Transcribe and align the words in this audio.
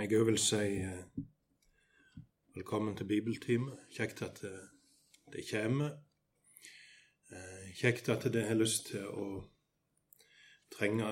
Jeg 0.00 0.16
òg 0.16 0.30
vil 0.30 0.38
si 0.40 0.78
eh, 0.80 1.00
velkommen 2.54 2.94
til 2.96 3.04
bibeltime. 3.04 3.74
Kjekt 3.92 4.22
at 4.24 4.38
det, 4.40 4.52
det 5.34 5.42
kommer. 5.44 5.90
Eh, 7.28 7.66
kjekt 7.76 8.08
at 8.08 8.24
det 8.32 8.46
har 8.48 8.56
lyst 8.56 8.86
til 8.94 9.04
å 9.04 9.26
trenge 10.72 11.10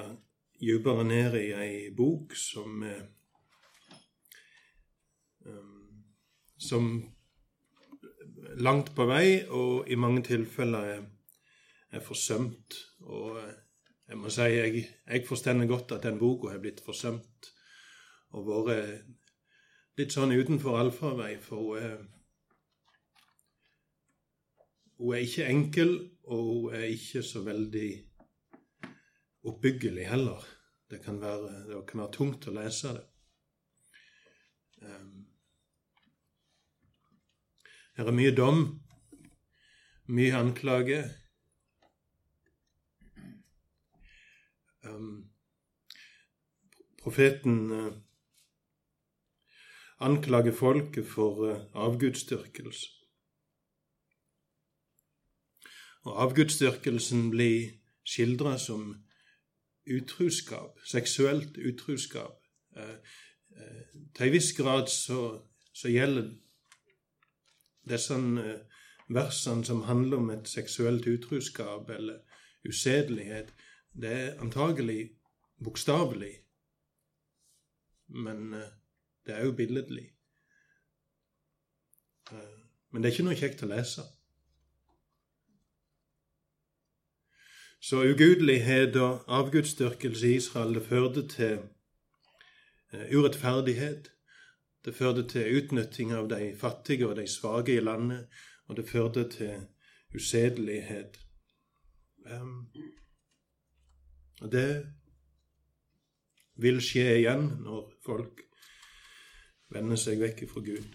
dypere 0.62 1.04
ned 1.04 1.36
i 1.36 1.50
ei 1.58 1.74
bok 1.98 2.32
som 2.32 2.80
eh, 2.88 3.04
um, 5.44 6.00
Som 6.56 6.88
langt 8.56 8.94
på 8.96 9.04
vei 9.12 9.44
og 9.44 9.92
i 9.92 10.00
mange 10.00 10.24
tilfeller 10.30 10.94
er, 10.94 11.04
er 11.92 12.08
forsømt. 12.08 12.80
Og 13.04 13.36
eh, 13.44 13.52
jeg 14.08 14.24
må 14.24 14.32
si 14.32 14.48
jeg, 14.48 14.88
jeg 15.04 15.28
forstår 15.28 15.66
godt 15.68 15.98
at 15.98 16.08
den 16.08 16.16
boka 16.24 16.56
har 16.56 16.64
blitt 16.64 16.80
forsømt 16.80 17.52
og 18.36 18.48
vært 18.68 19.06
litt 19.98 20.14
sånn 20.14 20.34
utenfor 20.36 20.78
allfarvei, 20.78 21.32
for 21.42 21.64
hun 21.64 21.82
er, 21.82 21.96
hun 24.98 25.14
er 25.16 25.24
ikke 25.24 25.48
enkel, 25.48 25.94
og 26.28 26.44
hun 26.48 26.76
er 26.78 26.86
ikke 26.92 27.24
så 27.26 27.42
veldig 27.46 27.88
oppbyggelig 29.48 30.06
heller. 30.10 30.44
Det 30.90 31.00
kan 31.04 31.20
være, 31.20 31.54
det 31.68 31.80
kan 31.88 32.04
være 32.04 32.14
tungt 32.16 32.48
å 32.48 32.54
lese 32.56 32.94
det. 32.96 33.06
Um, 34.78 35.24
her 37.98 38.08
er 38.08 38.14
mye 38.14 38.34
dom, 38.36 38.60
mye 40.14 40.36
anklage. 40.38 41.00
Um, 44.86 45.26
profeten 47.02 47.58
anklage 50.00 50.52
folket 50.52 51.06
for 51.06 51.50
eh, 51.50 51.60
avgudsdyrkelse. 51.74 52.86
Og 56.02 56.22
avgudsdyrkelsen 56.22 57.30
blir 57.30 57.70
skildra 58.06 58.58
som 58.58 58.94
utruskap, 59.86 60.78
seksuelt 60.84 61.58
utruskap. 61.58 62.38
Eh, 62.76 62.96
eh, 63.56 63.82
til 64.16 64.26
en 64.26 64.32
viss 64.32 64.52
grad 64.56 64.88
så, 64.88 65.40
så 65.74 65.88
gjelder 65.88 66.30
disse 67.88 68.14
versene 69.08 69.64
som 69.64 69.82
handler 69.82 70.16
om 70.16 70.30
et 70.30 70.48
seksuelt 70.48 71.06
utruskap 71.06 71.90
eller 71.90 72.18
usedelighet, 72.68 73.54
det 73.92 74.12
er 74.12 74.40
antagelig 74.40 75.10
bokstavelig, 75.64 76.32
men 78.08 78.54
det 79.28 79.36
er 79.36 79.44
jo 79.44 79.52
billedlig. 79.52 80.06
Eh, 82.32 82.60
men 82.90 83.02
det 83.02 83.10
er 83.10 83.16
ikke 83.16 83.26
noe 83.26 83.36
kjekt 83.36 83.64
å 83.64 83.68
lese. 83.68 84.04
Så 87.80 88.00
ugudelighet 88.08 88.96
og 88.96 89.28
avgudsdyrkelse 89.28 90.30
i 90.30 90.38
Israel 90.40 90.74
det 90.74 90.86
førte 90.88 91.26
til 91.28 91.58
eh, 92.92 93.12
urettferdighet. 93.12 94.08
Det 94.84 94.96
førte 94.96 95.26
til 95.28 95.60
utnytting 95.60 96.16
av 96.16 96.32
de 96.32 96.54
fattige 96.56 97.06
og 97.06 97.16
de 97.20 97.28
svake 97.28 97.76
i 97.76 97.84
landet, 97.84 98.26
og 98.66 98.80
det 98.80 98.88
førte 98.88 99.28
til 99.28 99.68
usedelighet. 100.16 101.20
Um, 102.24 102.70
og 104.40 104.52
det 104.52 104.70
vil 106.56 106.80
skje 106.82 107.06
igjen 107.20 107.50
når 107.62 107.92
folk 108.06 108.47
vende 109.74 109.96
seg 110.00 110.20
vekk 110.22 110.46
fra 110.50 110.62
Gud. 110.64 110.86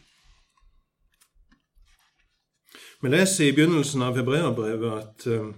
Vi 3.03 3.11
leser 3.11 3.49
i 3.49 3.53
begynnelsen 3.55 4.01
av 4.05 4.17
Hebreabrevet 4.17 4.93
at 4.95 5.25
uh, 5.27 5.51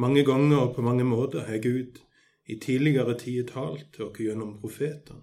mange 0.00 0.24
ganger 0.24 0.62
og 0.62 0.74
på 0.76 0.84
mange 0.86 1.04
måter 1.04 1.44
har 1.44 1.60
Gud 1.62 2.00
i 2.48 2.56
tidligere 2.60 3.18
tider 3.20 3.50
talt 3.50 3.90
til 3.92 4.06
oss 4.08 4.20
gjennom 4.20 4.56
profetene. 4.62 5.20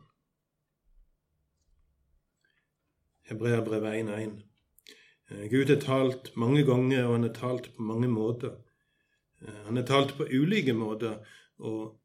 Hebreabrevet 3.32 4.04
1.1. 4.04 4.38
Uh, 5.32 5.48
Gud 5.50 5.74
har 5.74 5.82
talt 5.82 6.32
mange 6.38 6.64
ganger, 6.68 7.08
og 7.08 7.18
han 7.18 7.28
har 7.28 7.36
talt 7.40 7.72
på 7.76 7.90
mange 7.90 8.12
måter. 8.12 8.56
Uh, 9.42 9.66
han 9.66 9.82
har 9.82 9.90
talt 9.90 10.16
på 10.18 10.30
ulike 10.30 10.78
måter, 10.78 11.20
og 11.58 11.98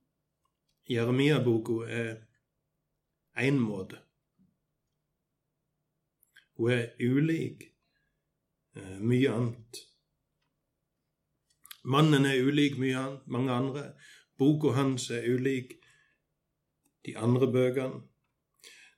Jeremia-boka 0.88 1.84
er 1.90 2.12
én 3.36 3.60
måte. 3.60 4.05
Hun 6.56 6.70
er 6.70 6.88
ulik 7.00 7.64
eh, 8.76 8.98
mye 9.00 9.30
annet. 9.32 9.80
Mannen 11.84 12.24
er 12.26 12.40
ulik 12.42 12.78
mye 12.80 12.96
annet, 12.96 13.26
mange 13.26 13.52
andre. 13.52 13.82
Boka 14.38 14.72
hans 14.76 15.10
er 15.10 15.28
ulik 15.28 15.76
de 17.06 17.16
andre 17.18 17.50
bøkene. 17.52 18.00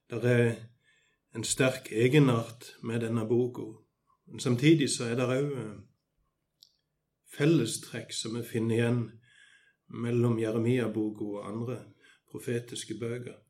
Det 0.08 0.24
er 0.24 0.54
en 1.34 1.44
sterk 1.44 1.90
egenart 1.92 2.72
med 2.82 3.00
denne 3.00 3.26
boka. 3.28 3.66
Men 4.26 4.40
samtidig 4.40 4.90
så 4.90 5.10
er 5.10 5.18
det 5.18 5.26
òg 5.26 5.50
eh, 5.58 5.74
fellestrekk 7.34 8.14
som 8.14 8.38
vi 8.38 8.46
finner 8.46 8.78
igjen 8.78 9.02
mellom 9.88 10.38
Jeremia-boka 10.38 11.26
og 11.26 11.50
andre 11.50 11.82
profetiske 12.30 12.94
bøker 13.00 13.47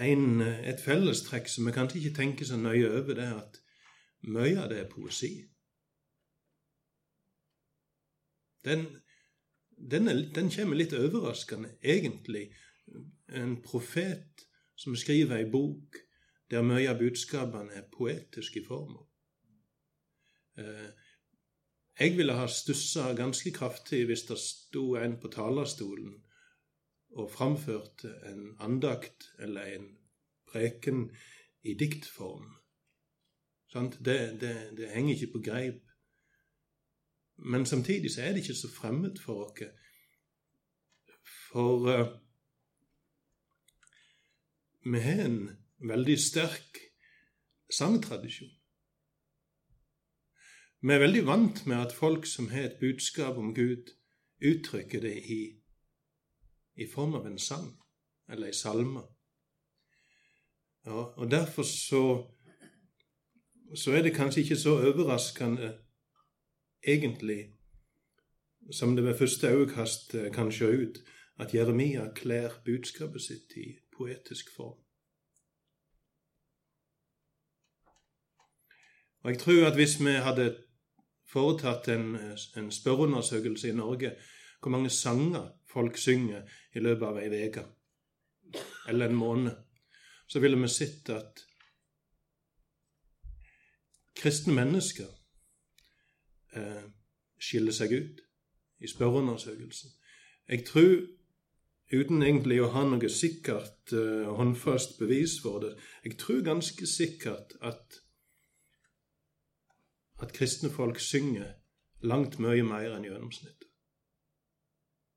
en, 0.00 0.40
et 0.40 0.80
fellestrekk 0.80 1.48
som 1.48 1.66
vi 1.68 1.74
kanskje 1.76 2.00
ikke 2.00 2.16
tenker 2.16 2.48
så 2.48 2.56
nøye 2.56 2.88
over, 2.88 3.14
det 3.14 3.24
er 3.24 3.38
at 3.40 3.60
mye 4.28 4.56
av 4.60 4.70
det 4.72 4.80
er 4.82 4.90
poesi. 4.90 5.32
Den, 8.64 8.86
den, 9.76 10.08
er, 10.08 10.22
den 10.34 10.50
kommer 10.52 10.76
litt 10.76 10.92
overraskende, 10.96 11.74
egentlig. 11.82 12.50
En 13.28 13.60
profet 13.64 14.46
som 14.76 14.96
skriver 14.96 15.38
ei 15.38 15.46
bok 15.50 16.00
der 16.50 16.66
mye 16.66 16.88
av 16.90 16.98
budskapene 17.00 17.78
er 17.78 17.86
poetiske 17.92 18.60
i 18.60 18.66
form. 18.66 18.98
Eh, 20.58 20.88
jeg 22.00 22.16
ville 22.16 22.34
ha 22.34 22.48
stussa 22.48 23.12
ganske 23.16 23.52
kraftig 23.54 24.06
hvis 24.08 24.26
det 24.28 24.38
sto 24.40 24.94
en 24.98 25.18
på 25.20 25.30
talerstolen 25.32 26.16
og 27.10 27.30
framførte 27.30 28.14
en 28.26 28.56
andakt 28.58 29.30
eller 29.38 29.62
en 29.62 29.98
preken 30.52 31.10
i 31.62 31.74
diktform. 31.74 32.56
Det, 33.72 34.40
det, 34.40 34.72
det, 34.76 34.90
henger 34.90 35.14
ikke 35.14 35.32
på 35.32 35.42
greip. 35.44 35.82
Men 37.36 37.66
samtidig 37.66 38.10
så 38.10 38.22
er 38.22 38.32
det 38.32 38.36
ikke 38.36 38.54
så 38.54 38.70
fremmed 38.74 39.16
for 39.24 39.44
oss. 39.44 39.62
For 41.52 42.00
uh, 42.00 42.08
vi 44.92 44.98
har 44.98 45.24
en 45.24 45.50
veldig 45.78 46.18
sterk 46.18 46.78
sangtradisjon. 47.70 48.56
Vi 50.80 50.92
er 50.94 51.02
veldig 51.02 51.26
vant 51.26 51.66
med 51.66 51.76
at 51.76 51.92
folk 51.92 52.26
som 52.26 52.48
har 52.48 52.62
et 52.70 52.78
budskap 52.80 53.36
om 53.36 53.54
Gud, 53.54 53.90
uttrykker 54.40 55.00
det 55.00 55.16
i 55.28 55.59
i 56.80 56.86
form 56.86 57.14
av 57.14 57.26
en 57.26 57.38
sang 57.38 57.70
eller 58.32 58.46
en 58.46 58.54
salme. 58.54 59.02
Ja, 60.84 61.02
og 61.20 61.30
Derfor 61.30 61.62
så, 61.62 62.02
så 63.74 63.92
er 63.92 64.02
det 64.02 64.14
kanskje 64.16 64.40
ikke 64.40 64.56
så 64.56 64.78
overraskende, 64.78 65.78
egentlig, 66.86 67.52
som 68.72 68.96
det 68.96 69.04
ved 69.04 69.18
første 69.18 69.48
øyekast 69.48 70.14
eh, 70.14 70.32
kan 70.32 70.52
se 70.52 70.64
ut, 70.64 70.98
at 71.38 71.54
Jeremia 71.54 72.08
kler 72.14 72.50
budskapet 72.64 73.22
sitt 73.22 73.52
i 73.56 73.76
poetisk 73.96 74.56
form. 74.56 74.78
Og 79.22 79.30
Jeg 79.30 79.38
tror 79.38 79.66
at 79.66 79.74
hvis 79.74 80.00
vi 80.00 80.10
hadde 80.10 80.56
foretatt 81.32 81.88
en, 81.88 82.16
en 82.56 82.70
spørreundersøkelse 82.72 83.68
i 83.68 83.72
Norge 83.76 84.16
hvor 84.60 84.70
mange 84.70 84.90
sanger 84.90 85.59
folk 85.70 85.98
synger 85.98 86.48
i 86.74 86.82
løpet 86.82 87.06
av 87.06 87.20
ei 87.22 87.46
uke 87.48 87.66
eller 88.88 89.08
en 89.08 89.14
måned, 89.14 89.54
så 90.26 90.40
ville 90.42 90.58
vi 90.58 90.68
sett 90.68 91.10
at 91.14 91.44
kristne 94.18 94.54
mennesker 94.56 95.08
eh, 96.58 96.84
skiller 97.38 97.74
seg 97.74 97.94
ut 97.94 98.20
i 98.80 98.90
spørreundersøkelsen. 98.90 99.92
Jeg 100.50 100.64
tror, 100.66 101.06
uten 101.92 102.22
egentlig 102.22 102.60
å 102.62 102.70
ha 102.74 102.84
noe 102.88 103.10
sikkert 103.12 103.94
eh, 103.94 104.28
håndfast 104.36 104.98
bevis 104.98 105.38
for 105.42 105.62
det, 105.64 105.76
jeg 106.04 106.18
tror 106.20 106.44
ganske 106.46 106.90
sikkert 106.90 107.54
at, 107.60 108.00
at 110.20 110.34
kristne 110.36 110.72
folk 110.74 111.00
synger 111.00 111.54
langt 112.02 112.38
mye 112.42 112.64
mer 112.66 112.96
enn 112.96 113.06
gjennomsnittet. 113.06 113.59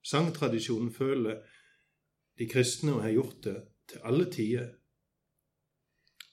Sangtradisjonen 0.03 0.93
føler 0.93 1.41
de 2.39 2.47
kristne 2.49 2.93
og 2.93 3.03
har 3.03 3.13
gjort 3.15 3.43
det 3.43 3.57
til 3.87 4.01
alle 4.03 4.31
tider 4.31 4.69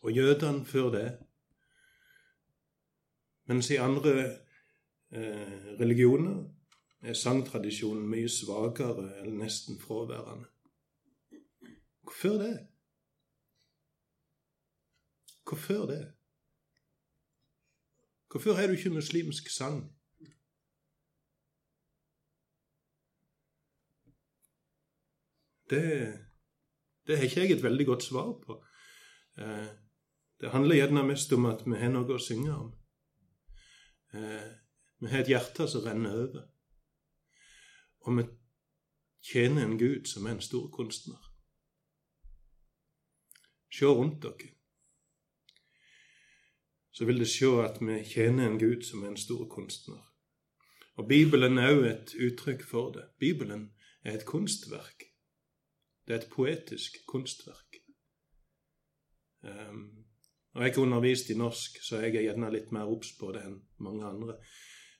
og 0.03 0.13
jødene 0.13 0.65
før 0.67 0.91
det. 0.91 1.19
Mens 3.45 3.71
i 3.71 3.77
andre 3.77 4.15
eh, 5.13 5.77
religioner 5.81 6.45
er 7.03 7.15
sangtradisjonen 7.15 8.09
mye 8.09 8.29
svakere 8.29 9.21
eller 9.21 9.37
nesten 9.45 9.81
fraværende. 9.81 10.49
Hvorfor 12.03 12.43
det? 12.43 12.67
Hvorfor 15.45 15.87
det? 15.87 16.13
Hvorfor 18.31 18.53
har 18.53 18.67
du 18.67 18.73
ikke 18.73 18.91
muslimsk 18.91 19.51
sang? 19.51 20.00
Det, 25.71 25.85
det 27.07 27.17
har 27.17 27.25
ikke 27.25 27.41
jeg 27.41 27.53
et 27.57 27.63
veldig 27.63 27.87
godt 27.87 28.03
svar 28.03 28.33
på. 28.47 28.59
Eh, 29.39 29.69
det 30.41 30.51
handler 30.51 30.77
gjerne 30.77 31.07
mest 31.07 31.33
om 31.33 31.47
at 31.47 31.63
vi 31.67 31.79
har 31.79 31.93
noe 31.93 32.17
å 32.17 32.23
synge 32.23 32.53
om. 32.55 32.71
Eh, 34.15 34.51
vi 35.01 35.11
har 35.13 35.23
et 35.23 35.33
hjerte 35.33 35.69
som 35.69 35.85
renner 35.85 36.17
over. 36.25 36.47
Og 38.01 38.17
vi 38.17 38.25
tjener 39.33 39.65
en 39.65 39.79
Gud 39.79 40.09
som 40.09 40.27
er 40.27 40.37
en 40.37 40.45
stor 40.45 40.71
kunstner. 40.75 41.21
Se 43.71 43.87
rundt 43.87 44.23
dere. 44.23 44.55
Så 46.91 47.07
vil 47.07 47.21
dere 47.21 47.31
se 47.31 47.51
at 47.63 47.79
vi 47.81 48.01
tjener 48.05 48.49
en 48.49 48.59
Gud 48.59 48.83
som 48.83 49.05
er 49.05 49.13
en 49.13 49.21
stor 49.21 49.47
kunstner. 49.49 50.03
Og 50.97 51.09
Bibelen 51.09 51.59
er 51.59 51.77
òg 51.77 51.87
et 51.89 52.17
uttrykk 52.19 52.65
for 52.67 52.91
det. 52.93 53.07
Bibelen 53.21 53.71
er 54.05 54.19
et 54.19 54.27
kunstverk. 54.27 55.10
Det 56.11 56.17
er 56.17 56.23
et 56.25 56.31
poetisk 56.31 56.97
kunstverk. 57.07 57.77
Um, 59.43 59.91
når 60.55 60.63
jeg 60.63 60.73
har 60.75 60.83
undervist 60.83 61.31
i 61.31 61.37
norsk, 61.39 61.79
så 61.87 61.97
er 61.97 62.09
jeg 62.09 62.25
gjerne 62.25 62.51
litt 62.51 62.73
mer 62.75 62.91
obs 62.91 63.13
på 63.15 63.31
det 63.31 63.45
enn 63.47 63.61
mange 63.79 64.09
andre. 64.09 64.35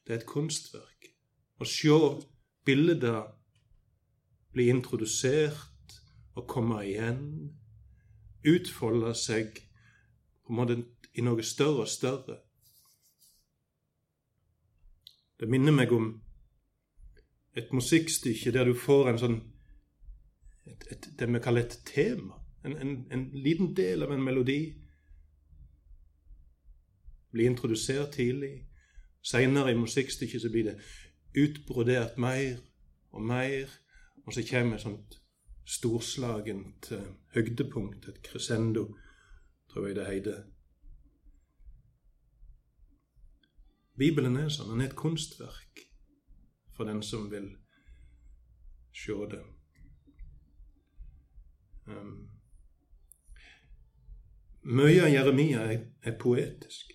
Det 0.07 0.15
er 0.15 0.21
et 0.21 0.29
kunstverk. 0.31 1.11
Å 1.59 1.67
se 1.67 1.99
bilder 2.63 3.19
bli 4.55 4.69
introdusert 4.71 5.99
og 6.39 6.47
komme 6.47 6.79
igjen, 6.87 7.27
utfolde 8.47 9.11
seg 9.19 9.59
på 10.47 10.55
en 10.55 10.63
måte 10.63 10.81
i 11.19 11.27
noe 11.27 11.43
større 11.43 11.89
og 11.89 11.91
større. 11.91 12.39
Det 15.43 15.51
minner 15.51 15.75
meg 15.75 15.91
om 15.91 16.13
et 17.59 17.75
musikkstykke 17.75 18.55
der 18.55 18.71
du 18.71 18.79
får 18.79 19.11
en 19.11 19.27
sånn 19.27 19.41
et, 20.71 20.87
et, 20.91 21.09
det 21.19 21.29
vi 21.29 21.43
kaller 21.43 21.67
et 21.67 21.79
tema. 21.87 22.39
En, 22.65 22.77
en, 22.77 23.07
en, 23.13 23.31
liten 23.33 23.75
del 23.77 24.03
av 24.03 24.13
en 24.13 24.25
melodi. 24.25 24.75
Blir 27.33 27.51
introdusert 27.51 28.13
tidlig. 28.17 28.67
Seinere 29.23 29.73
i 29.73 29.79
musikkstykket 29.79 30.43
så 30.43 30.51
blir 30.51 30.71
det 30.71 30.79
utbrodert 31.37 32.19
mer 32.19 32.59
og 33.13 33.23
mer, 33.23 33.69
og 34.27 34.35
så 34.35 34.45
kommer 34.51 34.77
et 34.77 34.85
sånt 34.85 35.21
storslagent 35.71 36.89
uh, 36.93 37.05
høydepunkt, 37.35 38.09
et 38.09 38.23
crescendo, 38.27 38.87
tror 39.71 39.87
jeg 39.87 39.97
det 39.97 40.07
heter. 40.07 40.41
Bibelen 44.01 44.39
er 44.41 44.49
sånn. 44.49 44.73
Den 44.73 44.81
er 44.81 44.91
et 44.91 44.99
kunstverk 44.99 45.85
for 46.77 46.89
den 46.89 47.03
som 47.05 47.29
vil 47.31 47.51
se 48.97 49.17
det. 49.31 49.43
Mye 54.63 55.03
av 55.03 55.09
Jeremia 55.09 55.73
er, 55.73 55.79
er, 56.05 56.19
poetisk. 56.21 56.93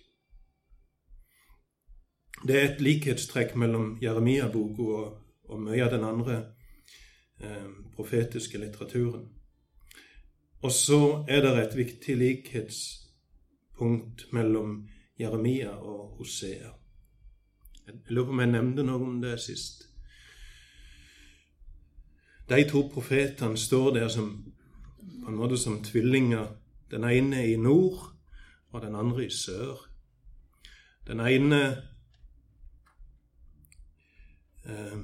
Det 2.46 2.56
er 2.56 2.64
et 2.68 2.80
likhetstrekk 2.80 3.54
mellom 3.58 3.98
Jeremia-boka 4.02 4.82
og, 4.82 5.18
og, 5.48 5.60
mye 5.60 5.84
av 5.84 5.90
den 5.92 6.04
andre 6.06 6.36
eh, 7.40 7.66
profetiske 7.96 8.58
litteraturen. 8.62 9.28
Og 10.62 10.72
så 10.72 11.24
er 11.28 11.40
det 11.42 11.58
et 11.58 11.76
viktig 11.76 12.16
likhetspunkt 12.16 14.32
mellom 14.32 14.88
Jeremia 15.18 15.70
og 15.76 16.16
Hosea. 16.18 16.70
Jeg 17.86 17.94
lurer 18.08 18.26
på 18.26 18.32
om 18.32 18.40
jeg 18.40 18.54
nevnte 18.54 18.82
noe 18.86 19.02
om 19.02 19.20
det 19.22 19.40
sist. 19.42 19.82
De 22.48 22.68
to 22.70 22.88
profetene 22.92 23.56
står 23.58 23.90
der 23.98 24.08
som 24.08 24.54
på 25.26 25.32
en 25.32 25.36
måte 25.36 25.56
som 25.58 25.82
tvillinger. 25.82 26.46
Den 26.90 27.04
ene 27.04 27.46
i 27.46 27.56
nord, 27.56 28.12
og 28.70 28.82
den 28.82 28.94
andre 28.94 29.24
i 29.26 29.30
sør. 29.30 29.88
Den 31.06 31.20
ene 31.20 31.82
eh, 34.66 35.02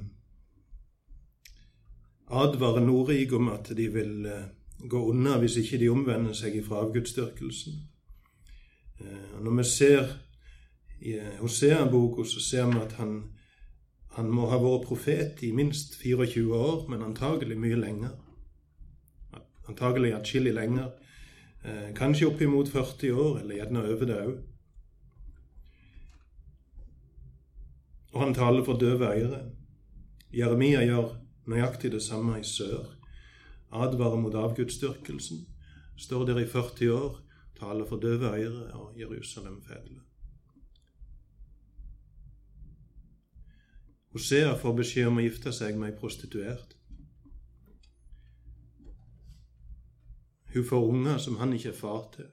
advarer 2.30 2.86
Nordig 2.86 3.32
om 3.32 3.48
at 3.48 3.72
de 3.76 3.88
vil 3.88 4.26
eh, 4.26 4.46
gå 4.88 5.02
unna 5.10 5.38
hvis 5.42 5.56
ikke 5.56 5.82
de 5.82 5.90
omvender 5.90 6.38
seg 6.38 6.54
ifra 6.54 6.84
avgudsdyrkelsen. 6.86 7.82
Eh, 9.00 9.42
når 9.42 9.56
vi 9.58 9.64
ser 9.64 10.16
i 11.00 11.19
eh, 11.19 11.38
Hosea-boka, 11.40 12.22
så 12.24 12.40
ser 12.40 12.70
vi 12.70 12.78
at 12.78 12.92
han, 13.02 13.24
han 14.14 14.30
må 14.30 14.46
ha 14.54 14.62
vært 14.62 14.86
profet 14.86 15.42
i 15.42 15.50
minst 15.50 15.98
24 15.98 16.54
år, 16.54 16.90
men 16.90 17.02
antagelig 17.10 17.58
mye 17.58 17.86
lenger 17.88 18.21
antagelig 19.72 20.12
atskillig 20.14 20.54
lenger. 20.54 20.92
Eh, 21.64 21.90
kanskje 21.96 22.28
oppimot 22.28 22.69
40 22.69 23.12
år, 23.12 23.38
eller 23.40 23.54
gjerne 23.54 23.84
over 23.88 24.06
det 24.06 24.20
òg. 24.22 24.38
Og 28.12 28.20
han 28.20 28.34
taler 28.34 28.64
for 28.64 28.78
døve 28.78 29.08
øyre. 29.08 29.42
Jeremia 30.32 30.84
gjør 30.84 31.16
nøyaktig 31.46 31.92
det 31.92 32.02
samme 32.02 32.40
i 32.40 32.44
sør. 32.44 32.84
Advarer 33.72 34.20
mot 34.20 34.34
avgudsdyrkelsen. 34.34 35.46
Står 35.96 36.24
der 36.26 36.38
i 36.38 36.46
40 36.46 36.92
år, 36.92 37.20
taler 37.60 37.84
for 37.88 37.96
døve 37.96 38.28
øyre 38.36 38.72
og 38.72 38.98
Jerusalem 39.00 39.62
fedler. 39.62 40.02
Hosea 44.12 44.56
får 44.60 44.74
beskjed 44.76 45.08
om 45.08 45.19
å 45.19 45.24
gifte 45.24 45.52
seg 45.56 45.78
med 45.80 45.92
ei 45.92 45.98
prostituert. 45.98 46.76
Hun 50.54 50.64
får 50.64 50.88
unger 50.88 51.19
som 51.19 51.37
han 51.37 51.52
ikke 51.52 51.69
er 51.69 51.78
far 51.78 52.10
til. 52.16 52.28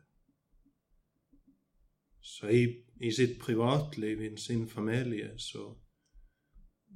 Så 2.22 2.50
i, 2.51 2.63
i 3.01 3.12
sitt 3.12 3.39
privatliv, 3.39 4.22
i 4.22 4.38
sin 4.38 4.67
familie, 4.70 5.32
så, 5.39 5.63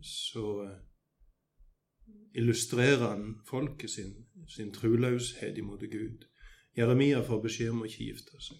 så 0.03 0.45
uh, 0.63 0.75
illustrerer 2.35 3.07
han 3.07 3.39
folket 3.47 3.89
sin, 3.89 4.13
sin 4.55 4.73
troløshet 4.73 5.57
imot 5.57 5.79
Gud. 5.91 6.27
Jeremia 6.77 7.21
får 7.23 7.41
beskjed 7.41 7.73
om 7.73 7.83
å 7.83 7.89
ikke 7.89 8.07
gifte 8.09 8.39
seg. 8.41 8.59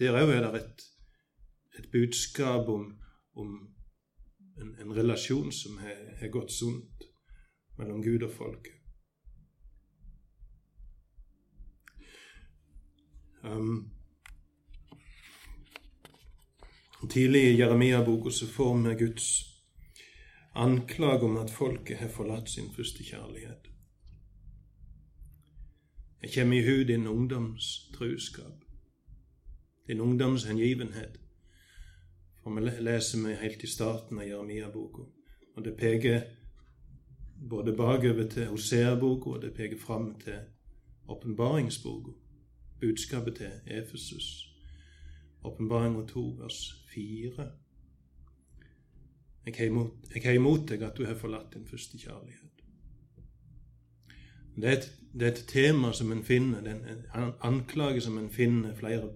Der 0.00 0.16
òg 0.18 0.32
er 0.34 0.44
det 0.46 0.60
et, 0.60 0.84
et 1.78 1.88
budskap 1.92 2.68
om, 2.68 2.88
om 3.38 3.54
en, 4.60 4.74
en, 4.82 4.94
relasjon 4.96 5.52
som 5.52 5.78
har 5.80 6.32
gått 6.32 6.52
sunt 6.52 7.06
mellom 7.78 8.02
Gud 8.04 8.24
og 8.26 8.32
folket. 8.34 8.81
Um, 13.44 13.90
tidlig 17.10 17.42
i 17.42 17.56
Jeremia-boka 17.58 18.30
så 18.30 18.46
får 18.46 18.88
vi 18.88 18.94
Guds 18.94 19.44
anklage 20.54 21.22
om 21.22 21.36
at 21.36 21.50
folket 21.50 21.98
har 21.98 22.08
forlatt 22.08 22.50
sin 22.50 22.70
første 22.76 23.04
kjærlighet. 23.04 23.68
Jeg 26.22 26.30
kommer 26.34 26.56
i 26.56 26.62
hu 26.62 26.84
din 26.84 27.06
ungdoms 27.06 27.90
truskap, 27.94 28.64
din 29.86 30.00
ungdoms 30.00 30.44
hengivenhet. 30.44 31.18
For 32.42 32.54
vi 32.54 32.60
leser 32.60 33.26
vi 33.26 33.34
helt 33.34 33.62
i 33.62 33.66
starten 33.66 34.18
av 34.18 34.26
Jeremia-boka, 34.26 35.02
og 35.56 35.64
det 35.64 35.76
peker 35.76 36.22
både 37.50 37.76
bakover 37.76 38.28
til 38.28 38.46
Hosea-boka, 38.46 39.30
og 39.30 39.42
det 39.42 39.54
peker 39.54 39.78
fram 39.78 40.14
til 40.20 40.38
åpenbaringsboka 41.08 42.21
budskapet 42.82 43.34
til 43.36 43.50
Efesus. 43.66 44.54
Åpenbaring 45.44 46.08
2, 46.08 46.20
vers 46.20 46.84
4. 46.94 47.50
Jeg 49.46 49.54
har 50.24 50.32
imot 50.32 50.68
deg 50.68 50.82
at 50.82 50.98
du 50.98 51.04
har 51.06 51.14
forlatt 51.18 51.54
din 51.54 51.66
første 51.66 51.98
kjærlighet. 51.98 52.48
Det 54.56 54.64
er, 54.64 54.72
et, 54.72 54.92
det 55.12 55.22
er 55.22 55.32
et, 55.32 55.44
tema 55.48 55.92
som 55.92 56.12
en 56.12 56.24
finner, 56.24 56.60
det 56.60 56.72
er 57.14 57.26
en 57.26 57.32
anklage 57.40 58.00
som 58.00 58.18
en 58.18 58.30
finner 58.30 58.74
flere 58.74 59.08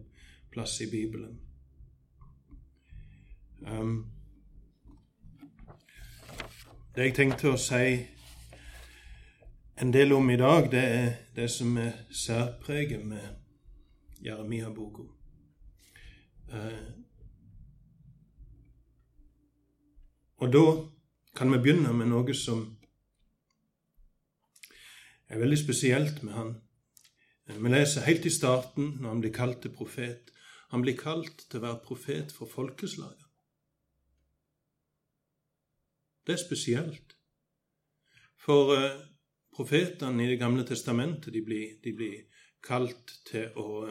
plasser 0.53 0.87
i 0.87 0.91
Bibelen. 0.91 1.41
Um, 3.61 4.07
det 6.95 7.11
jeg 7.11 7.15
tenkte 7.15 7.53
å 7.53 7.59
si 7.61 7.99
en 9.83 9.93
del 9.93 10.15
om 10.17 10.31
i 10.31 10.39
dag, 10.41 10.71
det 10.73 10.85
er 10.85 11.11
det 11.37 11.51
som 11.51 11.77
er 11.77 11.93
særpreget 12.11 13.05
med 13.05 13.46
Jeremia-boka. 14.25 15.03
Eh, 16.53 16.93
og 20.37 20.53
da 20.53 20.65
kan 21.37 21.53
vi 21.53 21.59
begynne 21.59 21.93
med 21.97 22.11
noe 22.13 22.35
som 22.35 22.63
er 25.29 25.43
veldig 25.43 25.59
spesielt 25.59 26.23
med 26.23 26.33
han. 26.33 26.55
Eh, 27.49 27.59
vi 27.59 27.73
leser 27.73 28.07
helt 28.07 28.27
i 28.27 28.31
starten, 28.31 28.97
når 29.01 29.09
han 29.09 29.21
blir 29.21 29.35
kalt 29.35 29.63
til 29.63 29.75
profet. 29.75 30.33
Han 30.71 30.83
blir 30.83 30.97
kalt 30.99 31.47
til 31.49 31.61
å 31.61 31.67
være 31.67 31.83
profet 31.87 32.33
for 32.35 32.51
folkeslaget. 32.51 33.27
Det 36.27 36.35
er 36.35 36.43
spesielt. 36.43 37.15
For 38.47 38.73
uh, 38.75 38.99
profetene 39.55 40.25
i 40.25 40.27
Det 40.27 40.39
gamle 40.39 40.65
testamentet 40.67 41.33
de 41.33 41.43
blir, 41.43 41.79
de 41.85 41.93
blir 41.95 42.43
kalt 42.63 43.15
til 43.27 43.55
å 43.55 43.87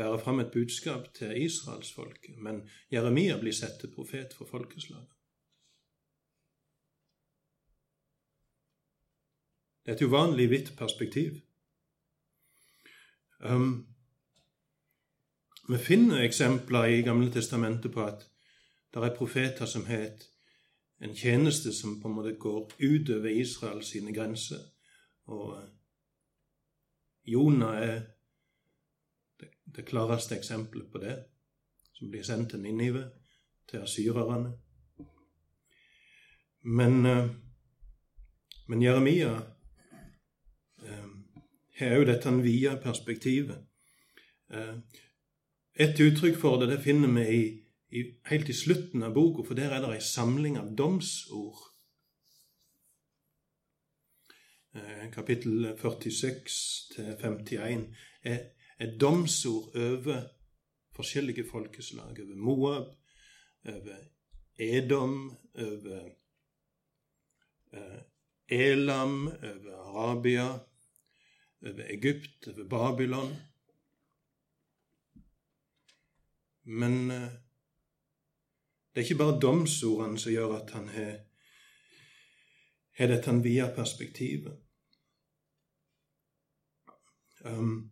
bære 0.00 0.18
fram 0.24 0.40
et 0.40 0.52
budskap 0.52 1.08
til 1.14 1.36
israelsfolket, 1.44 2.38
men 2.38 2.62
Jeremia 2.92 3.36
blir 3.40 3.52
sett 3.52 3.80
til 3.80 3.92
profet 3.94 4.34
for 4.36 4.48
folkeslaget. 4.48 5.08
Det 9.84 9.92
er 9.92 9.96
et 9.96 10.08
uvanlig 10.08 10.50
vidt 10.50 10.72
perspektiv. 10.78 11.40
Um, 13.44 13.86
vi 15.68 15.78
finner 15.78 16.22
eksempler 16.22 16.84
i 16.84 17.02
Gamle 17.02 17.32
testamentet 17.32 17.92
på 17.92 18.04
at 18.04 18.26
det 18.94 19.04
er 19.04 19.16
profeter 19.16 19.66
som 19.66 19.84
har 19.84 20.10
en 21.00 21.14
tjeneste 21.16 21.72
som 21.72 22.00
på 22.00 22.08
en 22.08 22.14
måte 22.14 22.34
går 22.38 22.72
utover 22.80 23.28
Israel 23.28 23.84
sine 23.84 24.14
grenser. 24.14 24.60
Og 25.24 25.62
Jonah 27.24 27.82
er 27.82 28.00
det, 29.76 29.86
klareste 29.88 30.36
eksempelet 30.36 30.90
på 30.92 30.98
det, 30.98 31.16
som 31.94 32.10
blir 32.10 32.22
sendt 32.22 32.50
til 32.50 32.62
Ninive, 32.62 33.04
til 33.70 33.82
asyrerne. 33.84 34.52
Men, 36.62 37.06
eh, 37.06 37.30
men 38.68 38.82
Jeremia 38.82 39.32
eh, 40.82 41.08
har 41.80 41.96
òg 41.98 42.06
dette 42.06 42.36
vide 42.42 42.76
perspektivet. 42.82 43.66
Et 45.80 46.00
uttrykk 46.02 46.36
for 46.36 46.58
det 46.58 46.72
det 46.72 46.80
finner 46.82 47.12
vi 47.14 47.26
i, 47.36 47.42
i, 47.94 48.00
helt 48.26 48.48
i 48.50 48.56
slutten 48.56 49.04
av 49.06 49.14
boka, 49.14 49.44
for 49.46 49.54
der 49.54 49.70
er 49.70 49.84
det 49.84 49.92
ei 49.94 50.02
samling 50.02 50.58
av 50.58 50.72
domsord. 50.76 51.70
Kapittel 55.12 55.76
46 55.78 56.58
til 56.94 57.14
51 57.22 57.86
er 58.22 58.42
er 58.80 58.98
domsord 59.00 59.76
over 59.76 60.22
forskjellige 60.96 61.44
folkeslag. 61.50 62.16
Over 62.20 62.36
Moab, 62.36 62.86
over 63.68 63.96
Edom, 64.58 65.36
over 65.54 66.10
eh, 67.72 68.00
Elam, 68.48 69.26
over 69.28 69.74
Arabia, 69.74 70.48
over 71.66 71.84
Egypt, 71.90 72.48
over 72.48 72.68
Babylon. 72.68 73.36
Men 76.62 77.10
eh, 77.10 77.30
det 78.90 79.00
er 79.00 79.08
ikke 79.08 79.18
bare 79.18 79.40
domsordene 79.40 80.18
som 80.18 80.32
gjør 80.32 80.56
at 80.56 80.70
han 80.70 80.88
har, 80.88 81.14
har 82.98 83.12
dette 83.12 83.38
vide 83.42 83.72
perspektivet. 83.76 84.58
Um, 87.44 87.90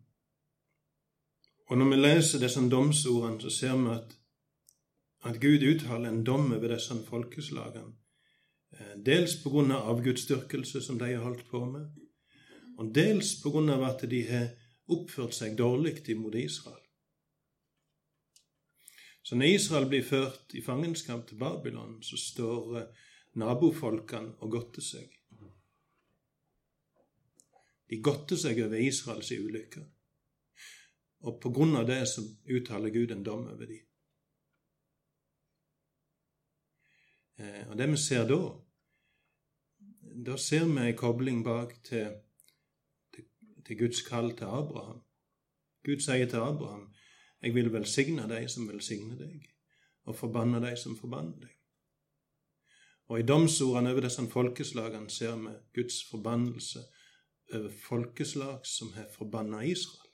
og 1.69 1.77
når 1.77 1.89
vi 1.91 1.97
leser 1.99 2.41
disse 2.41 2.61
domsordene, 2.69 3.41
så 3.41 3.49
ser 3.53 3.75
vi 3.77 3.91
at, 3.93 4.13
at 5.29 5.41
Gud 5.41 5.65
uttaler 5.69 6.09
en 6.09 6.23
dom 6.25 6.51
over 6.55 6.73
disse 6.73 6.97
folkeslagene. 7.05 7.93
Eh, 8.73 8.95
dels 9.05 9.37
av 9.45 9.71
avgudsdyrkelse, 9.77 10.81
som 10.81 10.97
de 10.99 11.13
har 11.13 11.23
holdt 11.23 11.45
på 11.49 11.61
med, 11.65 11.89
og 12.77 12.93
dels 12.95 13.35
av 13.45 13.83
at 13.83 14.09
de 14.09 14.21
har 14.29 14.49
oppført 14.89 15.35
seg 15.35 15.57
dårlig 15.57 16.09
imot 16.09 16.35
Israel. 16.35 16.81
Så 19.21 19.35
når 19.35 19.45
Israel 19.45 19.85
blir 19.85 20.03
ført 20.03 20.55
i 20.57 20.61
fangenskap 20.65 21.27
til 21.27 21.37
Babylon, 21.37 22.01
så 22.01 22.17
står 22.17 22.77
eh, 22.79 22.89
nabofolkene 23.37 24.39
og 24.41 24.51
godter 24.57 24.81
seg. 24.81 25.13
De 27.89 28.01
godter 28.01 28.37
seg 28.37 28.57
over 28.65 28.81
Israels 28.81 29.31
ulykke. 29.31 29.85
Og 31.27 31.39
på 31.43 31.51
grunn 31.51 31.75
av 31.75 31.87
det 31.87 31.99
så 32.07 32.23
uttaler 32.47 32.93
Gud 32.95 33.11
en 33.11 33.23
dom 33.23 33.47
over 33.51 33.65
dem. 33.67 33.83
Eh, 37.39 37.67
og 37.69 37.77
det 37.79 37.89
vi 37.91 37.99
ser 37.99 38.25
da, 38.27 38.39
da 40.27 40.37
ser 40.37 40.65
vi 40.67 40.87
en 40.87 40.97
kobling 40.97 41.43
bak 41.43 41.75
til, 41.83 42.15
til, 43.13 43.27
til, 43.65 43.77
Guds 43.79 44.01
kall 44.07 44.31
til 44.37 44.47
Abraham. 44.47 45.03
Gud 45.85 46.03
sier 46.03 46.27
til 46.27 46.43
Abraham, 46.43 46.89
'Jeg 47.41 47.55
vil 47.55 47.73
velsigne 47.73 48.27
deg 48.27 48.49
som 48.49 48.67
velsigner 48.67 49.15
deg, 49.15 49.47
og 50.03 50.15
forbanne 50.15 50.59
deg 50.59 50.77
som 50.77 50.97
forbanner 50.97 51.37
deg'. 51.39 51.55
Og 53.09 53.19
i 53.19 53.23
domsordene 53.23 53.91
over 53.91 54.01
disse 54.01 54.27
folkeslagene 54.29 55.09
ser 55.09 55.35
vi 55.35 55.53
Guds 55.73 56.03
forbannelse 56.11 56.79
over 57.53 57.69
folkeslag 57.87 58.65
som 58.65 58.91
har 58.93 59.07
forbanna 59.17 59.61
Israel. 59.61 60.08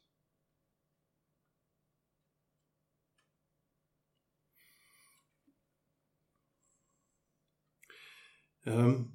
Um, 8.66 9.12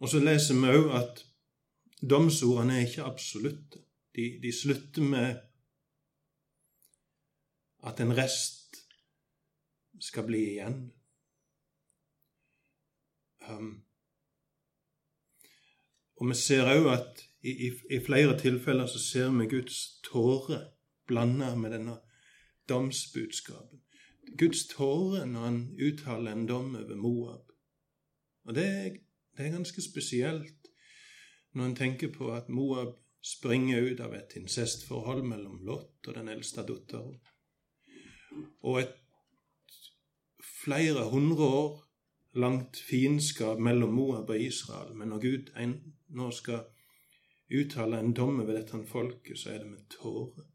og 0.00 0.08
så 0.10 0.18
leser 0.18 0.58
vi 0.58 0.72
òg 0.74 0.88
at 0.98 1.20
domsordene 2.00 2.78
er 2.78 2.88
ikke 2.88 3.06
absolutte. 3.06 3.84
De, 4.16 4.24
de, 4.42 4.52
slutter 4.52 5.02
med 5.06 5.36
at 7.86 8.00
en 8.02 8.16
rest 8.16 8.80
skal 10.00 10.26
bli 10.26 10.40
igjen. 10.56 10.80
Um, 13.48 13.70
og 16.20 16.28
vi 16.28 16.36
ser 16.36 16.68
òg 16.68 16.90
at 16.92 17.22
i, 17.40 17.52
i, 17.68 17.70
i, 17.94 18.00
flere 18.04 18.34
tilfeller 18.40 18.90
så 18.90 18.98
ser 19.00 19.30
vi 19.38 19.46
Guds 19.48 20.00
tåre 20.04 20.58
blanda 21.08 21.54
med 21.56 21.72
denne 21.76 21.96
domsbudskapen. 22.68 23.80
Guds 24.38 24.66
tåre 24.70 25.24
når 25.26 25.46
han 25.46 25.60
uttaler 25.80 26.32
en 26.32 26.46
dom 26.48 26.74
over 26.76 26.96
Moab. 26.96 27.52
Og 28.46 28.54
det 28.54 28.66
er, 28.66 28.96
det 29.36 29.46
er 29.46 29.56
ganske 29.56 29.82
spesielt 29.82 30.70
når 31.52 31.64
en 31.64 31.76
tenker 31.76 32.12
på 32.14 32.30
at 32.32 32.48
Moab 32.48 32.94
springer 33.20 33.82
ut 33.90 34.00
av 34.00 34.14
et 34.16 34.36
incestforhold 34.38 35.24
mellom 35.28 35.60
Lot 35.66 36.08
og 36.08 36.16
den 36.16 36.30
eldste 36.32 36.64
datteren. 36.64 37.18
Og 38.62 38.80
et 38.80 38.94
flere 40.62 41.08
hundre 41.10 41.44
år 41.44 41.72
langt 42.40 42.76
fiendskap 42.76 43.58
mellom 43.58 43.94
Moab 43.94 44.30
og 44.30 44.40
Israel. 44.40 44.94
Men 44.96 45.08
når 45.08 45.24
Gud 45.24 45.50
en, 45.58 45.74
nå 46.08 46.30
skal 46.30 46.68
uttale 47.50 47.98
en 47.98 48.14
dom 48.14 48.40
over 48.40 48.54
dette 48.54 48.78
folket, 48.86 49.38
så 49.38 49.54
er 49.54 49.64
det 49.64 49.70
med 49.72 49.86
tårer. 49.90 50.46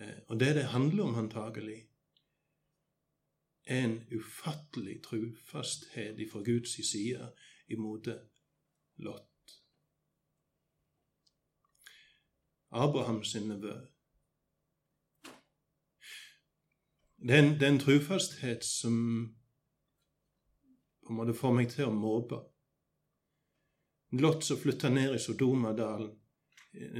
Eh, 0.00 0.18
og 0.28 0.40
det 0.40 0.54
det 0.54 0.70
handler 0.74 1.04
om, 1.04 1.14
antagelig, 1.14 1.86
en 3.66 4.00
ufattelig 4.10 5.02
trufasthet 5.02 6.18
ifra 6.18 6.42
Guds 6.42 6.76
side 6.90 7.32
imot 7.68 8.08
Lot. 8.96 9.32
Abrahams 12.70 13.34
nevø. 13.34 13.74
Det 17.16 17.34
er 17.34 17.68
en 17.68 17.78
trufasthet 17.78 18.64
som 18.64 18.94
på 21.06 21.12
en 21.12 21.18
måte 21.18 21.34
får 21.34 21.54
meg 21.54 21.70
til 21.72 21.88
å 21.88 21.94
måpe. 21.94 22.38
Lot 24.20 24.44
som 24.46 24.58
flytta 24.58 24.90
ned 24.90 25.14
i 25.16 25.20
Sodomadalen, 25.22 26.12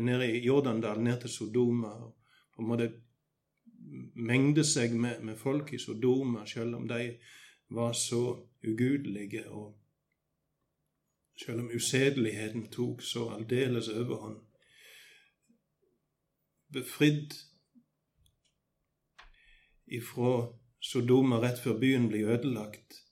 ned 0.02 0.22
i 0.26 0.44
Jordandalen, 0.46 1.04
ned 1.04 1.20
til 1.22 1.32
Sodoma, 1.32 1.92
og 1.94 2.54
på 2.54 2.62
en 2.62 2.70
måte 2.70 2.88
mengde 4.14 4.64
seg 4.64 4.94
med, 4.94 5.20
med 5.22 5.36
folk 5.36 5.72
i 5.72 5.78
Sodoma, 5.78 6.46
selv 6.46 6.76
om 6.76 6.88
de 6.88 7.16
var 7.68 7.92
så 7.92 8.46
ugudelige, 8.66 9.48
og 9.50 9.74
selv 11.44 11.60
om 11.60 11.70
usedeligheten 11.74 12.68
tok 12.72 13.02
så 13.02 13.28
aldeles 13.34 13.88
overhånd. 13.88 14.40
Befridd 16.72 17.34
ifra 19.86 20.52
Sodoma 20.80 21.40
rett 21.42 21.60
før 21.62 21.78
byen 21.78 22.08
blir 22.08 22.30
ødelagt. 22.34 23.02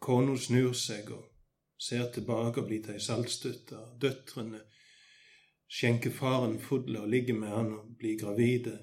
Kona 0.00 0.36
snur 0.36 0.72
seg 0.76 1.10
og 1.12 1.24
ser 1.78 2.10
tilbake 2.12 2.60
og 2.62 2.68
blir 2.68 2.82
til 2.84 2.96
ei 2.96 3.02
saltstøtte. 3.02 3.80
Døtrene 4.00 4.62
skjenker 5.68 6.12
faren 6.14 6.58
fodle 6.62 7.02
og 7.02 7.10
ligger 7.12 7.38
med 7.38 7.52
han 7.52 7.72
og 7.78 7.96
blir 7.98 8.18
gravide. 8.20 8.78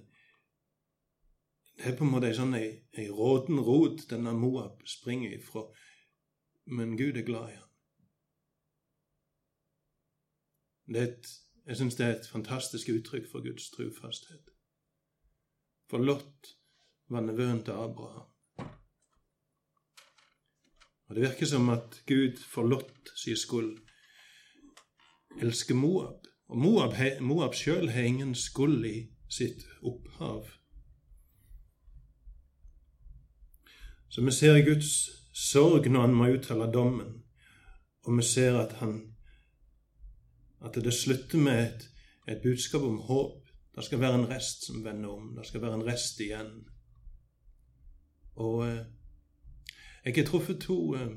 Det 1.78 1.86
er 1.90 1.98
på 1.98 2.06
en 2.06 2.14
måte 2.14 2.30
ei 2.30 2.38
sånn 2.38 2.54
ei, 2.56 3.08
rot 3.10 4.06
denne 4.10 4.34
Moab 4.38 4.84
springer 4.88 5.34
ifra, 5.36 5.66
men 6.78 6.98
Gud 7.00 7.18
er 7.18 7.26
glad 7.28 7.50
i 7.50 7.58
han. 7.58 7.70
Et, 11.04 11.30
jeg 11.66 11.80
syns 11.80 11.98
det 11.98 12.06
er 12.06 12.18
et 12.18 12.30
fantastisk 12.30 12.92
uttrykk 12.94 13.30
for 13.32 13.46
Guds 13.46 13.70
trufasthet. 13.74 14.52
For 15.90 16.04
Lot 16.04 16.54
var 17.10 17.26
nevøen 17.26 17.64
til 17.66 17.72
Abraham. 17.72 18.30
Og 21.08 21.16
Det 21.16 21.22
virker 21.22 21.46
som 21.46 21.70
at 21.70 22.04
Gud 22.08 22.40
for 22.50 22.64
Lot 22.68 23.14
sin 23.16 23.38
skyld 23.38 23.78
elsker 25.42 25.76
Moab. 25.76 26.28
Og 26.48 26.58
Moab, 26.58 26.94
Moab 27.22 27.54
sjøl 27.54 27.90
har 27.90 28.02
ingen 28.02 28.36
skyld 28.36 28.86
i 28.86 28.98
sitt 29.30 29.66
opphav. 29.82 30.63
Så 34.14 34.22
vi 34.22 34.32
ser 34.32 34.66
Guds 34.66 35.10
sorg 35.34 35.88
når 35.90 36.02
han 36.02 36.12
må 36.14 36.28
uttale 36.36 36.68
dommen, 36.70 37.24
og 38.06 38.18
vi 38.18 38.24
ser 38.24 38.60
at 38.60 38.76
han 38.78 39.00
at 40.62 40.76
det 40.76 40.94
slutter 40.94 41.38
med 41.38 41.64
et, 41.64 41.90
et 42.28 42.42
budskap 42.44 42.82
om 42.82 43.00
håp. 43.08 43.48
Det 43.76 43.84
skal 43.84 44.00
være 44.00 44.20
en 44.20 44.30
rest 44.30 44.68
som 44.68 44.84
vender 44.86 45.10
om. 45.10 45.36
Det 45.36 45.48
skal 45.48 45.62
være 45.62 45.74
en 45.74 45.86
rest 45.86 46.20
igjen. 46.20 46.52
Og 48.36 48.68
eh, 48.68 48.86
jeg 50.06 50.14
har 50.16 50.26
truffet 50.26 50.62
to 50.62 50.96
eh, 50.96 51.10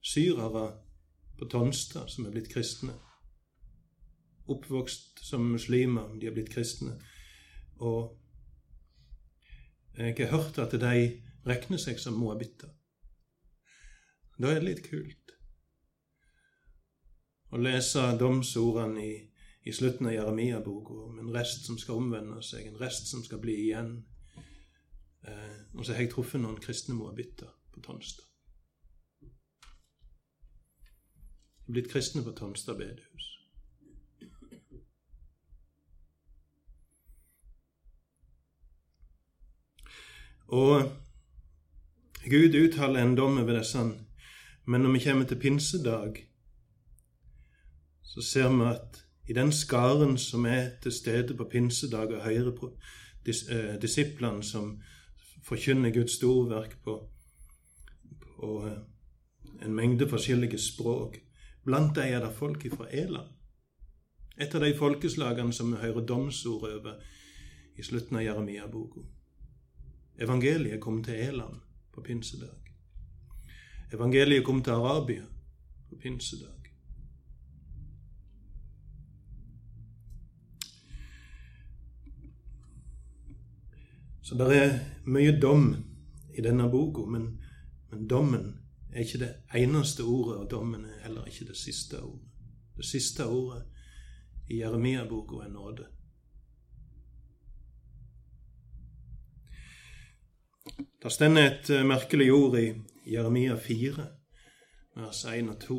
syrere 0.00 0.78
på 1.38 1.44
Tonstad 1.44 2.08
som 2.08 2.26
er 2.26 2.30
blitt 2.30 2.52
kristne. 2.54 2.94
Oppvokst 4.46 5.26
som 5.26 5.50
muslimer, 5.50 6.14
de 6.20 6.30
er 6.30 6.38
blitt 6.38 6.54
kristne. 6.54 7.00
Og 7.76 8.25
jeg 9.96 10.16
har 10.18 10.36
hørt 10.36 10.58
at 10.58 10.74
de 10.80 11.22
regner 11.46 11.80
seg 11.80 12.00
som 12.00 12.18
moabitter. 12.20 12.72
Da 14.36 14.50
er 14.50 14.60
det 14.60 14.68
litt 14.68 14.82
kult 14.84 15.32
å 17.54 17.60
lese 17.62 18.02
domsordene 18.20 19.00
i, 19.00 19.14
i 19.64 19.72
slutten 19.72 20.10
av 20.10 20.16
Jeremia-boka 20.16 20.98
om 21.06 21.20
en 21.22 21.32
rest 21.32 21.64
som 21.64 21.78
skal 21.80 22.02
omvende 22.02 22.42
seg, 22.44 22.66
en 22.66 22.80
rest 22.80 23.08
som 23.08 23.24
skal 23.24 23.40
bli 23.40 23.56
igjen. 23.68 23.94
Eh, 25.24 25.58
og 25.78 25.86
så 25.86 25.94
har 25.94 26.04
jeg 26.04 26.12
truffet 26.12 26.42
noen 26.42 26.60
kristne 26.60 26.98
moabitter 26.98 27.52
på 27.72 27.84
Tonstad. 27.86 28.26
blitt 31.66 31.90
kristne 31.90 32.22
på 32.22 32.32
Tonstad 32.32 32.78
bedehus. 32.78 33.35
Og 40.48 40.92
Gud 42.30 42.54
uttaler 42.54 43.02
en 43.02 43.16
dom 43.16 43.38
over 43.38 43.58
disse, 43.58 43.82
men 44.66 44.80
når 44.80 44.92
vi 44.92 45.04
kommer 45.04 45.26
til 45.26 45.38
pinsedag, 45.38 46.22
så 48.02 48.22
ser 48.22 48.48
vi 48.48 48.70
at 48.70 49.02
i 49.28 49.32
den 49.32 49.52
skaren 49.52 50.18
som 50.18 50.46
er 50.46 50.70
til 50.82 50.92
stede 50.92 51.36
på 51.36 51.44
pinsedag 51.50 52.14
og 52.14 52.24
hører 52.24 52.52
på 52.56 52.72
eh, 53.26 53.74
disiplene 53.82 54.42
som 54.42 54.82
forkynner 55.44 55.90
Guds 55.90 56.12
storverk 56.12 56.78
på, 56.84 56.98
på 58.38 58.66
eh, 58.66 59.64
en 59.66 59.74
mengde 59.74 60.08
forskjellige 60.08 60.58
språk, 60.58 61.18
Blant 61.66 61.96
dem 61.96 62.12
er 62.14 62.20
det 62.22 62.34
folk 62.34 62.62
fra 62.76 62.86
Eland. 62.94 63.32
Et 64.38 64.54
av 64.54 64.62
de 64.62 64.74
folkeslagene 64.78 65.52
som 65.52 65.72
vi 65.72 65.80
hører 65.80 66.04
domsord 66.06 66.68
over 66.68 67.00
i 67.74 67.82
slutten 67.82 68.20
av 68.20 68.22
Jeremia-boka. 68.22 69.02
Evangeliet 70.18 70.80
kom 70.80 71.02
til 71.04 71.14
Eland 71.14 71.60
på 71.92 72.02
pinsedag. 72.02 72.72
Evangeliet 73.92 74.44
kom 74.44 74.62
til 74.62 74.70
Arabia 74.70 75.24
på 75.88 75.96
pinsedag. 76.02 76.52
Så 84.22 84.34
det 84.34 84.56
er 84.56 84.78
mye 85.06 85.36
dom 85.40 85.68
i 86.34 86.42
denne 86.42 86.66
boka, 86.70 87.04
men, 87.06 87.28
men 87.90 88.08
dommen 88.10 88.48
er 88.90 89.04
ikke 89.04 89.20
det 89.22 89.28
eneste 89.54 90.02
ordet, 90.02 90.40
og 90.40 90.50
dommen 90.50 90.84
er 90.84 91.02
heller 91.04 91.28
ikke 91.30 91.46
det 91.46 91.56
siste 91.56 92.00
ordet. 92.02 92.26
Det 92.76 92.84
siste 92.84 93.26
ordet 93.26 93.62
i 94.50 94.58
Jeremia-boka 94.58 95.44
er 95.44 95.52
nåde. 95.52 95.86
Det 100.78 101.12
stender 101.12 101.46
et 101.50 101.70
eh, 101.70 101.86
merkelig 101.86 102.32
ord 102.32 102.58
i 102.58 102.66
Jeremia 103.06 103.56
4, 103.56 104.06
vers 104.96 105.24
1 105.24 105.48
og 105.52 105.60
2. 105.60 105.78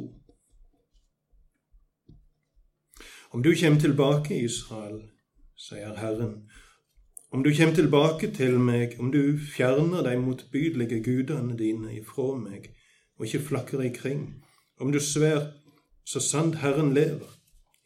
Om 3.32 3.44
du 3.44 3.52
kommer 3.60 3.80
tilbake, 3.80 4.38
Israel, 4.44 5.02
sier 5.58 5.98
Herren, 6.00 6.48
om 7.32 7.44
du 7.44 7.52
kommer 7.58 7.76
tilbake 7.76 8.32
til 8.32 8.56
meg, 8.60 8.96
om 9.00 9.12
du 9.12 9.38
fjerner 9.38 10.06
de 10.08 10.16
motbydelige 10.18 11.04
gudene 11.04 11.58
dine 11.60 11.92
ifra 12.00 12.38
meg, 12.40 12.72
og 13.18 13.28
ikke 13.28 13.44
flakker 13.50 13.84
ikring. 13.84 14.24
Om 14.80 14.92
du 14.96 15.00
sver 15.04 15.52
så 16.08 16.24
sant 16.24 16.62
Herren 16.64 16.94
lever, 16.96 17.34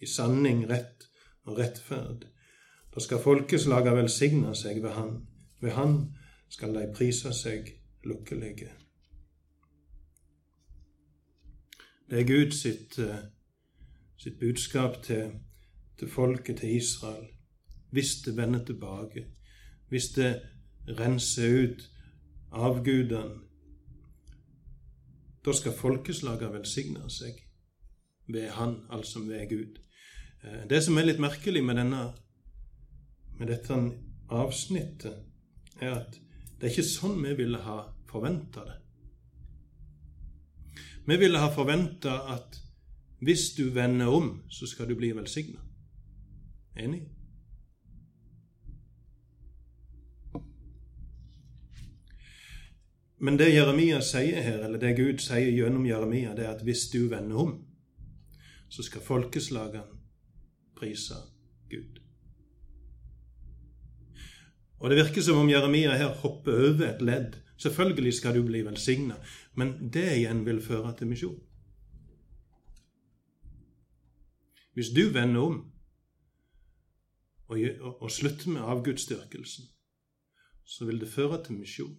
i 0.02 0.06
sanning, 0.06 0.63
rett 0.69 1.10
og 1.45 1.58
rettferd, 1.58 2.28
da 2.93 3.02
skal 3.02 3.21
folkeslaga 3.24 3.95
velsigne 3.97 4.54
seg 4.58 4.84
ved 4.84 4.93
Han. 4.97 5.15
Ved 5.62 5.74
Han 5.78 5.95
skal 6.52 6.76
de 6.76 6.88
prise 6.96 7.34
seg 7.34 7.70
lukkelige. 8.04 8.72
Det 12.10 12.20
er 12.20 12.28
Gud 12.28 12.52
sitt, 12.52 13.00
eh, 13.00 13.24
sitt 14.20 14.40
budskap 14.40 15.04
til, 15.04 15.32
til 16.00 16.10
folket, 16.10 16.58
til 16.58 16.76
Israel. 16.76 17.28
Hvis 17.92 18.16
det 18.26 18.38
vender 18.38 18.66
tilbake, 18.66 19.26
hvis 19.90 20.10
det 20.16 20.42
renser 20.88 21.64
ut 21.64 21.88
avgudene 22.52 23.52
da 25.46 25.54
skal 25.54 25.74
folkeslaget 25.74 26.54
velsigne 26.54 27.10
seg 27.10 27.40
ved 28.28 28.50
Han, 28.50 28.76
altså 28.90 29.20
ved 29.20 29.50
Gud. 29.50 29.80
Eh, 30.44 30.68
det 30.70 30.84
som 30.84 30.98
er 30.98 31.08
litt 31.08 31.20
merkelig 31.20 31.64
med, 31.66 31.80
denne, 31.82 32.02
med 33.40 33.50
dette 33.50 33.78
avsnittet, 34.30 35.18
er 35.82 35.96
at 35.96 36.20
det 36.62 36.67
er 36.67 36.76
ikke 36.76 36.86
sånn 36.86 37.15
vi 37.24 37.32
ville 37.39 37.58
ha 37.65 37.80
forventa 38.06 38.62
det. 38.67 38.76
Vi 41.08 41.15
ville 41.17 41.39
ha 41.41 41.47
forventa 41.50 42.19
at 42.30 42.60
hvis 43.26 43.56
du 43.58 43.71
vender 43.74 44.13
om, 44.13 44.43
så 44.45 44.69
skal 44.69 44.86
du 44.89 44.93
bli 44.95 45.10
velsigna. 45.17 45.58
Enig? 46.78 47.02
Men 53.17 53.41
det 53.41 53.50
Jeremia 53.56 53.97
sier 54.06 54.45
her, 54.45 54.62
eller 54.65 54.82
det 54.82 54.95
Gud 55.02 55.17
sier 55.21 55.50
gjennom 55.50 55.89
Jeremia, 55.89 56.36
det 56.38 56.45
er 56.45 56.54
at 56.54 56.63
hvis 56.65 56.88
du 56.93 57.08
vender 57.10 57.41
om, 57.41 57.58
så 58.69 58.86
skal 58.86 59.02
folkeslagene 59.02 59.97
prise 60.78 61.17
Og 64.82 64.89
Det 64.89 64.98
virker 64.98 65.22
som 65.22 65.38
om 65.38 65.50
Jeremia 65.50 65.94
her 65.94 66.15
hopper 66.24 66.52
over 66.52 66.88
et 66.88 67.02
ledd. 67.02 67.36
Selvfølgelig 67.58 68.13
skal 68.13 68.36
du 68.36 68.41
bli 68.44 68.63
velsigna, 68.65 69.15
men 69.54 69.91
det 69.94 70.08
igjen 70.17 70.46
vil 70.46 70.62
føre 70.62 70.96
til 70.98 71.08
misjon. 71.08 71.38
Hvis 74.74 74.89
du 74.89 75.12
vender 75.13 75.41
om 75.41 75.60
og, 77.52 78.12
slutter 78.12 78.50
med 78.50 78.62
avgudsdyrkelsen, 78.62 79.65
så 80.65 80.86
vil 80.86 81.00
det 81.00 81.10
føre 81.10 81.44
til 81.44 81.60
misjon. 81.60 81.98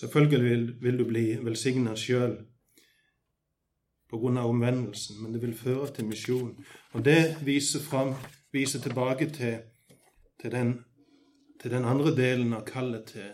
Selvfølgelig 0.00 0.44
vil, 0.50 0.82
vil 0.82 0.98
du 0.98 1.04
bli 1.04 1.26
velsigna 1.44 1.94
sjøl 1.96 2.38
pga. 4.08 4.44
omvendelsen, 4.44 5.22
men 5.22 5.32
det 5.32 5.42
vil 5.42 5.54
føre 5.54 5.92
til 5.94 6.06
misjon. 6.06 6.64
Og 6.92 7.04
det 7.04 7.36
viser, 7.44 7.80
frem, 7.80 8.14
viser 8.52 8.80
tilbake 8.80 9.30
til, 9.30 9.58
til, 10.40 10.52
den, 10.52 10.84
til, 11.60 11.70
den, 11.70 11.84
andre 11.84 12.14
delen 12.16 12.52
av 12.52 12.64
kallet 12.64 13.04
til 13.12 13.30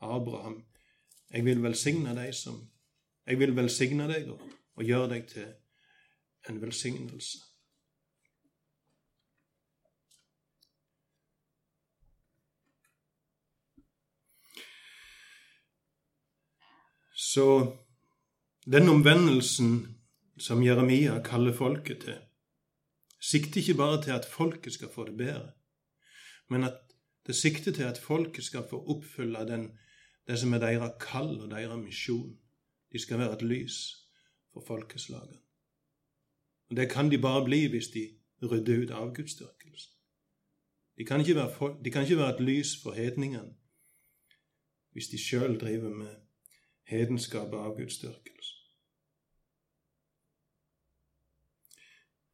Abraham. 0.00 0.64
Jeg 1.30 1.44
vil 1.44 1.62
velsigne 1.62 2.14
deg 2.14 2.34
som 2.34 2.66
Jeg 3.26 3.38
vil 3.38 3.52
velsigne 3.54 4.08
deg 4.08 4.30
og, 4.32 4.40
og 4.74 4.84
gjøre 4.84 5.08
deg 5.12 5.26
til 5.28 5.46
en 6.48 6.62
velsignelse. 6.62 7.38
Så 17.14 17.46
den 18.72 18.88
omvendelsen 18.88 19.96
som 20.38 20.62
Jeremia 20.62 21.22
kaller 21.22 21.52
folket 21.52 22.04
til, 22.04 22.18
sikter 23.20 23.60
ikke 23.60 23.74
bare 23.74 24.02
til 24.02 24.10
at 24.10 24.28
folket 24.30 24.72
skal 24.72 24.88
få 24.94 25.06
det 25.08 25.16
bedre, 25.16 25.50
men 26.48 26.64
at 26.64 26.78
det 27.26 27.36
sikter 27.36 27.72
til 27.72 27.82
at 27.82 27.98
folket 27.98 28.44
skal 28.44 28.64
få 28.70 28.84
oppfylle 28.86 29.38
den, 29.48 29.78
det 30.26 30.38
som 30.38 30.52
er 30.52 30.58
deres 30.58 30.92
kall 31.00 31.40
og 31.40 31.50
deres 31.50 31.84
misjon. 31.84 32.38
De 32.92 32.98
skal 32.98 33.18
være 33.18 33.32
et 33.36 33.42
lys 33.42 33.76
for 34.52 34.64
folkeslagene. 34.66 35.38
Og 36.70 36.76
Det 36.76 36.90
kan 36.90 37.10
de 37.10 37.18
bare 37.18 37.44
bli 37.44 37.66
hvis 37.66 37.88
de 37.88 38.08
rydder 38.42 38.82
ut 38.82 38.90
avgudsdyrkelsen. 38.90 39.92
De, 40.98 41.04
kan 41.04 41.20
ikke 41.20 41.34
være, 41.34 41.76
de 41.84 41.90
kan 41.90 42.02
ikke 42.02 42.16
være 42.16 42.34
et 42.34 42.44
lys 42.44 42.82
for 42.82 42.92
hedningene 42.92 43.54
hvis 44.92 45.08
de 45.08 45.18
sjøl 45.18 45.60
driver 45.60 45.88
med 45.88 46.16
hedenskap 46.82 47.52
og 47.52 47.64
avgudsdyrkelse. 47.64 48.59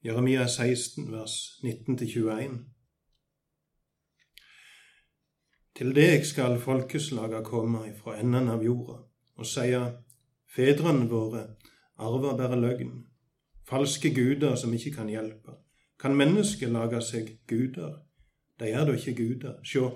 Jeremia 0.06 0.46
16, 0.46 1.12
vers 1.12 1.32
19-21. 1.64 2.52
Til 5.74 5.90
deg 5.96 6.22
skal 6.28 6.60
folkeslaga 6.62 7.40
komme 7.42 7.80
ifra 7.88 8.14
enden 8.20 8.52
av 8.52 8.62
jorda 8.62 9.00
og 9.34 9.50
seie:" 9.50 9.82
fedrene 10.46 11.08
våre 11.10 11.42
arva 11.98 12.36
bare 12.38 12.60
løgn, 12.60 12.94
falske 13.66 14.14
guder 14.14 14.54
som 14.54 14.78
ikke 14.78 14.94
kan 15.00 15.10
hjelpe. 15.10 15.58
Kan 15.98 16.14
mennesket 16.14 16.70
lage 16.70 17.02
seg 17.02 17.38
guder? 17.50 17.98
De 18.60 18.70
er 18.70 18.86
da 18.86 18.94
ikke 18.94 19.18
guder. 19.18 19.58
Sjå, 19.64 19.90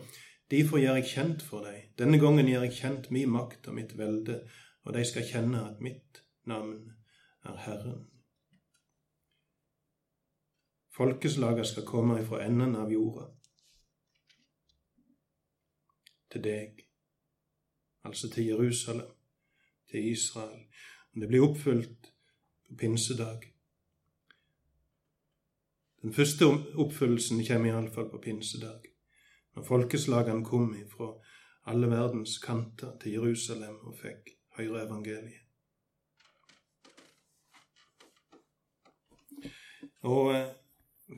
derfor 0.51 0.83
gjør 0.83 0.99
jeg 0.99 1.13
kjent 1.15 1.43
for 1.43 1.63
deg. 1.71 1.93
Denne 1.99 2.19
gangen 2.19 2.51
gjør 2.51 2.67
jeg 2.67 2.81
kjent 2.83 3.13
min 3.15 3.31
makt 3.31 3.69
og 3.69 3.79
mitt 3.79 3.99
velde, 3.99 4.43
og 4.85 4.95
de 4.95 5.05
skal 5.05 5.23
kjenne 5.23 5.69
at 5.71 5.81
mitt 5.81 6.25
navn 6.47 6.81
er 7.45 7.63
Herren. 7.69 8.11
Folkeslaget 11.01 11.67
skal 11.67 11.87
komme 11.89 12.19
ifra 12.21 12.43
enden 12.45 12.75
av 12.77 12.91
jorda 12.93 13.23
til 16.29 16.43
deg, 16.45 16.83
altså 18.05 18.29
til 18.29 18.51
Jerusalem, 18.51 19.15
til 19.89 20.11
Israel. 20.11 20.67
Det 21.17 21.31
blir 21.33 21.47
oppfylt 21.47 22.13
på 22.69 22.77
pinsedag. 22.85 23.49
Den 26.03 26.13
første 26.13 26.53
oppfyllelsen 26.85 27.41
kommer 27.49 27.73
iallfall 27.73 28.13
på 28.13 28.21
pinsedag, 28.29 28.93
når 29.57 29.69
folkeslagene 29.73 30.45
kom 30.45 30.75
ifra 30.85 31.15
alle 31.65 31.89
verdens 31.97 32.39
kanter 32.45 32.99
til 33.01 33.17
Jerusalem 33.23 33.81
og 33.89 33.97
fikk 34.05 34.35
høre 34.61 34.85
evangeliet. 34.85 35.47
Og 40.01 40.35
eh, 40.35 40.60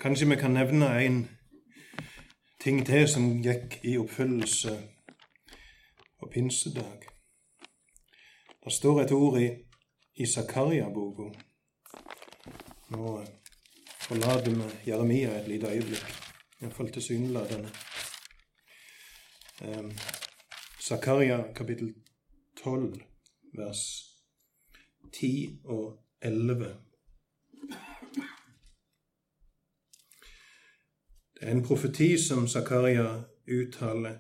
Kanskje 0.01 0.29
vi 0.29 0.37
kan 0.37 0.51
nevne 0.51 1.05
en 1.05 1.29
ting 2.61 2.87
til 2.87 3.09
som 3.09 3.43
gikk 3.43 3.81
i 3.85 3.99
oppfyllelse 3.99 4.73
på 6.21 6.29
pinsedag. 6.33 7.07
Det 8.65 8.73
står 8.73 9.01
et 9.03 9.13
ord 9.13 9.39
i, 9.41 9.49
i 10.15 10.27
Zakaria-boka. 10.27 11.29
Nå 12.91 13.25
forlater 14.01 14.51
vi 14.51 14.91
Jeremia 14.91 15.37
et 15.39 15.49
lite 15.49 15.67
øyeblikk, 15.71 16.15
iallfall 16.61 16.93
tilsynelatende. 16.93 17.71
Um, 19.65 19.93
Zakaria 20.81 21.53
kapittel 21.55 21.95
12, 22.63 23.03
vers 23.59 23.83
10 25.13 25.61
og 25.65 25.99
11. 26.23 26.77
Det 31.32 31.32
er 31.32 31.32
en 31.43 31.63
profeti 31.63 32.19
som 32.19 32.49
Zakaria 32.49 33.25
uttaler. 33.49 34.19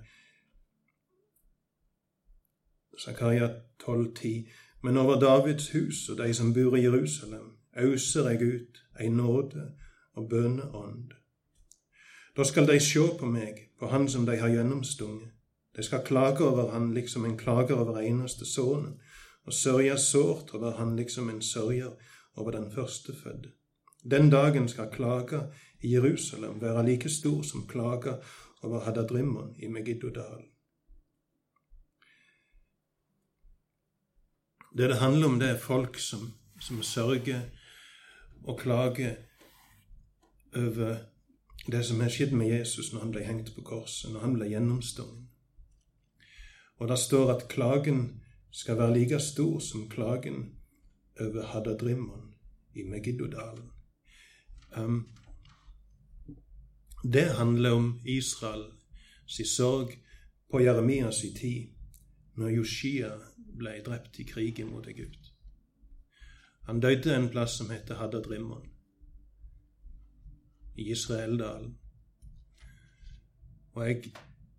Zakaria 3.05 3.49
12,10. 3.85 4.51
Men 4.83 4.97
over 4.97 5.21
Davids 5.21 5.71
hus 5.71 6.09
og 6.09 6.19
de 6.19 6.35
som 6.35 6.55
bor 6.55 6.77
i 6.77 6.83
Jerusalem, 6.83 7.57
auser 7.77 8.31
jeg 8.31 8.43
ut 8.43 8.81
ei 9.01 9.09
nåde 9.09 9.69
og 10.15 10.29
bønneånd. 10.29 11.13
Da 12.37 12.45
skal 12.45 12.67
de 12.67 12.81
sjå 12.81 13.07
på 13.19 13.29
meg, 13.29 13.69
på 13.79 13.87
Han 13.87 14.09
som 14.09 14.27
de 14.27 14.37
har 14.37 14.49
gjennomstunget. 14.49 15.31
De 15.77 15.83
skal 15.83 16.05
klage 16.05 16.45
over 16.45 16.71
Han 16.73 16.95
liksom 16.95 17.25
en 17.25 17.39
klager 17.39 17.75
over 17.75 18.01
eneste 18.01 18.47
sønnen, 18.47 19.01
og 19.45 19.53
sørge 19.53 19.99
sårt 19.99 20.55
over 20.55 20.71
Han 20.71 20.97
liksom 20.97 21.31
en 21.31 21.43
sørger 21.43 21.93
over 22.37 22.51
den 22.51 22.71
førstefødte. 22.73 23.53
Den 24.11 24.31
dagen 24.31 24.69
skal 24.69 24.91
klaga 24.93 25.41
i 25.83 25.95
Jerusalem 25.95 26.61
være 26.61 26.87
like 26.87 27.11
stor 27.11 27.42
som 27.42 27.66
klaga 27.68 28.16
over 28.62 28.85
Hadadrimmon 28.85 29.55
i 29.59 29.68
Megiddodalen. 29.68 30.47
Det 34.79 34.88
det 34.88 34.97
handler 34.97 35.27
om, 35.27 35.38
det 35.40 35.49
er 35.49 35.59
folk 35.59 35.99
som, 35.99 36.33
som 36.61 36.83
sørger 36.83 37.40
og 38.45 38.59
klager 38.59 39.16
over 40.57 40.97
det 41.66 41.85
som 41.85 42.01
har 42.01 42.09
skjedd 42.09 42.33
med 42.33 42.49
Jesus 42.49 42.92
når 42.92 43.01
han 43.01 43.12
ble 43.12 43.25
hengt 43.25 43.55
på 43.55 43.62
korset, 43.62 44.11
når 44.12 44.21
han 44.21 44.35
ble 44.35 44.49
gjennomstungen. 44.49 45.29
Og 46.81 46.88
det 46.88 46.99
står 46.99 47.35
at 47.37 47.49
klagen 47.49 48.23
skal 48.51 48.79
være 48.79 48.95
like 48.97 49.21
stor 49.21 49.59
som 49.61 49.88
klagen 49.90 50.55
over 51.21 51.47
Hadadrimmon 51.47 52.33
i 52.75 52.83
Megiddodalen. 52.83 53.71
Um, 54.77 55.09
det 57.03 57.29
handler 57.37 57.71
om 57.71 58.01
Israels 58.05 59.49
sorg 59.49 59.99
på 60.51 60.61
Jeremias 60.61 61.21
tid, 61.21 61.69
når 62.37 62.49
Joshia 62.49 63.11
ble 63.59 63.81
drept 63.85 64.21
i 64.21 64.25
krigen 64.25 64.71
mot 64.71 64.87
Egypt. 64.87 65.33
Han 66.62 66.81
døde 66.81 67.17
en 67.17 67.29
plass 67.29 67.57
som 67.59 67.71
heter 67.71 67.95
Haddadrimmon, 67.95 68.69
i 70.77 70.91
Israeldalen. 70.91 71.77
Og 73.73 73.88
jeg 73.88 74.12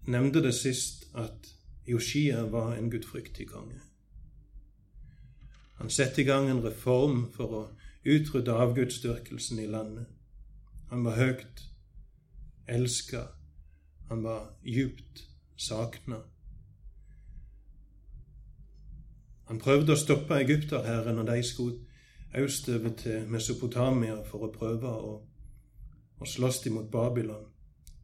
nevnte 0.07 0.41
det 0.43 0.53
sist 0.53 1.07
at 1.15 1.47
Joshia 1.87 2.43
var 2.43 2.75
en 2.75 2.91
gudfryktig 2.91 3.47
konge. 3.47 3.79
Han 5.77 5.89
satte 5.89 6.21
i 6.21 6.25
gang 6.25 6.49
en 6.49 6.63
reform 6.63 7.31
for 7.33 7.55
å 7.57 7.63
utrydde 8.05 8.53
avgudsdyrkelsen 8.53 9.59
i 9.59 9.67
landet. 9.67 10.05
Han 10.89 11.05
var 11.05 11.17
høyt 11.17 11.63
elska. 12.67 13.27
Han 14.09 14.23
var 14.23 14.49
djupt 14.63 15.23
sakna. 15.55 16.21
Han 19.45 19.59
prøvde 19.59 19.93
å 19.93 19.99
stoppe 19.99 20.39
egypterherren 20.39 21.19
når 21.19 21.29
de 21.29 21.43
skulle 21.43 21.79
østover 22.33 22.95
til 22.97 23.27
Mesopotamia 23.29 24.15
for 24.25 24.47
å 24.47 24.53
prøve 24.53 24.89
å, 24.89 25.13
å 26.17 26.25
slåss 26.25 26.63
imot 26.69 26.91
Babylon. 26.91 27.49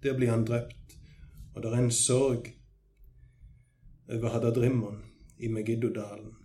Der 0.03 0.17
blir 0.17 0.31
han 0.31 0.45
drept, 0.47 0.97
og 1.55 1.63
det 1.63 1.71
er 1.71 1.79
en 1.79 1.95
sorg 1.95 2.51
over 4.09 4.35
Hadadrimmon 4.35 5.01
i 5.39 5.49
Megiddodalen, 5.51 6.35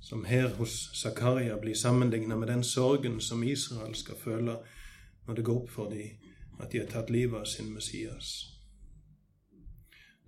som 0.00 0.24
her 0.24 0.48
hos 0.56 0.90
Zakaria 0.96 1.58
blir 1.60 1.74
sammenligna 1.74 2.36
med 2.36 2.48
den 2.48 2.64
sorgen 2.64 3.20
som 3.20 3.44
Israel 3.44 3.94
skal 3.94 4.18
føle 4.18 4.56
når 5.26 5.36
det 5.36 5.44
går 5.44 5.62
opp 5.62 5.70
for 5.70 5.92
dem 5.92 6.29
at 6.60 6.72
de 6.72 6.78
har 6.78 6.90
tatt 6.90 7.10
livet 7.10 7.40
av 7.40 7.44
sin 7.44 7.72
Messias. 7.74 8.56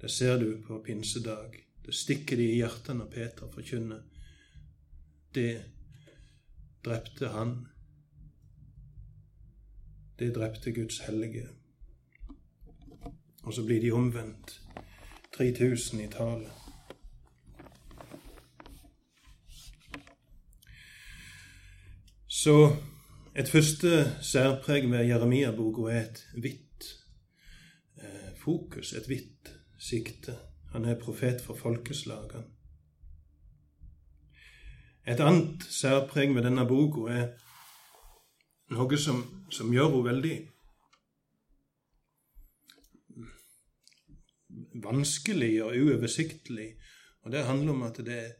Det 0.00 0.10
ser 0.10 0.38
du 0.38 0.62
på 0.66 0.80
pinsedag. 0.86 1.58
Det 1.84 1.94
stikker 1.94 2.36
de 2.36 2.48
i 2.50 2.58
hjertet 2.58 2.96
når 2.96 3.10
Peter 3.10 3.50
forkynner. 3.50 4.02
Det 5.34 5.62
drepte 6.84 7.28
han. 7.28 7.54
Det 10.18 10.32
drepte 10.34 10.72
Guds 10.72 10.98
hellige. 11.06 11.48
Og 13.42 13.54
så 13.54 13.64
blir 13.64 13.80
de 13.80 13.92
omvendt. 13.92 14.60
3000 15.36 16.00
i 16.00 16.08
tallet. 16.12 16.50
Så 22.28 22.76
et 23.34 23.48
første 23.48 23.90
særpreg 24.20 24.90
ved 24.90 25.06
Jeremia-boka 25.08 25.88
er 25.90 26.00
et 26.02 26.18
hvitt 26.36 26.88
eh, 27.96 28.32
fokus, 28.36 28.92
et 28.92 29.06
hvitt 29.08 29.52
sikte. 29.78 30.36
Han 30.72 30.84
er 30.84 31.00
profet 31.00 31.40
for 31.40 31.56
folkeslagene. 31.56 32.44
Et 35.06 35.20
annet 35.20 35.64
særpreg 35.64 36.34
ved 36.34 36.44
denne 36.44 36.66
boka 36.68 37.08
er 37.10 37.30
noe 38.72 38.98
som, 39.00 39.22
som 39.50 39.72
gjør 39.72 39.88
henne 39.88 40.04
veldig 40.10 40.36
vanskelig 44.84 45.54
og 45.64 45.76
uoversiktlig. 45.76 46.68
Og 47.24 47.32
det 47.32 47.46
handler 47.48 47.72
om 47.72 47.82
at 47.88 48.02
det 48.04 48.18
er 48.18 48.36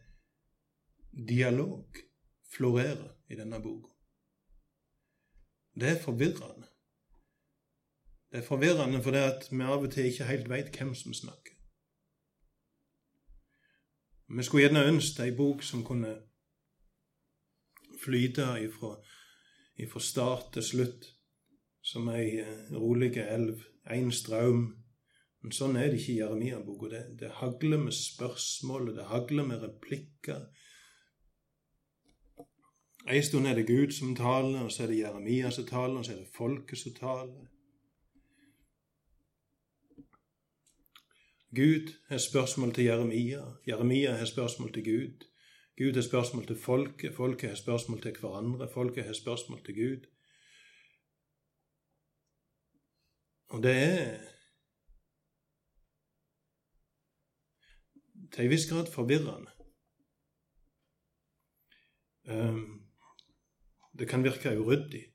dialog 1.29 2.05
florerer 2.53 3.09
i 3.31 3.41
denne 3.41 3.61
boka. 3.63 3.92
Det 5.75 5.89
er 5.89 6.03
forvirrende. 6.03 6.69
Det 8.31 8.39
er 8.39 8.47
forvirrende 8.47 9.03
fordi 9.03 9.19
at 9.19 9.49
vi 9.51 9.63
av 9.63 9.85
og 9.85 9.91
til 9.93 10.09
ikke 10.09 10.29
helt 10.29 10.49
veit 10.49 10.77
hvem 10.77 10.95
som 10.95 11.15
snakker. 11.15 11.57
Vi 14.37 14.43
skulle 14.43 14.65
gjerne 14.65 14.89
ønske 14.89 15.27
ei 15.27 15.35
bok 15.37 15.63
som 15.63 15.85
kunne 15.85 16.15
flyte 18.05 18.47
ifra, 18.65 18.95
ifra 19.77 20.01
start 20.01 20.53
til 20.57 20.65
slutt, 20.65 21.05
som 21.83 22.09
ei 22.09 22.41
eh, 22.41 22.73
rolig 22.73 23.17
elv, 23.21 23.61
én 23.93 24.09
strøm. 24.15 24.65
Men 25.43 25.53
sånn 25.53 25.77
er 25.77 25.91
det 25.91 26.01
ikke 26.01 26.13
i 26.15 26.19
Jeremia-boka. 26.21 26.89
Det, 26.93 27.03
det 27.21 27.33
hagler 27.41 27.83
med 27.85 27.97
spørsmål, 27.97 28.93
og 28.93 28.99
det 29.01 29.09
hagler 29.11 29.49
med 29.49 29.65
replikker. 29.67 30.47
En 33.09 33.23
stund 33.23 33.47
er 33.47 33.55
det 33.55 33.67
Gud 33.67 33.91
som 33.91 34.17
taler, 34.17 34.61
og 34.63 34.73
så 34.73 34.83
er 34.83 34.87
det 34.87 34.99
Jeremia 34.99 35.51
som 35.51 35.67
taler, 35.67 35.99
og 35.99 36.05
så 36.05 36.13
er 36.13 36.17
det 36.17 36.35
folket 36.37 36.79
som 36.79 36.95
taler. 36.95 37.49
Gud 41.55 41.93
har 42.09 42.19
spørsmål 42.19 42.75
til 42.75 42.85
Jeremia, 42.85 43.45
Jeremia 43.69 44.15
har 44.17 44.25
spørsmål 44.25 44.73
til 44.73 44.85
Gud. 44.85 45.27
Gud 45.79 45.95
har 45.95 46.03
spørsmål 46.03 46.47
til 46.47 46.57
folket, 46.57 47.15
folket 47.15 47.49
har 47.49 47.57
spørsmål 47.57 48.03
til 48.03 48.17
hverandre, 48.21 48.69
folket 48.75 49.05
har 49.05 49.13
spørsmål 49.13 49.65
til 49.65 49.75
Gud. 49.75 50.07
Og 53.49 53.63
det 53.63 53.77
er 53.77 54.19
til 58.33 58.45
en 58.45 58.51
viss 58.51 58.71
grad 58.71 58.87
forvirrende. 58.87 59.51
Um, 62.25 62.82
det 63.99 64.09
kan 64.09 64.25
virke 64.25 64.55
uryddig. 64.59 65.07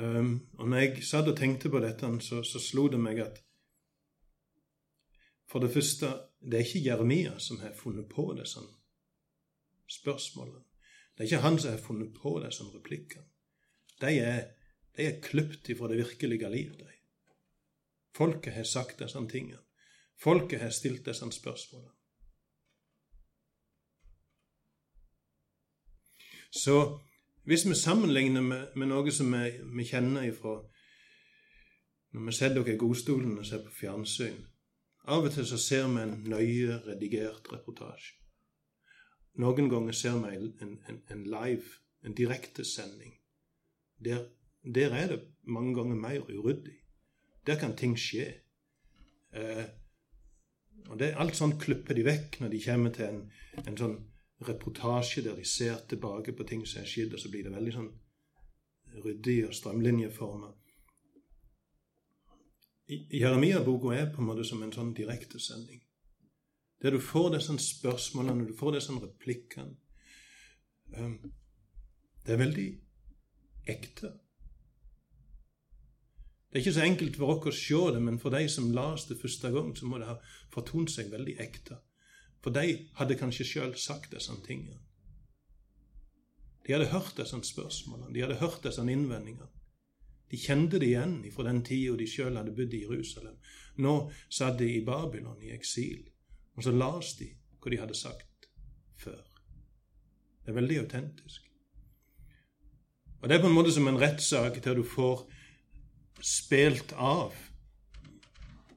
Um, 0.00 0.48
og 0.58 0.68
når 0.68 0.76
jeg 0.76 1.04
satt 1.08 1.28
og 1.28 1.36
tenkte 1.38 1.70
på 1.72 1.80
dette, 1.80 2.08
så, 2.20 2.42
så 2.44 2.60
slo 2.60 2.88
det 2.92 3.00
meg 3.00 3.20
at 3.24 3.40
for 5.46 5.62
det 5.62 5.70
første, 5.72 6.08
det 6.42 6.58
er 6.58 6.66
ikke 6.66 6.84
Jeremia 6.84 7.38
som 7.38 7.60
har 7.62 7.72
funnet 7.78 8.08
på 8.10 8.26
disse 8.36 8.60
spørsmålene. 9.88 10.64
Det 11.14 11.22
er 11.22 11.30
ikke 11.30 11.44
han 11.44 11.58
som 11.58 11.70
har 11.70 11.80
funnet 11.80 12.12
på 12.16 12.34
disse 12.44 12.66
replikkene. 12.74 13.24
De 14.00 14.18
er, 14.20 14.42
de 14.96 15.06
er 15.06 15.20
klipt 15.22 15.70
ifra 15.72 15.88
det 15.88 16.02
virkelige 16.02 16.50
livet. 16.50 16.82
De. 16.82 16.96
Folket 18.16 18.52
har 18.52 18.68
sagt 18.68 18.98
disse 19.00 19.22
tingene. 19.30 19.62
Folket 20.20 20.60
har 20.60 20.74
stilt 20.74 21.06
disse 21.06 21.30
spørsmålene. 21.32 21.95
Så 26.50 26.98
hvis 27.46 27.66
vi 27.68 27.74
sammenligner 27.74 28.42
med, 28.42 28.74
med 28.76 28.90
noe 28.90 29.12
som 29.12 29.32
vi, 29.32 29.52
vi 29.76 29.86
kjenner 29.86 30.26
ifra 30.26 30.58
når 32.16 32.26
vi 32.26 32.32
setter 32.32 32.62
oss 32.62 32.70
i 32.72 32.78
godstolen 32.80 33.38
og 33.38 33.46
ser 33.46 33.64
på 33.64 33.74
fjernsyn 33.76 34.44
av 35.06 35.26
og 35.26 35.34
til 35.34 35.46
så 35.46 35.58
ser 35.60 35.84
vi 35.90 36.02
en 36.02 36.14
nøye 36.26 36.80
redigert 36.86 37.46
reportasje. 37.52 38.16
Noen 39.42 39.68
ganger 39.70 39.94
ser 39.94 40.16
vi 40.22 40.32
en, 40.34 40.78
en, 40.88 41.02
en 41.12 41.22
live, 41.30 41.76
en 42.02 42.16
direktesending. 42.16 43.12
Der, 44.02 44.24
der 44.64 44.94
er 44.96 45.12
det 45.12 45.20
mange 45.42 45.74
ganger 45.76 46.00
mer 46.00 46.24
uryddig. 46.26 46.74
Der 47.46 47.58
kan 47.60 47.76
ting 47.76 47.94
skje. 48.00 48.26
Eh, 49.32 49.64
og 50.88 50.98
det 50.98 51.12
Alt 51.20 51.38
sånn 51.38 51.54
klipper 51.60 51.94
de 51.94 52.06
vekk 52.06 52.40
når 52.40 52.54
de 52.54 52.62
kommer 52.64 52.94
til 52.96 53.10
en, 53.10 53.22
en 53.62 53.78
sånn 53.78 53.96
reportasje 54.40 55.22
der 55.22 55.36
de 55.36 55.44
ser 55.44 55.78
tilbake 55.88 56.32
på 56.32 56.44
ting 56.44 56.66
som 56.66 56.82
er 56.82 56.90
skjedd, 56.90 57.14
og 57.14 57.20
så 57.20 57.30
blir 57.32 57.46
det 57.46 57.54
veldig 57.54 57.72
sånn 57.72 57.90
ryddig 59.04 59.38
og 59.48 59.54
strømlinjeforma. 59.54 60.52
Jeremia-boka 62.88 63.96
er 63.96 64.12
på 64.12 64.22
en 64.22 64.28
måte 64.28 64.44
som 64.46 64.62
en 64.62 64.72
sånn 64.72 64.94
direktesending. 64.94 65.80
Der 66.82 66.94
du 66.94 67.00
får 67.00 67.32
disse 67.34 67.56
spørsmålene, 67.64 68.46
du 68.46 68.54
får 68.54 68.76
disse 68.76 68.94
replikkene. 68.94 69.74
Um, 70.94 71.18
det 72.26 72.34
er 72.34 72.38
veldig 72.38 72.68
ekte. 73.66 74.12
Det 76.46 76.60
er 76.60 76.62
ikke 76.62 76.76
så 76.76 76.84
enkelt 76.86 77.16
for 77.18 77.32
oss 77.34 77.48
å 77.48 77.56
se 77.58 77.80
det, 77.96 78.02
men 78.02 78.20
for 78.22 78.30
de 78.36 78.46
som 78.48 78.70
las 78.72 79.08
det 79.08 79.18
første 79.20 79.50
gang, 79.50 79.74
så 79.76 79.88
må 79.88 79.98
det 79.98 80.06
ha 80.12 80.16
fortont 80.54 80.92
seg 80.92 81.10
veldig 81.10 81.34
ekte. 81.42 81.80
For 82.44 82.54
de 82.54 82.88
hadde 82.98 83.18
kanskje 83.18 83.46
sjøl 83.46 83.76
sagt 83.80 84.12
disse 84.14 84.34
tingene. 84.46 84.78
De 86.66 86.72
hadde 86.74 86.90
hørt 86.90 87.14
disse 87.16 87.38
spørsmålene, 87.42 88.14
de 88.14 88.24
hadde 88.24 88.40
hørt 88.40 88.64
disse 88.64 88.82
innvendingene. 88.82 89.48
De 90.30 90.38
kjente 90.42 90.80
det 90.82 90.90
igjen 90.90 91.20
fra 91.34 91.46
den 91.46 91.62
tida 91.64 91.94
de 91.96 92.06
sjøl 92.10 92.36
hadde 92.36 92.54
bodd 92.54 92.74
i 92.74 92.82
Jerusalem. 92.82 93.36
Nå 93.78 93.94
satt 94.28 94.58
de 94.58 94.72
i 94.74 94.84
Babylon, 94.84 95.42
i 95.42 95.52
eksil, 95.54 96.02
og 96.56 96.66
så 96.66 96.74
las 96.74 97.14
de 97.20 97.30
hva 97.60 97.70
de 97.70 97.80
hadde 97.80 97.98
sagt 97.98 98.48
før. 98.98 99.22
Det 100.42 100.50
er 100.50 100.58
veldig 100.58 100.78
autentisk. 100.84 101.42
Og 103.22 103.28
Det 103.28 103.36
er 103.36 103.42
på 103.42 103.48
en 103.48 103.54
måte 103.56 103.72
som 103.74 103.88
en 103.88 104.00
rettssak 104.00 104.58
der 104.64 104.74
du 104.74 104.84
får 104.86 105.24
spilt 106.22 106.92
av 106.92 107.34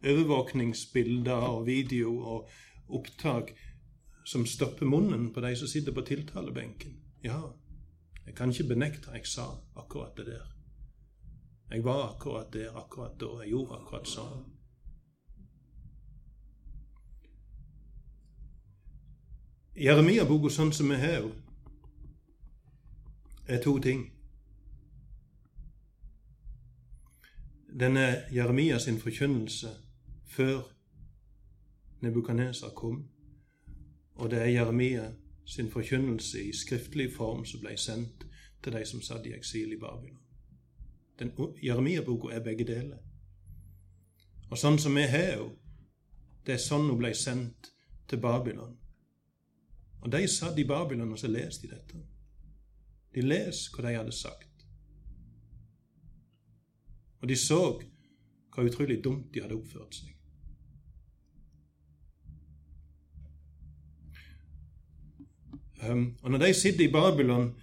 overvåkningsbilder 0.04 1.46
og 1.50 1.68
video 1.68 2.16
og 2.20 2.50
opptak 2.90 3.54
som 4.26 4.46
stopper 4.46 4.86
munnen 4.86 5.34
på 5.34 5.42
de 5.42 5.56
som 5.56 5.68
sitter 5.68 5.92
på 5.92 6.02
tiltalebenken. 6.02 7.00
Ja, 7.24 7.42
jeg 8.26 8.36
kan 8.36 8.52
ikke 8.54 8.70
benekte 8.74 9.12
jeg 9.14 9.28
sa 9.28 9.48
akkurat 9.76 10.18
det 10.18 10.26
der. 10.26 10.46
Jeg 11.72 11.84
var 11.84 12.16
akkurat 12.16 12.54
der 12.54 12.78
akkurat 12.78 13.20
da. 13.20 13.42
Jeg 13.42 13.50
gjorde 13.50 13.82
akkurat 13.82 14.08
sånn. 14.08 14.46
Jeremia-boka 19.80 20.50
sånn 20.52 20.74
som 20.76 20.90
vi 20.92 20.98
har 21.00 21.30
er 23.48 23.62
to 23.64 23.78
ting. 23.80 24.10
Den 27.80 27.98
er 27.98 28.26
Jeremia 28.34 28.80
sin 28.80 29.00
forkynnelse 29.00 29.72
før 30.28 30.66
Nebukadneser 32.02 32.70
kom, 32.76 33.04
og 34.16 34.32
det 34.32 34.40
er 34.40 34.46
Jeremia 34.46 35.12
sin 35.46 35.72
forkynnelse 35.72 36.44
i 36.44 36.54
skriftlig 36.54 37.14
form 37.16 37.46
som 37.46 37.62
ble 37.64 37.78
sendt 37.78 38.26
til 38.64 38.74
de 38.74 38.86
som 38.86 39.02
satt 39.02 39.26
i 39.26 39.34
eksil 39.34 39.74
i 39.74 39.80
Babylon. 39.80 40.20
Jeremia-boka 41.64 42.36
er 42.36 42.44
begge 42.44 42.68
deler. 42.68 43.00
Og 44.50 44.58
sånn 44.58 44.80
som 44.80 44.96
vi 44.96 45.08
har 45.08 45.26
henne, 45.26 45.56
det 46.46 46.56
er 46.56 46.62
sånn 46.64 46.88
hun 46.90 46.98
ble 46.98 47.12
sendt 47.14 47.72
til 48.10 48.22
Babylon. 48.22 48.78
Og 50.02 50.12
de 50.12 50.28
satt 50.28 50.58
i 50.60 50.68
Babylon 50.68 51.12
og 51.12 51.20
så 51.20 51.28
leste 51.28 51.68
de 51.68 51.74
dette. 51.76 52.00
De 53.16 53.26
leste 53.26 53.74
hva 53.76 53.86
de 53.86 53.98
hadde 53.98 54.16
sagt. 54.16 54.66
Og 57.20 57.28
de 57.30 57.36
så 57.36 57.60
hva 58.56 58.66
utrolig 58.66 59.02
dumt 59.04 59.34
de 59.34 59.44
hadde 59.44 59.58
oppført 59.58 60.00
seg. 60.00 60.19
Og 65.88 66.32
når 66.32 66.42
de 66.44 66.54
sitter 66.54 66.86
i 66.86 66.92
Babylon 66.92 67.54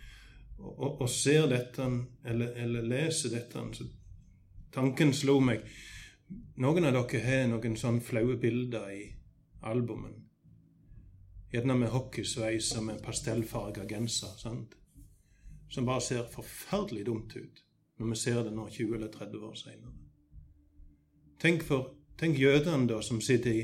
og, 0.59 1.01
og 1.01 1.09
ser 1.11 1.49
dette, 1.51 1.85
eller, 2.25 2.55
eller, 2.57 2.83
leser 2.83 3.35
dette, 3.35 3.65
så 3.77 3.85
tanken 4.73 5.13
slo 5.15 5.41
meg 5.41 5.67
Noen 6.59 6.89
av 6.89 6.97
dere 6.97 7.21
har 7.23 7.45
noen 7.47 7.77
sånn 7.79 8.01
flaue 8.03 8.35
bilder 8.43 8.89
i 8.91 9.03
albumen. 9.63 10.17
Gjerne 11.53 11.77
med 11.79 11.93
hockeysveis 11.93 12.73
og 12.81 12.89
med 12.89 13.03
pastellfarga 13.05 13.85
genser. 13.87 14.33
sant? 14.41 14.75
Som 15.71 15.87
bare 15.87 16.03
ser 16.03 16.27
forferdelig 16.33 17.05
dumt 17.07 17.37
ut 17.37 17.63
når 17.99 18.11
vi 18.11 18.17
ser 18.17 18.43
det 18.43 18.57
nå 18.57 18.67
20 18.69 18.97
eller 18.97 19.13
30 19.13 19.45
år 19.47 19.55
seinere. 19.55 19.95
Tenk, 21.39 21.63
tenk 22.19 22.39
jødene 22.41 22.89
da 22.91 22.99
som 23.03 23.21
sitter 23.21 23.53
i, 23.55 23.63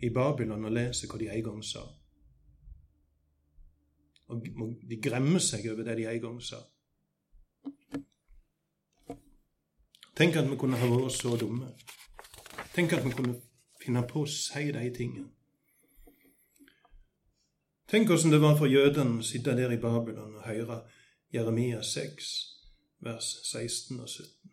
i 0.00 0.10
Babylon 0.10 0.64
og 0.64 0.72
leser 0.72 1.12
hva 1.12 1.20
de 1.20 1.28
en 1.28 1.44
gang 1.50 1.60
sa. 1.66 1.84
Og 4.32 4.46
de 4.88 4.98
gremmer 5.02 5.42
seg 5.42 5.66
over 5.72 5.84
det 5.86 5.98
de 6.00 6.08
en 6.08 6.22
gang 6.22 6.40
sa. 6.42 6.60
Tenk 10.16 10.36
at 10.36 10.50
vi 10.50 10.56
kunne 10.60 10.78
ha 10.80 10.88
vært 10.88 11.16
så 11.16 11.36
dumme. 11.40 11.70
Tenk 12.74 12.92
at 12.92 13.04
vi 13.04 13.12
kunne 13.16 13.38
finne 13.82 14.04
på 14.08 14.24
å 14.24 14.28
si 14.28 14.68
de 14.72 14.90
tingene. 14.94 15.30
Tenk 17.92 18.08
hvordan 18.08 18.32
det 18.32 18.40
var 18.40 18.56
for 18.56 18.72
jødene 18.72 19.20
å 19.20 19.26
sitte 19.26 19.52
der 19.56 19.72
i 19.74 19.80
Babylon 19.80 20.38
og 20.38 20.46
høre 20.46 20.78
Jeremia 21.32 21.82
6, 21.84 22.30
vers 23.04 23.28
16 23.50 24.00
og 24.00 24.08
17. 24.08 24.52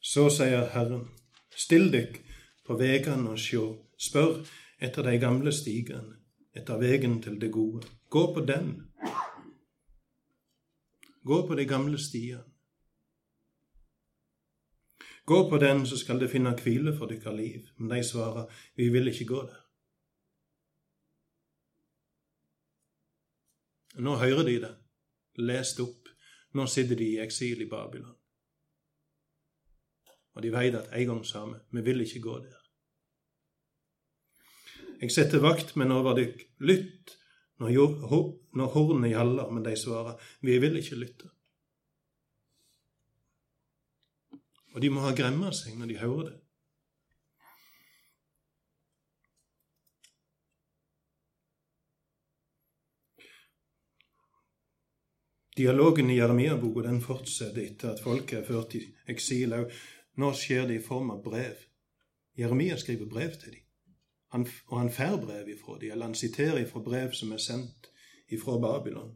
Så 0.00 0.28
sier 0.32 0.70
Herren, 0.72 1.04
still 1.56 1.90
dykk 1.92 2.18
på 2.66 2.78
vegene 2.80 3.34
og 3.34 3.40
sjå, 3.40 3.66
spør, 4.00 4.40
etter 4.82 5.04
de 5.06 5.18
gamle 5.20 5.52
stigene, 5.52 6.21
etter 6.54 6.80
veien 6.80 7.20
til 7.22 7.40
det 7.40 7.52
gode. 7.52 7.86
Gå 8.10 8.26
på 8.34 8.44
den. 8.46 8.72
Gå 11.24 11.46
på 11.46 11.54
de 11.54 11.66
gamle 11.66 11.98
stiene. 11.98 12.44
Gå 15.24 15.50
på 15.50 15.58
den, 15.58 15.86
så 15.86 15.96
skal 15.98 16.20
det 16.20 16.30
finne 16.30 16.54
hvile 16.58 16.96
for 16.98 17.06
deres 17.06 17.36
liv. 17.36 17.68
Men 17.78 17.90
de 17.90 18.04
svarer, 18.04 18.50
vi 18.76 18.88
vil 18.88 19.08
ikke 19.08 19.24
gå 19.24 19.42
der. 19.42 19.60
Nå 24.02 24.16
hører 24.16 24.42
de 24.48 24.56
det, 24.60 24.72
lest 25.36 25.80
opp. 25.80 26.08
Nå 26.54 26.66
sitter 26.66 26.96
de 26.96 27.04
i 27.04 27.20
eksil 27.20 27.62
i 27.62 27.68
Babylon. 27.68 28.16
Og 30.32 30.42
de 30.42 30.52
veit 30.52 30.74
at 30.74 30.88
en 30.96 31.06
gang 31.06 31.24
sa 31.26 31.44
vi, 31.44 31.58
vi 31.70 31.84
vil 31.84 32.00
ikke 32.00 32.20
gå 32.20 32.38
der. 32.38 32.61
Jeg 35.02 35.10
setter 35.10 35.40
vakt, 35.42 35.64
vaktmenn 35.72 35.90
over 35.90 36.14
dykk, 36.14 36.44
lytt 36.62 37.16
når 37.58 38.68
hornet 38.70 39.10
gjaller, 39.10 39.48
men 39.50 39.64
de 39.66 39.72
svarer, 39.74 40.20
vi 40.46 40.58
vil 40.62 40.78
ikke 40.78 40.98
lytte. 41.00 41.30
Og 44.72 44.78
de 44.80 44.90
må 44.94 45.02
ha 45.02 45.10
gremma 45.14 45.50
seg 45.50 45.74
når 45.78 45.90
de 45.90 45.98
hører 45.98 46.28
det. 46.28 46.38
Dialogen 55.58 56.14
i 56.14 56.16
Jeremia-boka 56.16 56.94
fortsetter 57.04 57.66
etter 57.66 57.90
at 57.90 58.00
folket 58.00 58.38
er 58.38 58.46
ført 58.46 58.78
i 58.78 58.86
eksil. 59.12 59.58
Nå 60.22 60.32
skjer 60.38 60.70
det 60.70 60.78
i 60.78 60.86
form 60.86 61.10
av 61.12 61.20
brev. 61.26 61.58
Jeremia 62.38 62.78
skriver 62.80 63.10
brev 63.10 63.34
til 63.42 63.58
dem. 63.58 63.61
Han, 64.32 64.46
og 64.66 64.78
han 64.78 64.90
får 64.90 65.18
brev 65.20 65.48
ifra 65.48 65.78
dem, 65.78 65.92
eller 65.92 66.06
han 66.06 66.14
siterer 66.14 66.62
ifra 66.62 66.80
brev 66.80 67.12
som 67.12 67.32
er 67.32 67.40
sendt 67.42 67.90
ifra 68.32 68.56
Babylon. 68.60 69.12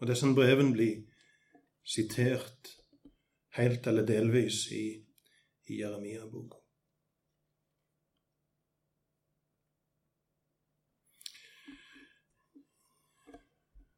Og 0.00 0.08
disse 0.08 0.28
brevene 0.36 0.72
blir 0.72 1.02
sitert 1.84 2.70
helt 3.56 3.86
eller 3.86 4.08
delvis 4.08 4.66
i, 4.72 4.86
i 5.68 5.80
Jeremia-boka. 5.80 6.60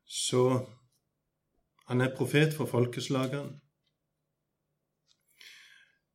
Så 0.06 0.42
han 1.86 2.00
er 2.00 2.16
profet 2.16 2.54
for 2.58 2.66
folkeslagene. 2.66 3.60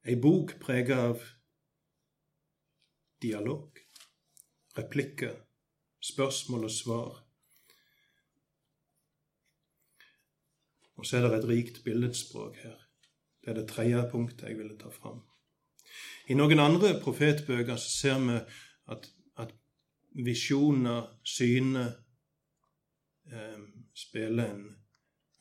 Ei 0.03 0.17
bok 0.19 0.57
prega 0.59 0.97
av 1.07 1.21
dialog, 3.23 3.77
replikker, 4.75 5.37
spørsmål 6.03 6.65
og 6.67 6.73
svar. 6.75 7.21
Og 10.99 11.07
så 11.07 11.17
er 11.17 11.29
det 11.29 11.37
et 11.37 11.47
rikt 11.47 11.79
billedspråk 11.85 12.59
her. 12.65 12.75
Det 13.39 13.53
er 13.53 13.59
det 13.61 13.67
tredje 13.71 14.03
punktet 14.11 14.49
jeg 14.49 14.59
ville 14.59 14.75
ta 14.79 14.91
fram. 14.91 15.23
I 16.27 16.35
noen 16.35 16.59
andre 16.59 16.97
profetbøker 16.99 17.79
så 17.79 17.95
ser 17.95 18.19
vi 18.27 18.39
at, 18.91 19.07
at 19.39 19.55
visjoner, 20.27 21.13
syner, 21.23 21.93
eh, 23.31 23.59
spiller 23.95 24.51
en, 24.51 24.65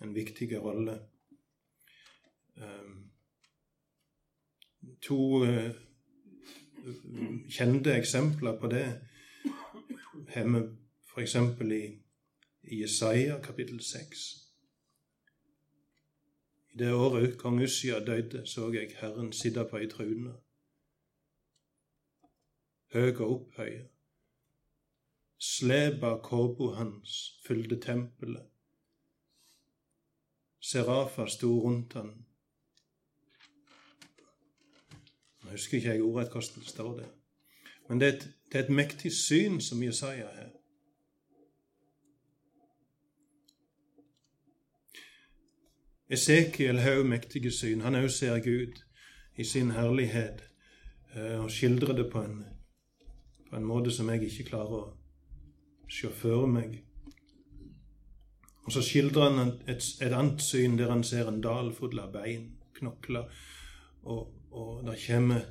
en 0.07 0.14
viktig 0.14 0.53
rolle. 0.62 1.01
Um, 2.62 3.12
to 5.03 5.18
uh, 5.45 5.71
kjente 7.49 7.95
eksempler 7.95 8.59
på 8.61 8.71
det 8.73 8.87
har 10.33 10.45
vi 10.45 10.62
f.eks. 11.14 11.37
i 12.62 12.81
Jesaja 12.81 13.38
kapittel 13.42 13.81
6. 13.81 14.18
I 16.73 16.79
det 16.79 16.92
året 16.95 17.38
kong 17.38 17.62
Ussia 17.62 18.01
døde, 18.01 18.47
så 18.47 18.73
jeg 18.73 18.95
Herren 19.01 19.33
sitte 19.33 19.64
på 19.71 19.77
ei 19.77 19.90
trune, 19.92 20.33
høg 22.95 23.21
og 23.21 23.35
opphøya. 23.35 23.85
Slep 25.42 26.05
av 26.07 26.21
kåpa 26.25 26.71
hans 26.79 27.18
fylte 27.47 27.77
tempelet. 27.83 28.49
Serafa 30.62 31.27
sto 31.27 31.51
rundt 31.64 31.92
han 31.99 32.14
Husker 35.53 35.79
ikke 35.79 35.95
jeg 35.95 36.03
ordrett 36.03 36.33
hvordan 36.33 36.62
det 36.62 36.69
står 36.69 36.97
der. 36.99 37.11
Men 37.88 38.01
det 38.01 38.09
er, 38.09 38.12
et, 38.12 38.29
det 38.53 38.59
er 38.59 38.65
et 38.65 38.71
mektig 38.71 39.12
syn 39.12 39.61
som 39.61 39.83
Jesaja 39.83 40.27
har. 40.27 40.51
Esekiel 46.12 46.79
har 46.79 47.03
mektige 47.09 47.51
syn. 47.51 47.81
Han 47.81 47.97
òg 47.97 48.11
ser 48.12 48.41
Gud 48.45 48.81
i 49.37 49.45
sin 49.45 49.71
herlighet 49.73 50.43
eh, 51.17 51.38
og 51.41 51.51
skildrer 51.51 51.97
det 51.97 52.11
på 52.12 52.21
en, 52.21 52.43
på 53.51 53.57
en 53.57 53.65
måte 53.65 53.91
som 53.91 54.11
jeg 54.12 54.27
ikke 54.29 54.51
klarer 54.51 54.75
å 54.77 54.91
se 55.88 56.11
for 56.17 56.47
meg. 56.47 56.83
Og 58.67 58.73
så 58.73 58.83
skildrer 58.85 59.31
han 59.31 59.55
et, 59.69 59.88
et 60.05 60.12
annet 60.12 60.43
syn 60.45 60.77
der 60.79 60.93
han 60.93 61.05
ser 61.05 61.29
en 61.29 61.41
dal 61.43 61.73
full 61.75 61.99
av 61.99 62.12
bein, 62.12 62.53
knokler, 62.77 63.33
og, 64.03 64.29
og 64.53 64.85
det 64.87 64.99
kommer 65.07 65.47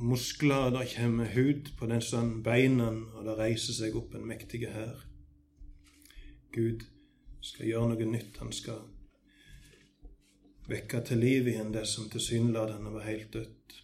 muskler, 0.00 0.70
det 0.70 0.88
kommer 0.96 1.28
hud 1.34 1.72
på 1.78 1.86
disse 1.90 2.20
beina, 2.44 2.88
og 2.88 3.26
det 3.26 3.36
reiser 3.38 3.76
seg 3.76 3.96
opp 4.00 4.14
en 4.16 4.26
mektig 4.26 4.64
hær. 4.72 5.04
Gud 6.54 6.86
skal 7.44 7.68
gjøre 7.68 7.92
noe 7.92 8.08
nytt. 8.08 8.40
Han 8.40 8.52
skal 8.52 8.80
vekke 10.70 11.02
til 11.06 11.20
liv 11.20 11.50
igjen 11.50 11.72
det 11.74 11.86
som 11.88 12.08
tilsynelatende 12.10 12.94
var 12.94 13.06
helt 13.08 13.32
dødt. 13.34 13.76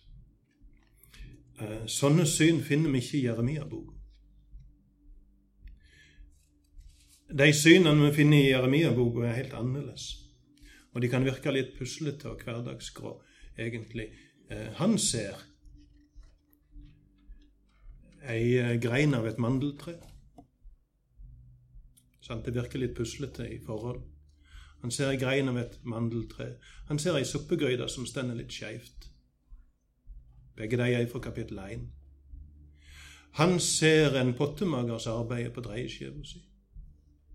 Eh, 1.61 1.85
sånne 1.89 2.27
syn 2.29 2.63
finner 2.65 2.93
vi 2.93 3.03
ikke 3.03 3.19
i 3.19 3.25
Jeremia-boka. 3.27 3.93
De 7.37 7.47
synene 7.53 8.07
vi 8.07 8.15
finner 8.15 8.39
i 8.39 8.51
Jeremia-boka, 8.53 9.25
er 9.27 9.41
helt 9.41 9.57
annerledes. 9.57 10.11
Og 10.95 11.03
de 11.03 11.11
kan 11.13 11.25
virke 11.27 11.53
litt 11.53 11.75
puslete 11.77 12.31
og 12.31 12.45
hverdagsgrå 12.45 13.17
egentlig. 13.59 14.11
Eh, 14.51 14.73
han 14.79 14.99
ser 14.99 15.41
ei 18.27 18.59
eh, 18.59 18.77
grein 18.83 19.15
av 19.15 19.27
et 19.27 19.39
mandeltre. 19.39 19.97
Sant? 22.21 22.45
Det 22.45 22.55
virker 22.55 22.83
litt 22.83 22.97
puslete 22.97 23.47
i 23.49 23.59
forhold. 23.63 24.03
Han 24.83 24.91
ser 24.91 25.11
ei 25.11 25.21
grein 25.21 25.49
av 25.49 25.59
et 25.59 25.79
mandeltre. 25.85 26.57
Han 26.89 26.99
ser 26.99 27.19
ei 27.19 27.25
suppegryte 27.25 27.89
som 27.89 28.07
stender 28.07 28.39
litt 28.39 28.53
skeivt. 28.53 29.11
Begge 30.57 30.79
de 30.81 30.93
er 30.95 31.07
fra 31.11 31.21
kapittel 31.21 31.59
1. 31.59 31.87
Han 33.37 33.59
ser 33.61 34.15
en 34.17 34.33
pottemagers 34.35 35.07
arbeid 35.07 35.51
på 35.53 35.61
dreieskiva 35.61 36.23
si, 36.25 36.39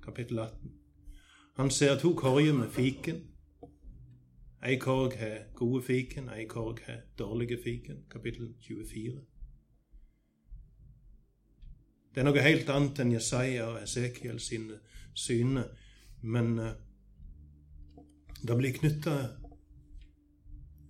kapittel 0.01 0.39
18. 0.39 0.71
Han 1.59 1.69
ser 1.69 1.99
to 1.99 2.15
korger 2.17 2.53
med 2.57 2.71
fiken, 2.73 3.19
Ei 4.63 4.75
korg 4.77 5.17
har 5.17 5.37
gode 5.55 5.83
fiken, 5.83 6.29
ei 6.29 6.45
korg 6.45 6.79
har 6.85 7.01
dårlige 7.19 7.57
fiken. 7.63 8.03
Kapittel 8.11 8.53
24. 8.61 9.21
Det 12.15 12.21
er 12.21 12.27
noe 12.27 12.43
helt 12.45 12.69
annet 12.69 12.99
enn 13.01 13.13
Jesaja 13.15 13.71
og 13.71 13.79
Esekiel 13.81 14.37
sine 14.39 14.77
syner, 15.17 15.71
men 16.21 16.59
uh, 16.59 16.75
det 18.43 18.57
blir 18.59 18.75
knytta 18.75 19.15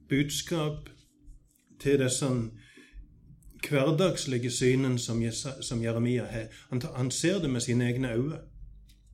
budskap 0.10 0.90
til 1.80 2.04
disse 2.04 2.28
hverdagslige 3.70 4.52
synene 4.52 5.00
som, 5.00 5.24
som 5.62 5.84
Jeremia 5.84 6.26
har. 6.26 6.52
Han, 6.70 6.82
han, 6.96 7.12
ser 7.12 7.40
det 7.40 7.50
med 7.50 7.62
sine 7.62 7.88
egne 7.88 8.12
øyne. 8.14 8.42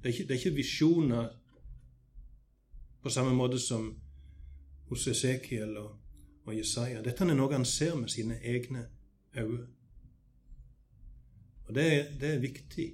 Det, 0.04 0.18
det 0.18 0.32
er 0.32 0.42
ikke 0.42 0.56
visjoner 0.56 1.30
på 3.04 3.10
samme 3.10 3.36
måte 3.38 3.60
som 3.60 3.92
hos 4.90 5.08
Esekiel 5.08 5.78
og, 5.78 5.96
og 6.46 6.56
Jesaja. 6.58 7.02
Dette 7.04 7.26
er 7.26 7.36
noe 7.36 7.54
han 7.54 7.66
ser 7.66 7.96
med 8.00 8.12
sine 8.14 8.40
egne 8.44 8.88
øyne. 9.38 9.68
Og 11.68 11.76
det, 11.76 11.88
det 12.22 12.34
er 12.36 12.40
viktig. 12.40 12.88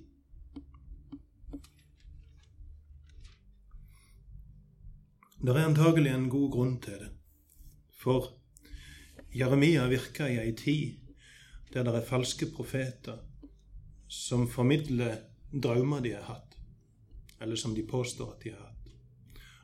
Det 5.44 5.52
er 5.52 5.66
antagelig 5.66 6.14
en 6.14 6.30
god 6.30 6.50
grunn 6.52 6.80
til 6.82 6.98
det. 7.04 7.12
For 8.00 8.32
Jeremia 9.36 9.86
virka 9.91 10.28
i 10.30 10.39
ei 10.41 10.56
tid 10.58 11.00
der 11.74 11.84
det 11.84 11.96
er 11.98 12.06
falske 12.06 12.48
profeter 12.54 13.22
som 14.08 14.48
formidler 14.48 15.18
drømmer 15.54 16.02
de 16.02 16.12
har 16.14 16.28
hatt, 16.28 16.58
eller 17.41 17.56
som 17.56 17.74
de 17.76 17.86
påstår 17.88 18.34
at 18.34 18.44
de 18.44 18.52
har 18.54 18.62
hatt, 18.62 18.91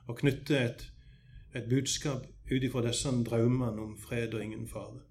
og 0.07 0.17
knytter 0.17 0.63
et 0.65 0.85
et 1.55 1.69
budskap 1.69 2.25
ut 2.51 2.63
ifra 2.63 2.81
disse 2.85 3.11
drømmene 3.25 3.81
om 3.81 3.97
fred 3.97 4.33
og 4.33 4.43
ingen 4.43 4.67
fare. 4.67 5.01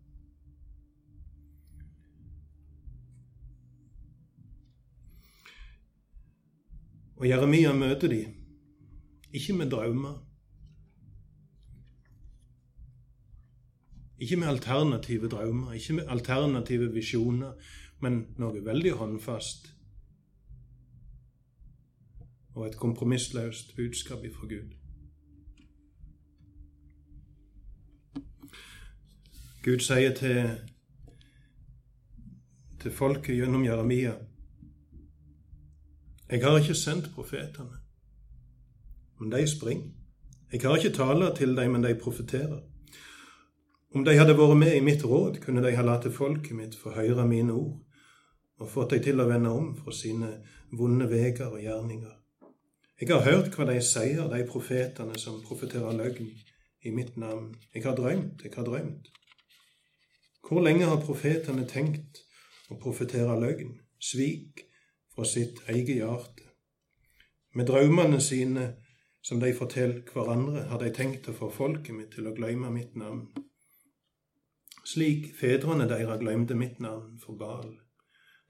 Og 7.19 7.29
Jeremia 7.29 7.73
møter 7.75 8.09
de, 8.09 8.21
ikke 9.33 9.53
med 9.53 9.71
drømmer. 9.71 10.25
Ikke 14.19 14.37
med 14.37 14.49
alternative 14.49 15.29
drømmer, 15.29 15.73
ikke 15.73 15.93
med 15.93 16.05
alternative 16.09 16.93
visjoner, 16.95 17.53
men 18.01 18.21
noe 18.39 18.63
veldig 18.65 18.93
håndfast. 19.01 19.73
Og 22.55 22.67
et 22.67 22.79
kompromissløst 22.79 23.75
budskap 23.77 24.25
ifra 24.25 24.47
Gud. 24.47 24.88
Gud 29.69 29.83
sier 29.85 30.15
til, 30.17 30.47
til 32.81 32.93
folket 32.95 33.37
gjennom 33.37 33.67
Jeremia 33.67 34.15
Jeg 36.31 36.41
har 36.41 36.57
ikke 36.57 36.77
sendt 36.79 37.11
profetene, 37.13 37.77
men 39.21 39.33
de 39.33 39.43
springer. 39.51 39.91
Jeg 40.53 40.63
har 40.63 40.77
ikke 40.77 40.95
tala 40.97 41.29
til 41.37 41.53
dem, 41.57 41.75
men 41.75 41.85
de 41.85 41.93
profeterer. 42.01 42.63
Om 43.93 44.07
de 44.09 44.17
hadde 44.17 44.39
vært 44.39 44.57
med 44.63 44.79
i 44.79 44.81
mitt 44.87 45.05
råd, 45.05 45.37
kunne 45.45 45.67
de 45.67 45.75
ha 45.77 45.85
latt 45.85 46.09
folket 46.17 46.57
mitt 46.57 46.79
få 46.81 46.95
høre 46.97 47.29
mine 47.29 47.53
ord 47.53 47.77
og 48.59 48.73
fått 48.73 48.97
dem 48.97 49.05
til 49.05 49.21
å 49.21 49.29
vende 49.29 49.53
om 49.53 49.69
fra 49.77 49.93
sine 49.93 50.33
vonde 50.81 51.11
veger 51.13 51.53
og 51.53 51.61
gjerninger. 51.61 52.17
Jeg 53.01 53.13
har 53.13 53.29
hørt 53.29 53.53
hva 53.53 53.69
de 53.69 53.77
sier, 53.85 54.25
de 54.33 54.49
profetene 54.49 55.21
som 55.21 55.43
profeterer 55.45 56.01
løgn 56.01 56.33
i 56.89 56.97
mitt 56.97 57.21
navn. 57.21 57.53
Jeg 57.75 57.85
har 57.85 58.01
drømt, 58.01 58.49
jeg 58.49 58.57
har 58.57 58.65
drømt. 58.65 59.13
Hvor 60.47 60.63
lenge 60.65 60.89
har 60.89 61.03
profetene 61.03 61.67
tenkt 61.69 62.23
å 62.71 62.79
profetere 62.81 63.35
løgn, 63.41 63.75
svik 63.99 64.65
fra 65.15 65.27
sitt 65.27 65.61
eget 65.69 65.99
hjerte? 65.99 66.47
Med 67.55 67.67
drømmene 67.69 68.21
sine 68.21 68.71
som 69.25 69.41
de 69.41 69.51
forteller 69.57 70.05
hverandre, 70.13 70.69
har 70.71 70.81
de 70.81 70.93
tenkt 70.95 71.29
å 71.29 71.37
få 71.37 71.51
folket 71.53 71.95
mitt 71.97 72.15
til 72.15 72.29
å 72.31 72.37
glemme 72.37 72.71
mitt 72.73 72.97
navn 72.97 73.27
slik 74.89 75.33
fedrene 75.37 75.89
deres 75.89 76.21
glemte 76.23 76.57
mitt 76.57 76.79
navn 76.81 77.19
for 77.21 77.37
Baal. 77.37 77.75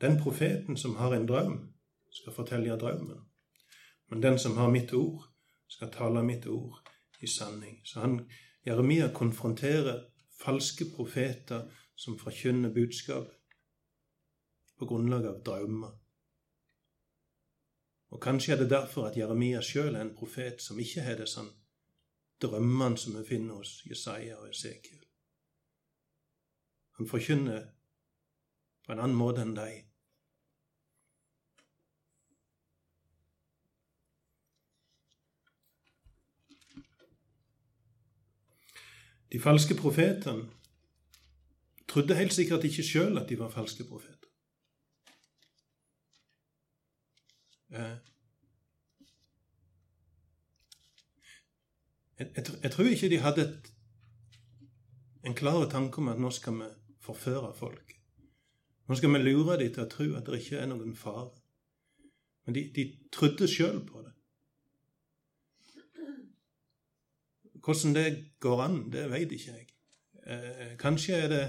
Den 0.01 0.19
profeten 0.23 0.77
som 0.77 0.97
har 0.97 1.15
en 1.15 1.27
drøm, 1.27 1.57
skal 2.13 2.33
fortelle 2.33 2.77
drømmen. 2.79 3.25
Men 4.11 4.23
den 4.23 4.39
som 4.39 4.57
har 4.57 4.71
mitt 4.71 4.93
ord, 4.95 5.25
skal 5.69 5.91
tale 5.93 6.23
mitt 6.23 6.47
ord 6.47 6.79
i 7.21 7.27
sanning. 7.27 7.81
Så 7.85 8.01
han, 8.01 8.21
Jeremia 8.67 9.11
konfronterer 9.15 10.05
falske 10.39 10.87
profeter 10.97 11.71
som 11.97 12.19
forkynner 12.19 12.75
budskap 12.75 13.33
på 14.79 14.87
grunnlag 14.87 15.27
av 15.27 15.41
drømmer. 15.47 15.97
Og 18.09 18.23
Kanskje 18.23 18.55
er 18.55 18.63
det 18.63 18.71
derfor 18.71 19.09
at 19.09 19.17
Jeremia 19.17 19.61
sjøl 19.61 19.95
er 19.95 20.01
en 20.07 20.15
profet 20.17 20.63
som 20.65 20.79
ikke 20.81 21.03
har 21.05 21.19
disse 21.21 21.43
drømmene 22.43 22.97
som 22.97 23.19
vi 23.19 23.25
finner 23.27 23.59
hos 23.59 23.83
Jesaja 23.87 24.39
og 24.39 24.49
Esekiel. 24.51 25.03
Han 26.99 27.11
forkynner 27.11 27.67
på 28.87 28.95
en 28.95 29.03
annen 29.03 29.19
måte 29.19 29.43
enn 29.45 29.57
deg. 29.59 29.88
De 39.33 39.41
falske 39.41 39.75
profetene 39.75 40.49
trodde 41.89 42.17
helt 42.17 42.33
sikkert 42.33 42.65
ikke 42.65 42.85
sjøl 42.85 43.19
at 43.19 43.29
de 43.29 43.39
var 43.39 43.51
falske 43.53 43.85
profeter. 43.85 44.29
Jeg, 52.19 52.71
tror 52.73 52.85
ikke 52.85 53.09
de 53.09 53.19
hadde 53.19 53.43
et, 53.43 53.73
en 55.25 55.35
klar 55.35 55.69
tanke 55.71 55.99
om 55.99 56.09
at 56.09 56.21
nå 56.21 56.31
skal 56.31 56.57
vi 56.59 56.69
forføre 57.01 57.55
folk. 57.55 57.93
Nå 58.89 58.97
skal 58.97 59.13
vi 59.13 59.19
lure 59.19 59.59
dem 59.61 59.73
til 59.73 59.85
å 59.85 59.91
tro 59.93 60.07
at 60.17 60.27
det 60.27 60.41
ikke 60.41 60.63
er 60.63 60.71
noen 60.71 60.97
fare. 60.97 61.31
Men 62.47 62.57
de, 62.57 62.65
de 62.75 62.87
trodde 63.13 63.49
sjøl 63.49 63.83
på 63.87 64.01
det. 64.03 64.18
Hvordan 67.69 67.95
det 67.95 68.25
går 68.41 68.61
an, 68.63 68.93
det 68.93 69.11
veit 69.11 69.33
ikke 69.33 69.53
jeg. 69.53 69.67
Eh, 70.27 70.77
kanskje 70.81 71.15
er 71.15 71.29
det 71.29 71.41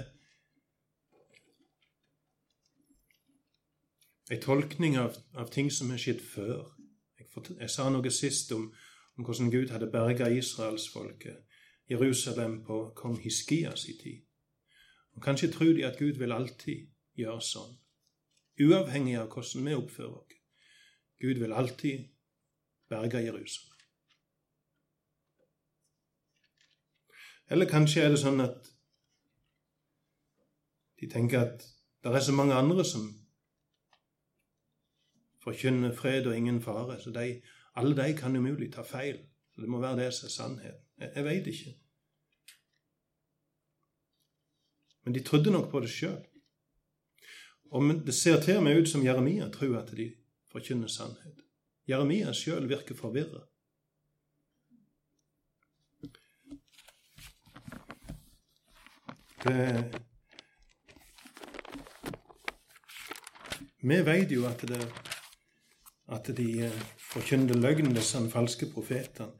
en 4.30 4.42
tolkning 4.42 4.98
av, 5.00 5.16
av, 5.32 5.48
ting 5.48 5.70
som 5.72 5.88
har 5.90 6.02
skjedd 6.02 6.20
før. 6.20 6.74
Jeg, 7.16 7.30
jeg 7.62 7.70
sa 7.72 7.88
noe 7.88 8.12
sist 8.12 8.52
om, 8.52 8.66
om 9.16 9.24
hvordan 9.24 9.48
Gud 9.48 9.72
hadde 9.72 9.88
berga 9.88 10.28
israelsfolket, 10.28 11.40
Jerusalem, 11.88 12.60
på 12.68 12.82
kong 13.00 13.16
Hiskias 13.24 13.86
i 13.88 13.96
tid. 14.02 14.20
Og 15.16 15.24
Kanskje 15.24 15.48
tror 15.56 15.72
de 15.72 15.88
at 15.88 15.98
Gud 15.98 16.20
vil 16.20 16.36
alltid 16.36 16.84
gjøre 17.16 17.40
sånn, 17.40 17.74
uavhengig 18.60 19.16
av 19.24 19.32
hvordan 19.32 19.72
vi 19.72 19.80
oppfører 19.80 20.20
oss. 20.20 20.36
Gud 21.16 21.40
vil 21.40 21.56
alltid 21.56 22.12
berge 22.92 23.24
Jerusalem. 23.24 23.69
Eller 27.50 27.68
kanskje 27.70 28.04
er 28.04 28.12
det 28.14 28.20
sånn 28.22 28.42
at 28.44 28.68
de 31.00 31.08
tenker 31.10 31.42
at 31.42 31.64
det 32.04 32.12
er 32.14 32.24
så 32.24 32.34
mange 32.36 32.54
andre 32.54 32.84
som 32.86 33.08
forkynner 35.40 35.92
fred 35.96 36.28
og 36.28 36.36
ingen 36.36 36.60
fare, 36.62 36.98
så 37.00 37.12
de, 37.12 37.40
alle 37.80 37.96
de 37.96 38.14
kan 38.16 38.36
umulig 38.36 38.70
ta 38.72 38.84
feil. 38.84 39.18
Så 39.54 39.60
Det 39.60 39.68
må 39.68 39.80
være 39.80 40.04
det 40.04 40.14
som 40.14 40.26
er 40.26 40.34
sannheten. 40.36 40.86
Jeg, 41.00 41.12
jeg 41.16 41.24
veit 41.24 41.46
ikke. 41.46 41.74
Men 45.04 45.14
de 45.14 45.22
trodde 45.24 45.50
nok 45.50 45.70
på 45.70 45.80
det 45.80 45.90
sjøl. 45.90 46.20
Og 47.70 48.06
det 48.06 48.14
ser 48.14 48.40
til 48.42 48.62
med 48.62 48.82
ut 48.82 48.88
som 48.88 49.04
Jeremia 49.04 49.48
tror 49.50 49.78
at 49.78 49.92
de 49.96 50.10
forkynner 50.52 50.90
sannhet. 50.90 51.40
Jeremia 51.88 52.32
sjøl 52.32 52.68
virker 52.68 52.94
forvirra. 52.94 53.46
Vi 63.82 64.00
vet 64.04 64.32
jo 64.32 64.44
at, 64.46 64.60
det, 64.68 64.80
at 66.12 66.26
de 66.36 66.48
eh, 66.66 66.82
forkynte 67.12 67.56
løgn, 67.56 67.94
disse 67.96 68.20
falske 68.30 68.68
profetene. 68.74 69.30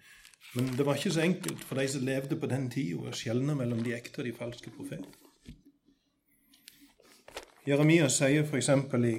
Men 0.54 0.70
det 0.78 0.86
var 0.86 0.96
ikke 0.96 1.12
så 1.12 1.20
enkelt 1.20 1.64
for 1.64 1.76
de 1.76 1.88
som 1.88 2.06
levde 2.06 2.38
på 2.40 2.48
den 2.50 2.70
tida, 2.70 2.96
å 3.04 3.12
skjelne 3.14 3.54
mellom 3.54 3.82
de 3.84 3.92
ekte 3.94 4.22
og 4.22 4.26
de 4.26 4.32
falske 4.34 4.72
profetene. 4.74 5.12
Jeremia 7.68 8.08
sier 8.08 8.48
f.eks. 8.48 8.70
i 9.12 9.14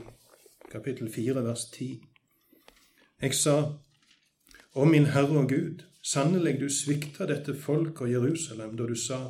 kapittel 0.72 1.12
4, 1.14 1.46
vers 1.46 1.68
10. 1.72 2.02
Jeg 3.22 3.38
sa, 3.38 3.56
Å 4.74 4.86
min 4.88 5.06
Herre 5.14 5.38
og 5.44 5.50
Gud, 5.52 5.86
sannelig 6.02 6.58
du 6.60 6.70
svikta 6.72 7.28
dette 7.30 7.54
folk 7.54 8.02
og 8.02 8.10
Jerusalem 8.10 8.74
da 8.80 8.88
du 8.90 8.96
sa 8.96 9.28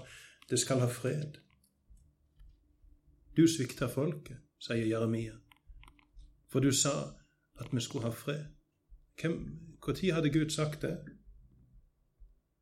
det 0.50 0.60
skal 0.62 0.80
ha 0.86 0.88
fred. 0.88 1.41
Du 3.38 3.48
svikta 3.48 3.88
folket, 3.88 4.38
sier 4.60 4.86
Jeremia, 4.86 5.34
for 6.52 6.60
du 6.60 6.72
sa 6.72 7.14
at 7.60 7.72
vi 7.72 7.82
skulle 7.82 8.06
ha 8.06 8.12
fred. 8.12 8.46
Når 9.24 10.14
hadde 10.14 10.30
Gud 10.30 10.50
sagt 10.50 10.82
det? 10.82 10.98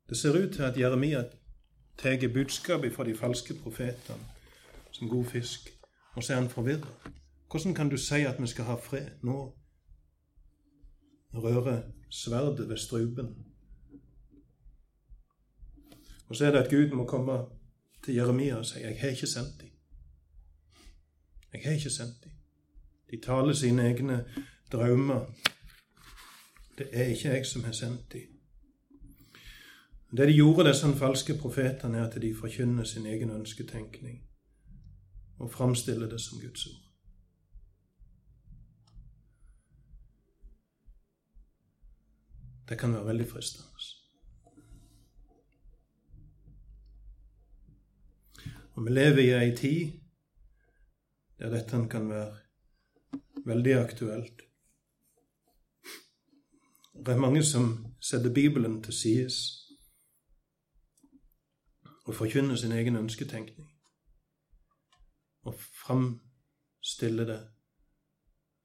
Det 0.08 0.16
ser 0.16 0.42
ut 0.42 0.52
til 0.52 0.62
at 0.62 0.78
Jeremia 0.78 1.24
tar 1.98 2.28
budskapet 2.34 2.94
fra 2.94 3.04
de 3.04 3.14
falske 3.14 3.54
profetene 3.62 4.26
som 4.92 5.08
god 5.08 5.24
fisk. 5.24 5.70
Og 6.14 6.22
så 6.22 6.32
er 6.32 6.40
han 6.40 6.50
forvirra. 6.50 6.88
Hvordan 7.50 7.74
kan 7.74 7.88
du 7.88 7.96
si 7.96 8.14
at 8.14 8.42
vi 8.42 8.46
skal 8.46 8.64
ha 8.64 8.74
fred 8.74 9.08
nå? 9.22 9.56
Røre 11.34 11.82
sverdet 12.10 12.68
ved 12.68 12.76
strupen. 12.76 13.46
Og 16.28 16.36
så 16.36 16.46
er 16.46 16.50
det 16.50 16.58
at 16.58 16.70
Gud 16.70 16.90
må 16.90 17.04
komme 17.06 17.38
til 18.04 18.14
Jeremia 18.14 18.56
og 18.56 18.66
si 18.66 18.78
'Jeg 18.78 19.00
har 19.00 19.08
ikke 19.08 19.26
sendt 19.26 19.62
dem'. 19.62 19.69
Jeg 21.52 21.62
har 21.64 21.72
ikke 21.72 21.90
sendt 21.90 22.24
dem. 22.24 22.30
De 23.10 23.20
taler 23.20 23.52
sine 23.52 23.82
egne 23.82 24.24
drømmer. 24.72 25.26
Det 26.78 26.88
er 26.92 27.04
ikke 27.04 27.28
jeg 27.28 27.46
som 27.46 27.64
har 27.64 27.72
sendt 27.72 28.12
dem. 28.12 28.20
Det 30.16 30.28
de 30.28 30.32
gjorde, 30.32 30.68
disse 30.68 30.96
falske 30.96 31.34
profetene, 31.38 31.98
er 31.98 32.06
at 32.08 32.22
de 32.22 32.34
forkynner 32.34 32.84
sin 32.84 33.06
egen 33.06 33.30
ønsketenkning 33.30 34.22
og 35.38 35.52
framstiller 35.52 36.08
det 36.08 36.20
som 36.20 36.40
Guds 36.40 36.66
ord. 36.66 36.86
Det 42.68 42.78
kan 42.78 42.92
være 42.92 43.06
veldig 43.06 43.28
fristende. 43.28 43.70
Og 48.72 48.84
vi 48.86 48.90
lever 48.90 49.18
i 49.18 49.30
ei 49.44 49.56
tid 49.56 49.99
der 51.40 51.50
dette 51.50 51.88
kan 51.90 52.08
være 52.08 52.38
veldig 53.44 53.74
aktuelt. 53.74 54.42
Det 56.94 57.08
er 57.08 57.18
mange 57.18 57.42
som 57.44 57.94
setter 58.00 58.34
Bibelen 58.34 58.82
til 58.82 58.92
sides 58.92 59.36
og 62.04 62.14
forkynner 62.14 62.56
sin 62.56 62.72
egen 62.72 62.96
ønsketenkning. 62.96 63.70
Og 65.42 65.54
framstiller 65.54 67.24
det 67.24 67.48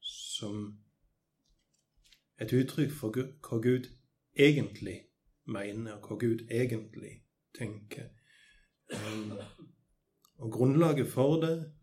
som 0.02 0.80
et 2.42 2.54
uttrykk 2.54 2.92
for 2.92 3.16
hva 3.16 3.62
Gud 3.64 3.88
egentlig 4.36 5.00
mener, 5.46 5.94
og 5.94 6.08
hva 6.08 6.18
Gud 6.20 6.48
egentlig 6.52 7.24
tenker. 7.58 8.10
Um, 8.92 9.32
og 10.38 10.52
grunnlaget 10.52 11.08
for 11.08 11.40
det 11.42 11.75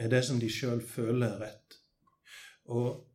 er 0.00 0.08
det 0.08 0.24
som 0.24 0.40
de 0.40 0.50
sjøl 0.50 0.82
føler 0.86 1.26
er 1.26 1.40
rett. 1.44 1.78
Og 2.64 3.06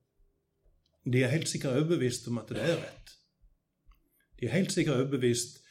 de 1.06 1.24
er 1.24 1.34
helt 1.34 1.50
sikkert 1.50 1.78
overbevist 1.82 2.28
om 2.28 2.38
at 2.42 2.50
det 2.50 2.62
er 2.62 2.78
rett. 2.82 3.14
De 4.40 4.46
er 4.46 4.58
helt 4.58 4.72
sikkert 4.72 4.96
overbevist, 5.04 5.62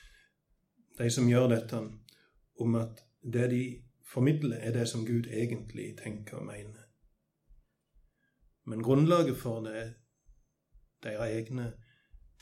de 0.98 1.10
som 1.10 1.28
gjør 1.28 1.48
dette, 1.50 1.80
om 2.60 2.74
at 2.78 3.02
det 3.22 3.50
de 3.50 3.64
formidler, 4.06 4.56
er 4.56 4.72
det 4.72 4.88
som 4.88 5.06
Gud 5.06 5.26
egentlig 5.26 5.96
tenker 5.98 6.36
og 6.36 6.46
mener. 6.46 6.82
Men 8.64 8.82
grunnlaget 8.82 9.36
for 9.36 9.60
det 9.60 9.76
er 9.76 9.90
deres 11.02 11.30
egne 11.30 11.72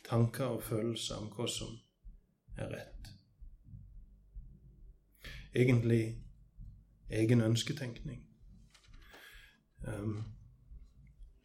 tanker 0.04 0.44
og 0.44 0.62
følelser 0.62 1.16
om 1.16 1.30
hva 1.34 1.48
som 1.50 1.78
er 2.56 2.70
rett. 2.76 3.01
Egentlig 5.54 6.18
egen 7.10 7.40
ønsketenkning. 7.40 8.22
Um, 9.86 10.22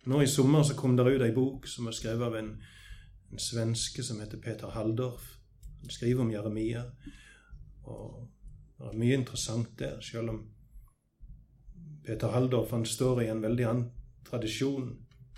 nå 0.06 0.22
i 0.22 0.28
sommer 0.28 0.64
så 0.64 0.76
kom 0.76 0.96
det 0.98 1.08
ut 1.08 1.24
ei 1.26 1.34
bok 1.36 1.68
som 1.68 1.88
er 1.90 1.96
skrevet 1.98 2.28
av 2.30 2.36
en, 2.40 2.54
en 3.32 3.42
svenske 3.42 4.04
som 4.04 4.22
heter 4.24 4.40
Peter 4.40 4.72
Halldorf. 4.72 5.26
Han 5.82 5.90
skriver 5.90 6.24
om 6.24 6.32
Jeremia. 6.32 6.86
Og 7.84 8.30
det 8.78 8.92
er 8.92 9.02
mye 9.02 9.18
interessant 9.18 9.74
der, 9.80 10.00
selv 10.02 10.30
om 10.30 10.46
Peter 12.06 12.32
Halldorf 12.32 12.72
han 12.72 12.86
står 12.86 13.22
i 13.22 13.30
en 13.34 13.44
veldig 13.44 13.68
annen 13.68 13.90
tradisjon 14.28 14.94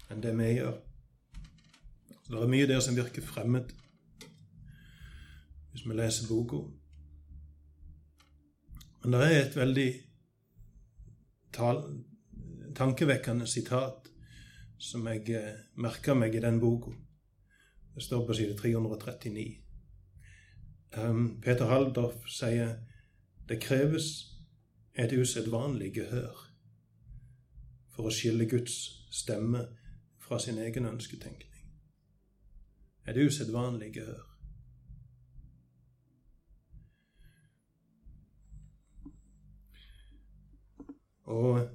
enn 0.09 0.21
det 0.21 0.35
vi 0.37 0.51
gjør. 0.59 0.75
Så 2.25 2.35
det 2.35 2.41
er 2.43 2.51
mye 2.51 2.67
der 2.69 2.81
som 2.85 2.97
virker 2.97 3.25
fremmed, 3.25 3.71
hvis 5.71 5.85
vi 5.85 5.97
leser 5.97 6.29
boka. 6.29 6.61
Men 9.09 9.21
det 9.21 9.27
er 9.33 9.39
et 9.41 9.55
veldig 9.57 9.91
tankevekkende 12.77 13.47
sitat 13.49 14.11
som 14.77 15.07
jeg 15.09 15.31
eh, 15.33 15.55
merka 15.81 16.13
meg 16.13 16.37
i 16.37 16.43
den 16.43 16.59
boka. 16.61 16.93
Det 17.95 18.05
står 18.05 18.27
på 18.27 18.35
side 18.37 18.59
339. 18.59 19.47
Um, 20.93 21.41
Peter 21.41 21.73
Haldorf 21.73 22.29
sier 22.29 22.75
det 23.49 23.57
kreves 23.65 24.11
et 24.93 25.17
usedvanlig 25.17 25.89
gehør 25.97 26.45
for 27.89 28.11
å 28.11 28.13
skille 28.13 28.45
Guds 28.45 28.77
stemme 29.09 29.65
fra 30.21 30.37
sin 30.37 30.61
egen 30.61 30.85
ønsketenkning. 30.85 31.65
Et 33.09 33.17
usedvanlig 33.25 33.95
gehør. 33.97 34.28
Og 41.29 41.69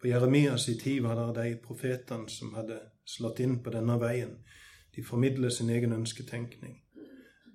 på 0.00 0.10
Jeremias 0.10 0.68
i 0.68 0.74
tid 0.78 1.02
var 1.04 1.18
det 1.18 1.38
de 1.38 1.56
profetene 1.62 2.30
som 2.30 2.54
hadde 2.58 2.80
slått 3.06 3.40
inn 3.44 3.60
på 3.62 3.70
denne 3.70 3.98
veien. 4.02 4.36
De 4.92 5.04
formidler 5.06 5.50
sin 5.54 5.70
egen 5.70 5.94
ønsketenkning, 5.94 6.80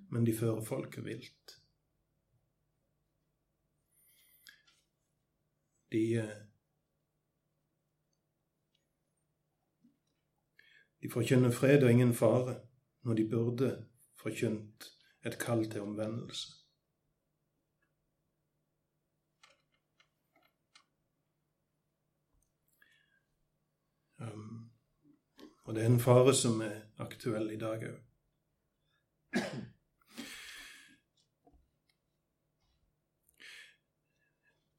men 0.09 0.25
de 0.25 0.33
fører 0.33 0.63
folket 0.65 1.05
vilt. 1.05 1.57
De 5.91 6.03
eh, 6.19 6.35
De 11.01 11.11
forkynner 11.13 11.53
fred 11.53 11.83
og 11.85 11.91
ingen 11.91 12.13
fare 12.13 12.57
når 13.05 13.13
de 13.19 13.29
burde 13.29 13.67
forkynt 14.19 14.87
et 15.25 15.37
kall 15.39 15.61
til 15.71 15.85
omvendelse. 15.85 16.56
Um, 24.19 24.69
og 25.63 25.75
det 25.75 25.83
er 25.83 25.89
en 25.89 25.99
fare 25.99 26.33
som 26.33 26.61
er 26.61 26.79
aktuell 26.97 27.51
i 27.51 27.59
dag 27.59 27.83
òg. 27.83 27.97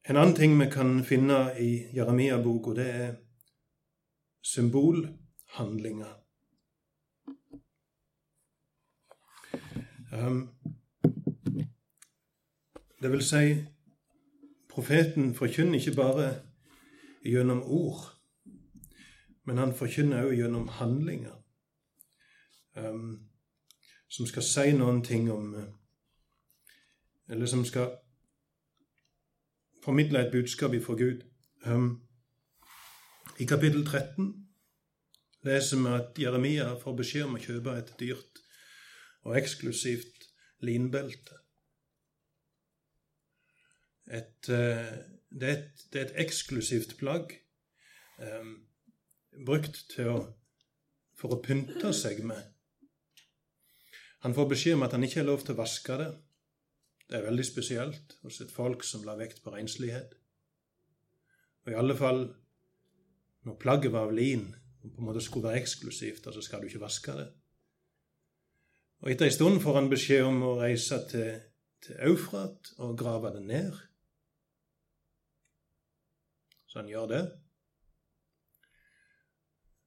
En 0.09 0.17
annen 0.17 0.35
ting 0.35 0.55
vi 0.57 0.71
kan 0.73 1.05
finne 1.05 1.53
i 1.61 1.85
Jeremia-boka, 1.95 2.73
det 2.75 2.87
er 2.89 3.15
symbolhandlinger. 4.43 6.15
Um, 10.13 10.49
det 13.03 13.11
vil 13.13 13.23
si, 13.23 13.67
profeten 14.69 15.35
forkynner 15.35 15.79
ikke 15.79 15.97
bare 16.01 16.31
gjennom 17.23 17.63
ord 17.63 18.18
men 19.49 19.59
han 19.59 19.73
forkynner 19.73 20.27
òg 20.29 20.35
gjennom 20.37 20.69
handlinger, 20.77 21.39
um, 22.77 23.15
som 24.13 24.29
skal 24.29 24.45
si 24.45 24.75
noen 24.77 25.01
ting 25.05 25.31
om 25.33 25.55
uh, 25.57 25.69
Eller 27.29 27.47
som 27.47 27.61
skal 27.69 27.91
formidle 29.85 30.23
et 30.23 30.31
budskap 30.33 30.73
ifra 30.73 30.95
Gud. 30.97 31.27
Um, 31.67 32.01
I 33.39 33.45
kapittel 33.45 33.85
13 33.85 34.31
leser 35.45 35.83
vi 35.83 35.93
at 35.93 36.21
Jeremia 36.23 36.71
får 36.81 36.97
beskjed 37.03 37.27
om 37.27 37.37
å 37.37 37.43
kjøpe 37.43 37.75
et 37.77 37.93
dyrt 38.01 38.41
og 39.29 39.37
eksklusivt 39.37 40.25
linbelte. 40.65 41.37
Et, 44.09 44.49
uh, 44.49 44.97
det, 45.29 45.45
er 45.45 45.55
et, 45.59 45.85
det, 45.93 46.01
er 46.01 46.07
et, 46.07 46.17
eksklusivt 46.25 46.97
plagg. 47.01 47.37
Um, 48.17 48.68
brukt 49.47 49.99
å, 50.03 50.19
for 51.19 51.35
å 51.35 51.43
pynte 51.43 51.93
seg 51.97 52.23
med. 52.27 52.41
Han 54.27 54.35
får 54.35 54.49
beskjed 54.51 54.79
om 54.79 54.87
at 54.87 54.97
han 54.97 55.05
ikke 55.07 55.21
har 55.21 55.29
lov 55.29 55.45
til 55.45 55.55
å 55.55 55.61
vaske 55.61 55.99
det. 56.01 56.09
Det 57.09 57.17
er 57.19 57.29
veldig 57.29 57.47
spesielt 57.47 58.17
hos 58.25 58.41
et 58.43 58.53
folk 58.53 58.83
som 58.85 59.07
la 59.07 59.15
vekt 59.17 59.41
på 59.45 59.55
renslighet. 59.55 60.17
Og 61.65 61.73
i 61.73 61.79
alle 61.79 61.97
fall 61.97 62.27
når 63.47 63.61
plagget 63.63 63.95
var 63.95 64.09
av 64.09 64.17
lin 64.17 64.49
og 64.83 64.91
på 64.93 65.01
en 65.01 65.09
måte 65.09 65.23
skulle 65.25 65.49
være 65.49 65.63
eksklusivt, 65.63 66.23
så 66.23 66.31
altså 66.31 66.43
skal 66.45 66.61
du 66.63 66.69
ikke 66.69 66.83
vaske 66.83 67.15
det. 67.17 67.29
Og 69.03 69.13
etter 69.13 69.29
en 69.29 69.35
stund 69.35 69.61
får 69.63 69.79
han 69.79 69.91
beskjed 69.91 70.27
om 70.27 70.43
å 70.43 70.57
reise 70.59 70.99
til, 71.11 71.29
til 71.85 72.01
Eufrat 72.11 72.73
og 72.83 72.97
grave 72.99 73.33
det 73.37 73.45
ned. 73.47 73.77
Så 76.69 76.83
han 76.83 76.91
gjør 76.91 77.07
det. 77.13 77.23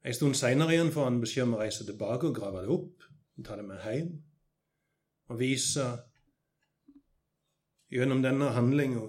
En 0.01 0.15
stund 0.17 0.37
seinere 0.37 0.73
igjen 0.73 0.91
får 0.93 1.07
han 1.07 1.19
beskjed 1.21 1.45
om 1.45 1.55
å 1.57 1.61
reise 1.61 1.85
tilbake 1.85 2.29
og 2.29 2.37
grave 2.39 2.63
det 2.65 2.73
opp. 2.73 3.03
og 3.37 3.45
Ta 3.45 3.57
det 3.57 3.65
med 3.67 3.83
hjem. 3.85 4.15
Og 5.29 5.39
vise 5.39 5.85
gjennom 7.91 8.23
denne 8.23 8.49
handlinga 8.55 9.03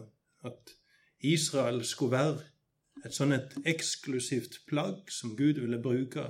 at 0.49 0.75
Israel 1.23 1.85
skulle 1.87 2.19
være 2.19 3.07
et 3.07 3.15
sånn 3.17 3.35
et 3.35 3.55
eksklusivt 3.67 4.61
plagg 4.69 5.11
som 5.11 5.37
Gud 5.39 5.59
ville 5.63 5.81
bruke 5.83 6.27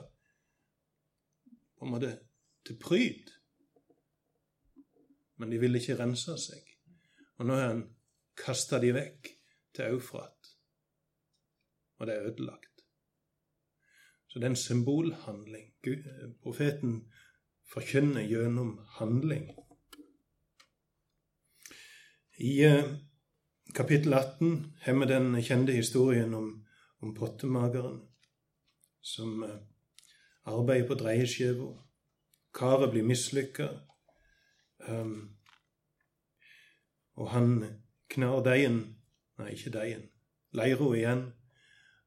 på 1.76 1.86
en 1.88 1.92
måte 1.92 2.12
til 2.64 2.78
pryd. 2.80 3.32
Men 5.40 5.50
de 5.50 5.60
ville 5.60 5.80
ikke 5.80 5.98
rense 5.98 6.36
seg. 6.38 6.62
Og 7.40 7.48
nå 7.48 7.56
har 7.58 7.72
han 7.72 7.86
kasta 8.38 8.78
de 8.80 8.92
vekk 8.94 9.32
til 9.74 9.96
Eufrat, 9.96 10.52
og 11.98 12.06
det 12.06 12.14
er 12.14 12.28
ødelagt. 12.30 12.71
Så 14.32 14.38
det 14.38 14.46
er 14.46 14.50
en 14.54 14.56
symbolhandling. 14.56 15.66
Profeten 16.40 17.02
forkynner 17.68 18.24
gjennom 18.24 18.78
handling. 18.96 19.50
I 22.40 22.54
eh, 22.64 22.94
kapittel 23.74 24.14
18 24.16 24.72
har 24.86 24.96
vi 24.96 25.10
den 25.10 25.36
kjente 25.42 25.76
historien 25.76 26.32
om, 26.34 26.48
om 27.04 27.12
pottemageren 27.14 28.00
som 29.04 29.44
eh, 29.44 29.60
arbeider 30.48 30.88
på 30.88 31.00
dreieskiva. 31.04 31.68
Karet 32.56 32.90
blir 32.96 33.04
mislykka, 33.04 33.68
um, 34.88 35.36
og 37.20 37.30
han 37.36 37.54
knar 38.08 38.42
deigen 38.44 38.82
Nei, 39.40 39.54
ikke 39.56 39.76
deigen. 39.76 40.04
Leira 40.52 40.92
igjen 40.96 41.22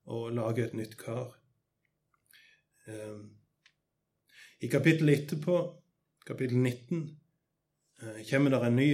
og 0.06 0.30
lager 0.38 0.68
et 0.68 0.78
nytt 0.78 0.94
kar. 0.98 1.34
I 4.60 4.68
kapittel 4.72 5.10
etterpå, 5.10 5.58
kapittel 6.28 6.58
19, 6.58 7.20
kommer 8.30 8.54
det 8.54 8.62
en 8.66 8.76
ny 8.76 8.90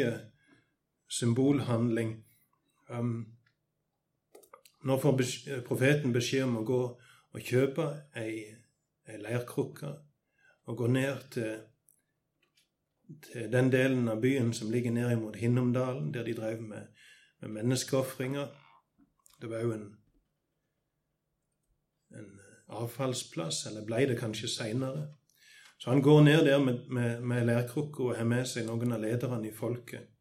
symbolhandling. 1.11 2.13
Nå 4.81 4.97
får 4.99 5.17
profeten 5.67 6.13
beskjed 6.15 6.47
om 6.47 6.61
å 6.61 6.67
gå 6.67 6.79
og 7.31 7.43
kjøpe 7.45 7.87
ei, 8.17 8.55
ei 9.07 9.19
leirkrukke 9.21 9.91
og 10.67 10.77
gå 10.77 10.87
ned 10.91 11.27
til, 11.35 11.61
til, 13.27 13.47
den 13.51 13.71
delen 13.73 14.09
av 14.11 14.21
byen 14.23 14.53
som 14.55 14.71
ligger 14.71 14.95
ned 14.95 15.15
mot 15.19 15.35
Hinnomdalen, 15.35 16.11
der 16.13 16.25
de 16.27 16.35
drev 16.37 16.61
med, 16.63 16.87
med 17.41 17.55
menneskeofringer. 17.59 18.47
Det 19.41 19.49
var 19.49 19.65
òg 19.65 19.75
en 19.77 19.87
avfallsplass, 22.71 23.65
eller 23.67 23.85
blei 23.85 24.05
det 24.09 24.19
kanskje 24.19 24.47
seinere. 24.47 25.07
Så 25.77 25.89
han 25.89 26.01
går 26.01 26.21
ned 26.21 26.45
der 26.45 26.59
med, 26.59 26.87
med, 26.89 27.21
med 27.21 27.45
leirkrukka 27.45 28.03
og 28.03 28.17
har 28.17 28.27
med 28.29 28.45
seg 28.45 28.67
noen 28.67 28.93
av 28.93 29.01
lederne 29.01 29.47
i 29.49 29.53
folket. 29.55 30.11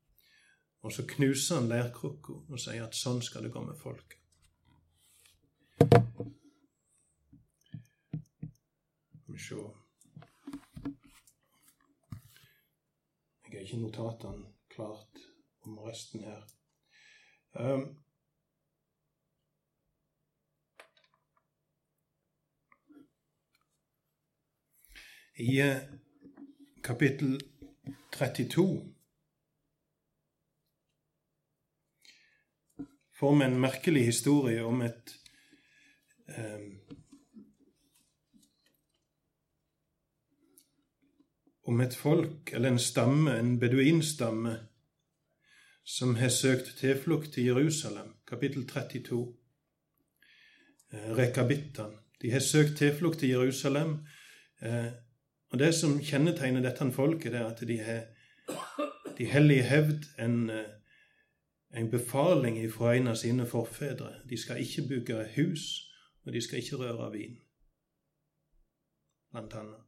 Og 0.80 0.92
så 0.92 1.04
knuser 1.04 1.60
han 1.60 1.68
leirkrukka 1.68 2.38
og 2.48 2.62
sier 2.62 2.86
at 2.86 2.96
sånn 2.96 3.20
skal 3.20 3.44
det 3.44 3.52
gå 3.52 3.60
med 3.60 3.76
folket. 3.76 4.16
Skal 9.20 9.36
vi 9.36 9.44
se 9.44 9.60
Jeg 13.50 13.58
har 13.58 13.66
ikke 13.66 13.82
notatene 13.82 14.46
klart 14.72 15.24
om 15.66 15.78
resten 15.84 16.24
her. 16.24 16.44
Um, 17.52 17.99
I 25.40 25.60
eh, 25.60 25.76
kapittel 26.84 27.40
32 28.12 28.94
får 33.18 33.38
vi 33.38 33.44
en 33.44 33.60
merkelig 33.60 34.04
historie 34.04 34.64
om 34.64 34.82
et 34.82 35.14
um, 36.38 36.76
Om 41.70 41.80
et 41.80 41.94
folk, 41.94 42.52
eller 42.52 42.72
en 42.72 42.78
stamme, 42.78 43.38
en 43.38 43.58
beduinstamme, 43.60 44.56
som 45.84 46.14
har 46.18 46.28
søkt 46.28 46.72
tilflukt 46.78 47.32
til 47.32 47.44
Jerusalem, 47.44 48.16
kapittel 48.26 48.66
32. 48.68 49.20
Eh, 50.92 51.12
Rekabittene. 51.16 52.00
De 52.22 52.30
har 52.30 52.40
søkt 52.40 52.76
tilflukt 52.78 53.18
til 53.18 53.28
Jerusalem. 53.28 53.94
Eh, 54.62 54.90
og 55.50 55.58
Det 55.58 55.74
som 55.74 55.98
kjennetegner 55.98 56.62
dette 56.62 56.92
folket, 56.92 57.34
er 57.34 57.46
at 57.46 57.60
de 57.66 57.78
har 57.82 58.06
de 59.20 59.26
heller 59.28 59.54
i 59.54 59.66
hevd 59.68 60.06
en, 60.18 60.50
eh, 60.50 60.70
en 61.76 61.90
befaling 61.90 62.56
fra 62.72 62.94
en 62.96 63.08
av 63.08 63.18
sine 63.20 63.46
forfedre. 63.46 64.14
De 64.28 64.36
skal 64.36 64.62
ikke 64.62 64.86
bygge 64.88 65.26
hus, 65.34 65.66
og 66.24 66.32
de 66.32 66.40
skal 66.40 66.58
ikke 66.58 66.76
røre 66.80 67.10
vin, 67.12 67.36
blant 69.32 69.54
annet. 69.54 69.84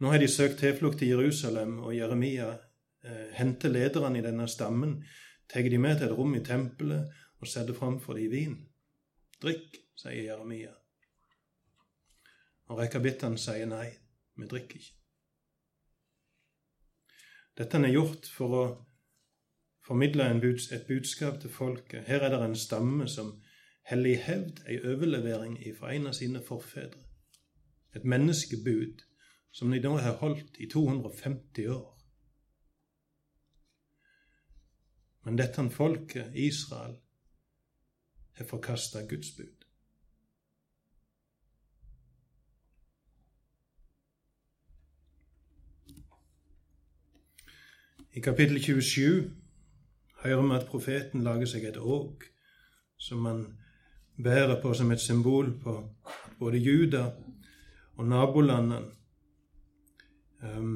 Nå 0.00 0.10
har 0.10 0.18
de 0.18 0.28
søkt 0.28 0.58
tilflukt 0.58 0.98
til 0.98 1.08
Jerusalem, 1.08 1.78
og 1.78 1.96
Jeremia 1.96 2.48
eh, 3.04 3.28
henter 3.34 3.68
lederne 3.68 4.18
i 4.18 4.24
denne 4.24 4.48
stammen, 4.48 5.02
tar 5.48 5.68
de 5.68 5.78
med 5.78 5.98
til 5.98 6.08
et 6.08 6.18
rom 6.18 6.34
i 6.34 6.44
tempelet 6.44 7.08
og 7.40 7.46
setter 7.46 7.74
framfor 7.74 8.16
dem 8.16 8.30
vin. 8.30 8.58
Drikk, 9.42 9.76
sier 9.96 10.22
Jeremia. 10.22 10.77
Og 12.68 12.78
rekabittene 12.78 13.40
sier 13.40 13.68
nei, 13.68 13.88
vi 14.36 14.46
drikker 14.48 14.80
ikke. 14.80 14.94
Dette 17.58 17.80
er 17.82 17.90
gjort 17.90 18.28
for 18.30 18.54
å 18.54 18.64
formidle 19.82 20.28
buds 20.42 20.68
et 20.72 20.86
budskap 20.86 21.40
til 21.40 21.50
folket. 21.50 22.04
Her 22.06 22.22
er 22.22 22.34
det 22.34 22.42
en 22.44 22.56
stamme 22.56 23.08
som 23.08 23.32
heller 23.88 24.12
i 24.12 24.20
hevd 24.20 24.62
ei 24.68 24.78
overlevering 24.84 25.56
fra 25.78 25.94
en 25.96 26.10
av 26.10 26.14
sine 26.14 26.42
forfedre. 26.44 27.00
Et 27.96 28.04
menneskebud 28.04 29.02
som 29.50 29.72
de 29.72 29.80
nå 29.80 29.96
har 29.96 30.20
holdt 30.20 30.60
i 30.60 30.68
250 30.70 31.70
år. 31.72 31.94
Men 35.24 35.38
dette 35.40 35.64
folket, 35.70 36.30
Israel, 36.34 36.98
har 38.38 38.46
forkasta 38.46 39.02
Guds 39.08 39.34
bud. 39.36 39.57
I 48.18 48.20
kapittel 48.20 48.62
27 48.62 49.30
hører 50.24 50.42
vi 50.42 50.54
at 50.54 50.66
profeten 50.66 51.22
lager 51.22 51.46
seg 51.46 51.64
et 51.68 51.76
åk 51.78 52.24
som 52.98 53.26
han 53.28 53.42
bærer 54.18 54.56
på 54.62 54.72
som 54.74 54.90
et 54.90 55.00
symbol 55.00 55.52
på 55.62 55.74
både 56.40 56.58
Juda 56.58 57.02
og 57.94 58.08
nabolandene 58.10 58.80
um, 60.42 60.72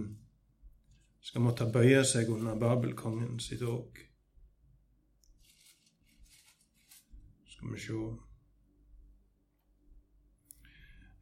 skal 1.20 1.42
måtte 1.42 1.66
bøye 1.74 2.04
seg 2.06 2.30
under 2.30 2.54
Babelkongen 2.60 3.40
sitt 3.42 3.64
åk. 3.66 3.98
Skal 7.54 7.72
vi 7.72 7.80
se 7.86 7.96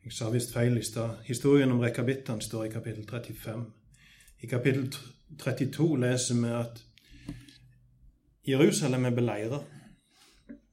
Jeg 0.04 0.12
sa 0.18 0.28
visst 0.36 0.52
feil 0.52 0.76
i 0.76 0.84
stad. 0.84 1.24
Historien 1.24 1.72
om 1.72 1.80
rekabittene 1.80 2.42
står 2.42 2.64
i 2.64 2.74
kapittel 2.76 3.08
35. 3.08 3.64
I 4.40 4.46
kapittel 4.46 4.92
32 5.38 5.96
leser 6.00 6.40
vi 6.42 6.50
at 6.54 6.82
Jerusalem 8.48 9.04
er 9.04 9.14
beleira. 9.14 9.60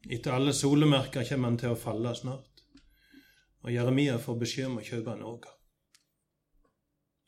Etter 0.10 0.34
alle 0.34 0.54
solemerker 0.54 1.28
kommer 1.30 1.52
han 1.52 1.60
til 1.60 1.76
å 1.76 1.80
falle 1.80 2.16
snart. 2.16 2.64
Og 3.66 3.74
Jeremia 3.74 4.18
får 4.24 4.40
beskjed 4.40 4.70
om 4.70 4.80
å 4.80 4.86
kjøpe 4.86 5.14
en 5.14 5.26
åker 5.28 5.54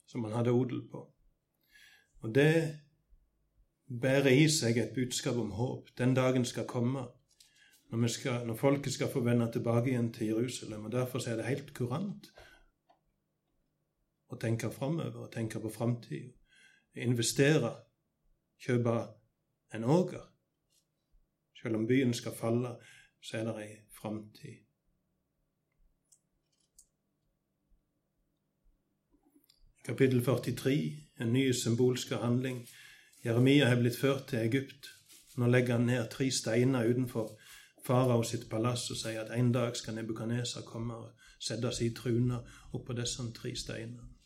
som 0.10 0.24
han 0.26 0.34
hadde 0.40 0.54
odel 0.56 0.82
på. 0.90 1.04
Og 2.24 2.32
det 2.34 2.54
bærer 3.90 4.32
i 4.34 4.48
seg 4.50 4.80
et 4.82 4.96
budskap 4.96 5.38
om 5.38 5.52
håp. 5.54 5.92
Den 5.98 6.16
dagen 6.18 6.46
skal 6.46 6.66
komme 6.70 7.06
når, 7.90 8.08
skal, 8.08 8.42
når 8.48 8.58
folket 8.58 8.94
skal 8.94 9.12
få 9.12 9.22
vende 9.26 9.52
tilbake 9.54 9.92
igjen 9.92 10.12
til 10.14 10.34
Jerusalem. 10.34 10.86
Og 10.86 10.92
Derfor 10.92 11.30
er 11.30 11.38
det 11.38 11.50
helt 11.50 11.74
kurant 11.78 12.32
å 14.30 14.38
tenke 14.38 14.72
framover 14.74 15.26
og 15.26 15.32
tenke 15.34 15.62
på 15.62 15.72
framtida. 15.74 16.39
Investere, 16.96 17.76
kjøpe 18.60 18.96
en 19.74 19.84
åker. 19.84 20.26
Selv 21.62 21.76
om 21.76 21.88
byen 21.88 22.14
skal 22.14 22.36
falle, 22.36 22.76
så 23.22 23.38
er 23.38 23.44
det 23.44 23.56
ei 23.64 23.76
framtid. 24.02 24.58
Kapittel 29.86 30.26
43, 30.26 30.98
en 31.20 31.34
ny 31.34 31.52
symbolsk 31.52 32.10
handling. 32.10 32.68
Jeremia 33.26 33.66
har 33.66 33.80
blitt 33.80 33.98
ført 33.98 34.28
til 34.28 34.40
Egypt. 34.40 34.92
Nå 35.38 35.48
legger 35.48 35.78
han 35.78 35.86
ned 35.86 36.10
tre 36.10 36.32
steiner 36.32 36.88
utenfor 36.88 37.40
farao 37.86 38.24
sitt 38.24 38.50
palass 38.50 38.90
og 38.92 39.00
sier 39.00 39.24
at 39.24 39.34
en 39.34 39.52
dag 39.52 39.76
skal 39.78 39.96
Nebukadneser 39.98 40.62
komme 40.68 40.96
og 40.96 41.12
sette 41.40 41.72
sin 41.74 41.96
trune 41.96 42.42
oppå 42.74 42.94
disse 42.94 43.26
tre 43.34 43.56
steinene. 43.56 44.19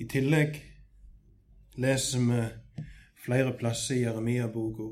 I 0.00 0.06
tillegg 0.08 0.54
leser 1.76 2.22
vi 2.24 2.40
flere 3.20 3.52
plasser 3.58 3.98
i 3.98 4.04
Jeremia-boka 4.06 4.86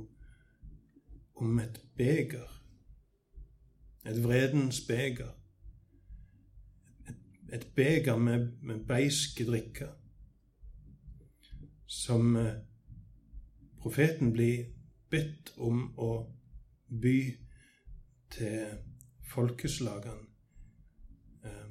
om 1.41 1.61
et 1.63 1.81
beger. 1.97 2.51
Et 4.05 4.21
vredens 4.25 4.83
beger. 4.85 5.33
Et, 7.53 7.67
beger 7.75 8.17
med, 8.17 8.53
med 8.63 8.85
beiske 8.85 9.49
drikker. 9.49 9.95
Som 11.87 12.37
eh, 12.37 12.61
profeten 13.81 14.33
blir 14.33 14.67
bedt 15.11 15.55
om 15.57 15.87
å 15.97 16.13
by 17.01 17.19
til 18.37 18.81
folkeslagene. 19.33 20.27
Eh, 21.45 21.71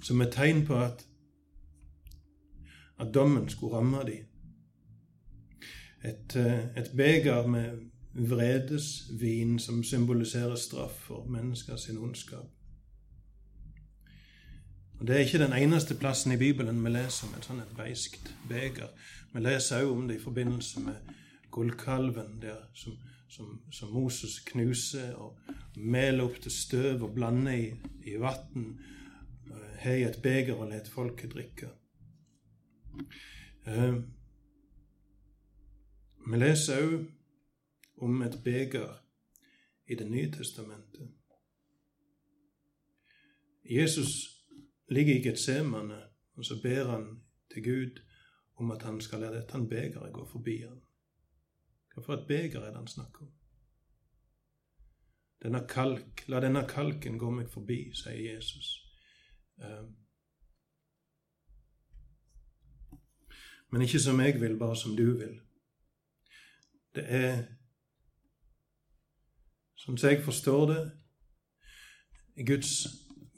som 0.00 0.24
et 0.24 0.32
tegn 0.32 0.64
på 0.64 0.80
at 0.80 1.10
at 3.00 3.14
dommen 3.14 3.48
skulle 3.48 3.76
ramme 3.76 3.98
dem. 3.98 4.26
Et, 6.04 6.36
eh, 6.36 6.64
et 6.76 6.90
beger 6.96 7.46
med 7.46 7.70
vredesvin 8.14 9.58
som 9.58 9.82
symboliserer 9.82 10.54
straff 10.54 10.92
for 10.92 11.26
menneskers 11.28 11.88
ondskap. 11.88 12.46
Og 15.00 15.06
Det 15.06 15.16
er 15.16 15.20
ikke 15.20 15.38
den 15.38 15.52
eneste 15.52 15.94
plassen 15.94 16.32
i 16.32 16.36
Bibelen 16.36 16.84
vi 16.84 16.90
leser 16.90 17.26
om 17.26 17.34
et 17.38 17.44
sånt 17.44 17.62
et 17.62 17.76
beiskt 17.76 18.34
beger. 18.48 18.88
Vi 19.34 19.40
leser 19.40 19.76
også 19.76 19.92
om 19.92 20.08
det 20.08 20.16
i 20.16 20.22
forbindelse 20.22 20.80
med 20.80 20.94
gullkalven, 21.50 22.42
der 22.42 22.56
som, 22.74 22.92
som, 23.28 23.60
som, 23.72 23.88
Moses 23.92 24.38
knuser 24.46 25.14
og 25.14 25.38
meler 25.76 26.24
opp 26.24 26.40
til 26.42 26.52
støv 26.52 27.02
og 27.02 27.14
blander 27.14 27.52
i, 27.52 27.72
i 28.06 28.16
vann. 28.20 28.78
Har 29.78 29.92
i 29.92 30.02
et 30.02 30.20
beger 30.22 30.54
og 30.54 30.70
lar 30.70 30.86
folket 30.88 31.34
drikke. 31.34 31.68
Uh, 33.66 34.02
vi 36.30 36.40
leser 36.40 36.84
òg 36.84 37.10
om 38.04 38.22
et 38.22 38.38
beger 38.44 39.00
i 39.86 39.94
Det 39.94 40.06
nye 40.10 40.30
testamentet. 40.32 41.10
Jesus 43.70 44.10
ligger 44.88 45.14
i 45.14 45.22
Getsemane, 45.22 46.02
og 46.36 46.44
så 46.44 46.60
ber 46.62 46.90
han 46.90 47.22
til 47.52 47.64
Gud 47.64 48.00
om 48.56 48.70
at 48.70 48.82
han 48.82 49.00
skal 49.00 49.20
la 49.20 49.32
dette 49.32 49.60
begeret 49.68 50.12
gå 50.12 50.26
forbi 50.26 50.58
han. 50.62 50.80
Hva 51.94 52.14
et 52.14 52.26
beger 52.28 52.60
er 52.60 52.72
det 52.72 52.76
han 52.76 52.86
snakker 52.86 53.22
om? 53.22 53.32
Denne 55.42 55.66
kalk, 55.68 56.24
la 56.28 56.40
denne 56.40 56.64
kalken 56.68 57.18
gå 57.18 57.30
meg 57.30 57.50
forbi, 57.52 57.92
sier 57.94 58.34
Jesus. 58.34 58.70
Men 63.72 63.82
ikke 63.82 64.00
som 64.00 64.20
jeg 64.20 64.40
vil, 64.40 64.58
bare 64.58 64.76
som 64.76 64.96
du 64.96 65.06
vil. 65.18 65.40
Det 66.94 67.04
er, 67.08 67.40
sånn 69.76 69.98
som 69.98 70.10
jeg 70.10 70.22
forstår 70.24 70.66
det, 70.70 70.82
Guds 72.46 72.86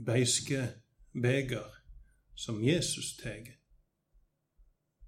beiske 0.07 0.67
beger 1.13 1.73
som 2.37 2.61
Jesus 2.65 3.17
tar. 3.17 3.49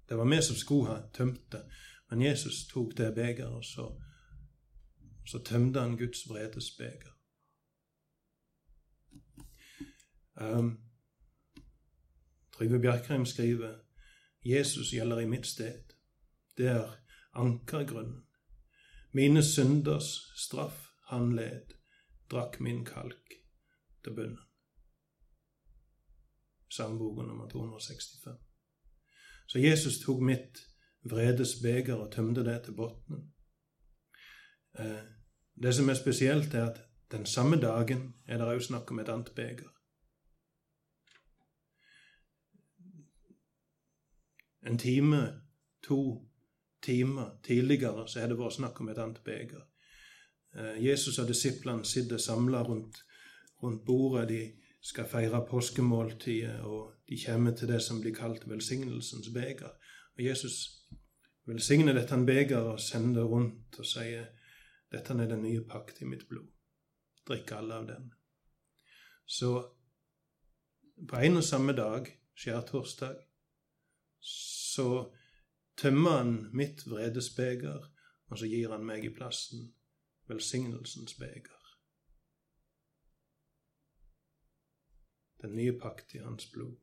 Det 0.09 0.17
var 0.17 0.25
vi 0.25 0.41
som 0.41 0.55
skulle 0.55 0.89
ha 0.89 1.01
tømt 1.13 1.51
det, 1.51 1.61
men 2.09 2.21
Jesus 2.21 2.67
tok 2.67 2.97
det 2.97 3.13
begeret, 3.15 3.53
og 3.53 3.65
så, 3.65 3.85
så 5.27 5.43
tømte 5.45 5.79
han 5.79 5.97
Guds 5.97 6.25
vredes 6.29 6.71
beger. 6.77 7.13
Um, 10.41 10.79
Trygve 12.53 12.79
Bjerkreim 12.79 13.25
skriver 13.25 13.88
Jesus 14.45 14.93
gjelder 14.93 15.19
i 15.19 15.27
mitt 15.27 15.47
sted. 15.47 15.93
Det 16.57 16.67
er 16.67 16.95
ankergrunnen. 17.33 18.23
Mine 19.11 19.43
synders 19.43 20.31
straff 20.35 20.87
han 21.09 21.35
led, 21.35 21.73
drakk 22.31 22.59
min 22.59 22.85
kalk 22.85 23.33
til 24.03 24.13
bunnen. 24.13 24.39
Sangboka 26.69 27.21
nummer 27.21 27.49
265. 27.49 28.37
Så 29.47 29.59
Jesus 29.59 29.99
tok 29.99 30.21
mitt 30.21 30.61
vredes 31.01 31.55
beger 31.63 31.95
og 31.95 32.11
tømte 32.11 32.43
det 32.45 32.61
til 32.63 32.75
bunnen. 32.77 33.31
Eh, 34.79 35.01
det 35.63 35.75
som 35.75 35.89
er 35.89 35.93
spesielt, 35.93 36.53
er 36.53 36.69
at 36.69 36.81
den 37.11 37.25
samme 37.25 37.57
dagen 37.61 38.13
er 38.27 38.37
det 38.37 38.47
òg 38.47 38.61
snakk 38.61 38.91
om 38.91 38.99
et 38.99 39.09
annet 39.09 39.31
beger. 39.35 39.67
En 44.65 44.77
time, 44.77 45.41
to 45.83 46.29
timer 46.81 47.39
tidligere 47.43 48.07
så 48.07 48.19
er 48.19 48.27
det 48.27 48.39
vært 48.39 48.57
snakk 48.57 48.79
om 48.81 48.89
et 48.89 48.97
annet 48.97 49.21
beger. 49.23 49.63
Eh, 50.55 50.79
Jesus 50.85 51.19
og 51.19 51.27
disiplene 51.27 51.85
sitter 51.85 52.17
samla 52.17 52.63
rundt, 52.63 53.03
rundt 53.63 53.85
bordet. 53.85 54.29
De 54.29 54.41
skal 54.81 55.07
feire 55.07 55.45
påskemåltidet, 55.49 56.59
og 56.61 56.93
de 57.09 57.19
kommer 57.25 57.55
til 57.55 57.67
det 57.67 57.81
som 57.83 58.01
blir 58.01 58.15
kalt 58.15 58.47
velsignelsens 58.49 59.29
beger. 59.33 59.71
Og 60.17 60.23
Jesus 60.23 60.85
velsigner 61.45 61.93
dette 61.93 62.17
begeret 62.25 62.73
og 62.75 62.79
sender 62.79 63.21
det 63.21 63.29
rundt 63.29 63.79
og 63.79 63.85
sier 63.85 64.29
dette 64.91 65.13
er 65.13 65.27
den 65.29 65.43
nye 65.45 65.61
pakt 65.69 66.01
i 66.01 66.05
mitt 66.05 66.27
blod. 66.29 66.47
Drikk 67.27 67.51
alle 67.51 67.75
av 67.75 67.87
den. 67.87 68.11
Så 69.25 69.51
på 71.09 71.15
en 71.15 71.37
og 71.37 71.43
samme 71.43 71.75
dag, 71.77 72.07
skjærtorsdag, 72.33 73.15
så 74.19 75.11
tømmer 75.77 76.17
han 76.17 76.33
mitt 76.53 76.85
vredesbeger, 76.87 77.87
og 78.29 78.37
så 78.37 78.49
gir 78.49 78.71
han 78.71 78.85
meg 78.85 79.05
i 79.05 79.13
plassen 79.15 79.71
velsignelsens 80.29 81.15
beger. 81.17 81.59
den 85.41 85.55
nye 85.55 85.73
pakt 85.79 86.15
i 86.15 86.17
hans 86.23 86.51
blod. 86.51 86.75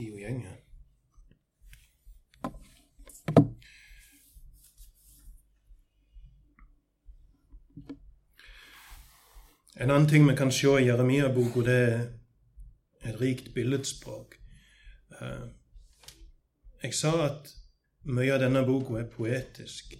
Tida 0.00 0.16
gjenger. 0.16 0.56
En 9.80 9.90
annen 9.90 10.08
ting 10.08 10.28
vi 10.28 10.36
kan 10.36 10.52
se 10.52 10.72
i 10.78 10.86
Jeremia-boka, 10.86 11.64
det 11.68 11.76
er 11.84 13.12
et 13.12 13.20
rikt 13.20 13.52
billedspråk. 13.54 14.38
Eh, 15.20 15.46
jeg 16.82 16.94
sa 16.94 17.14
at 17.26 17.52
mye 18.08 18.32
av 18.32 18.40
denne 18.40 18.64
boka 18.64 18.96
er 19.00 19.08
poetisk. 19.12 19.94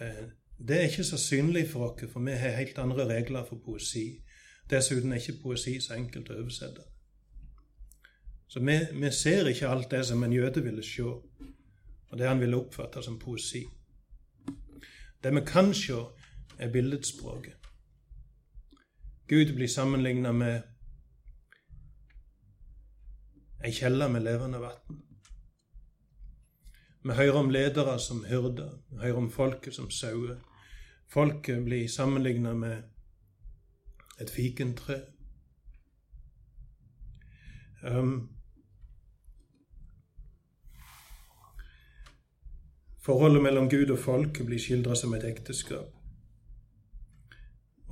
Eh, 0.00 0.24
det 0.60 0.76
er 0.76 0.88
ikke 0.90 1.08
så 1.08 1.16
synlig 1.16 1.70
for 1.72 1.88
oss, 1.88 2.04
for 2.12 2.20
vi 2.20 2.36
har 2.36 2.60
helt 2.60 2.78
andre 2.78 3.08
regler 3.16 3.48
for 3.48 3.64
poesi. 3.64 4.10
Dessuten 4.70 5.12
er 5.12 5.24
ikke 5.24 5.40
poesi 5.42 5.80
så 5.80 5.96
enkelt 5.96 6.28
å 6.30 6.40
oversette. 6.44 6.91
Så 8.52 8.60
vi, 8.60 8.86
vi 8.92 9.10
ser 9.10 9.46
ikke 9.48 9.68
alt 9.68 9.90
det 9.90 10.02
som 10.04 10.22
en 10.22 10.32
jøde 10.32 10.60
ville 10.60 10.82
se, 10.84 11.02
og 11.02 12.18
det 12.18 12.26
han 12.28 12.40
ville 12.40 12.56
oppfatte 12.56 13.00
som 13.02 13.14
poesi. 13.18 13.62
Det 15.24 15.32
vi 15.32 15.40
kan 15.46 15.72
se, 15.74 15.96
er 16.58 16.72
billedspråket. 16.72 17.56
Gud 19.28 19.54
blir 19.54 19.68
sammenligna 19.72 20.32
med 20.32 20.60
ei 23.64 23.72
kjelle 23.72 24.10
med 24.12 24.26
levende 24.26 24.60
vann. 24.60 25.00
Vi 27.04 27.16
hører 27.16 27.40
om 27.40 27.50
ledere 27.50 27.96
som 27.98 28.24
hyrder, 28.28 28.76
vi 28.90 29.00
hører 29.06 29.22
om 29.22 29.30
folket 29.30 29.74
som 29.74 29.88
sauer. 29.90 30.36
Folket 31.08 31.64
blir 31.64 31.88
sammenligna 31.88 32.52
med 32.52 32.82
et 34.20 34.30
fikentre. 34.30 35.00
Um, 37.82 38.31
forholdet 43.02 43.42
mellom 43.42 43.68
Gud 43.70 43.90
og 43.90 43.98
folket 43.98 44.46
blir 44.46 44.60
skildra 44.62 44.94
som 44.94 45.14
et 45.14 45.24
ekteskap. 45.24 45.90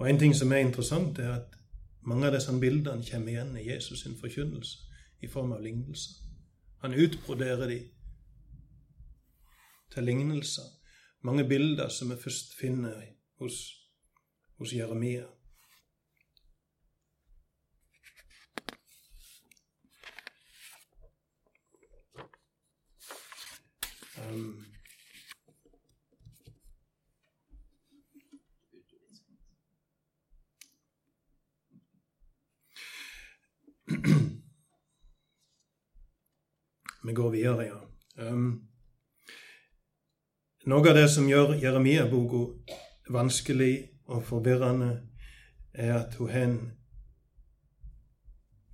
Og 0.00 0.10
En 0.10 0.18
ting 0.18 0.34
som 0.36 0.52
er 0.52 0.56
interessant, 0.64 1.18
er 1.18 1.32
at 1.32 1.56
mange 2.02 2.26
av 2.26 2.32
disse 2.32 2.52
bildene 2.60 3.04
kommer 3.10 3.32
igjen 3.32 3.56
i 3.56 3.66
Jesus' 3.68 4.02
sin 4.02 4.16
forkynnelse 4.16 4.78
i 5.20 5.28
form 5.28 5.52
av 5.52 5.60
lignelser. 5.60 6.14
Han 6.80 6.94
utbroderer 6.94 7.68
de 7.68 7.80
til 9.92 10.04
lignelser. 10.04 10.64
Mange 11.22 11.44
bilder 11.44 11.88
som 11.88 12.10
vi 12.10 12.16
først 12.16 12.54
finner 12.60 13.02
hos, 13.38 13.58
hos 14.58 14.72
Jeremia. 14.72 15.26
Um, 24.30 24.69
Vi 37.04 37.14
går 37.16 37.30
videre, 37.30 37.66
ja. 37.66 37.78
Um, 38.20 38.50
noe 40.68 40.90
av 40.90 40.96
det 40.98 41.06
som 41.08 41.28
gjør 41.28 41.54
Jeremia-boka 41.62 42.42
vanskelig 43.10 43.88
og 44.10 44.24
forvirrende, 44.28 44.90
er 45.72 45.94
at 46.02 46.14
hun 46.18 46.28
har 46.28 46.44
en 46.48 46.58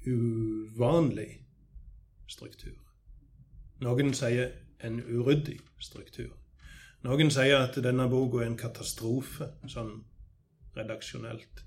uvanlig 0.07 1.29
struktur. 2.29 2.79
Noen 3.85 4.15
sier 4.17 4.51
en 4.81 4.99
uryddig 5.05 5.61
struktur. 5.83 6.33
Noen 7.07 7.31
sier 7.31 7.61
at 7.61 7.77
denne 7.85 8.09
boka 8.11 8.43
er 8.43 8.51
en 8.51 8.59
katastrofe, 8.59 9.53
sånn 9.69 10.01
redaksjonelt. 10.77 11.63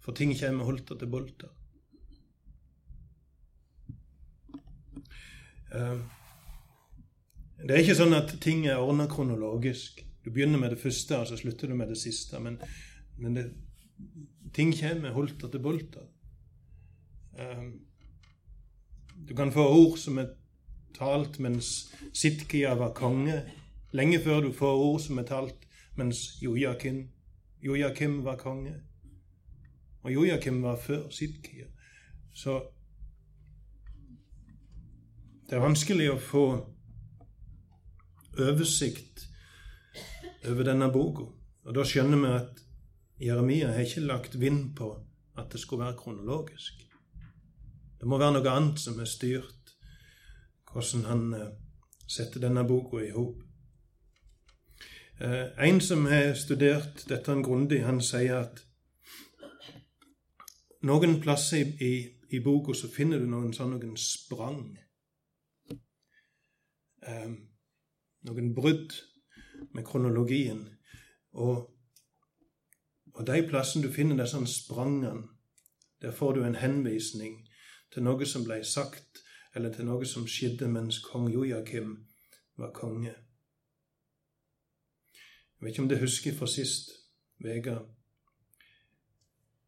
for 0.00 0.16
ting 0.16 0.32
kommer 0.40 0.64
holter 0.64 0.96
til 0.96 1.08
bolter. 1.12 1.48
Det 7.60 7.74
er 7.74 7.82
ikke 7.82 7.98
sånn 7.98 8.16
at 8.16 8.32
ting 8.42 8.64
er 8.66 8.80
ordna 8.80 9.06
kronologisk. 9.10 10.00
Du 10.24 10.30
begynner 10.30 10.60
med 10.60 10.74
det 10.74 10.80
første, 10.80 11.18
og 11.18 11.28
så 11.28 11.38
slutter 11.38 11.70
du 11.70 11.76
med 11.78 11.92
det 11.92 11.98
siste. 12.00 12.40
Men, 12.42 12.58
men 13.20 13.36
det, 13.36 13.46
ting 14.56 14.72
kommer 14.76 15.14
holter 15.14 15.52
til 15.52 15.62
bolter. 15.62 16.08
Um, 17.38 17.72
du 19.28 19.34
kan 19.36 19.52
få 19.52 19.64
ord 19.68 19.98
som 20.00 20.18
er 20.18 20.32
talt 20.96 21.38
mens 21.38 21.92
Sitkia 22.16 22.74
var 22.74 22.94
konge, 22.96 23.42
lenge 23.92 24.18
før 24.24 24.40
du 24.44 24.52
får 24.52 24.84
ord 24.84 25.00
som 25.04 25.20
er 25.20 25.28
talt 25.28 25.66
mens 25.96 26.40
Jojakim, 26.42 27.04
Jojakim 27.62 28.24
var 28.24 28.40
konge. 28.40 28.74
Og 30.02 30.12
Jojakim 30.12 30.62
var 30.62 30.76
før 30.80 31.10
Sitkia. 31.12 31.66
Så 32.32 32.60
det 35.50 35.56
er 35.58 35.64
vanskelig 35.64 36.04
å 36.12 36.18
få 36.22 36.44
oversikt 38.38 39.24
over 40.46 40.68
denne 40.68 40.86
boka. 40.94 41.24
Og 41.66 41.74
da 41.74 41.82
skjønner 41.82 42.20
vi 42.22 42.28
at 42.36 42.60
Jeremia 43.20 43.72
har 43.74 43.82
ikke 43.82 44.04
lagt 44.04 44.36
vind 44.38 44.76
på 44.78 44.92
at 45.34 45.48
det 45.50 45.58
skulle 45.58 45.88
være 45.88 45.98
kronologisk. 45.98 46.84
Det 47.98 48.06
må 48.06 48.20
være 48.20 48.36
noe 48.36 48.52
annet 48.52 48.78
som 48.78 49.00
har 49.02 49.10
styrt 49.10 49.72
hvordan 50.70 51.08
han 51.08 51.24
eh, 51.34 51.48
setter 52.06 52.44
denne 52.44 52.62
boka 52.68 53.00
i 53.02 53.10
hop. 53.10 53.40
Eh, 55.18 55.48
en 55.66 55.80
som 55.82 56.06
har 56.06 56.30
studert 56.38 57.02
dette 57.10 57.34
grundig, 57.42 57.80
han 57.82 57.98
sier 57.98 58.44
at 58.44 58.62
noen 60.86 61.18
plasser 61.20 61.66
i, 61.66 61.90
i, 61.90 61.92
i 62.38 62.40
boka 62.44 62.78
så 62.78 62.86
finner 62.94 63.18
du 63.18 63.26
noen 63.26 63.50
sånne 63.50 63.82
noen 63.82 63.98
sprang. 63.98 64.78
Um, 67.08 67.36
noen 68.28 68.54
brudd 68.54 68.92
med 69.72 69.84
kronologien. 69.84 70.66
Og, 71.32 71.70
og 73.14 73.26
de 73.26 73.42
plassene 73.48 73.86
du 73.86 73.92
finner 73.92 74.18
disse 74.20 74.40
sprangene, 74.52 75.28
der 76.02 76.12
får 76.16 76.32
du 76.36 76.44
en 76.44 76.60
henvisning 76.60 77.40
til 77.92 78.04
noe 78.06 78.26
som 78.26 78.44
ble 78.46 78.60
sagt, 78.64 79.22
eller 79.54 79.72
til 79.74 79.88
noe 79.88 80.06
som 80.06 80.28
skjedde 80.28 80.68
mens 80.70 81.00
kong 81.04 81.28
Jojakim 81.32 81.96
var 82.60 82.72
konge. 82.76 83.14
Jeg 85.60 85.66
vet 85.66 85.74
ikke 85.74 85.82
om 85.82 85.88
du 85.90 85.98
husker 86.00 86.36
fra 86.36 86.46
sist 86.48 86.92
uke. 87.44 87.76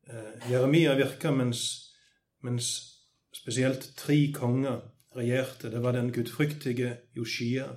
Eh, 0.08 0.50
Jeremia 0.50 0.94
virka 0.96 1.30
mens, 1.30 1.92
mens 2.40 2.70
spesielt 3.32 3.92
tre 3.96 4.16
konger 4.34 4.80
regjerte. 5.16 5.70
Det 5.70 5.82
var 5.82 5.92
den 5.92 6.12
gudfryktige 6.12 6.96
Joshia, 7.16 7.68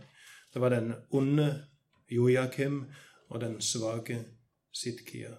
det 0.53 0.61
var 0.61 0.69
den 0.69 0.93
onde 1.11 1.63
Jojakim 2.11 2.85
og 3.29 3.41
den 3.41 3.61
svake 3.61 4.23
Sidkia. 4.73 5.35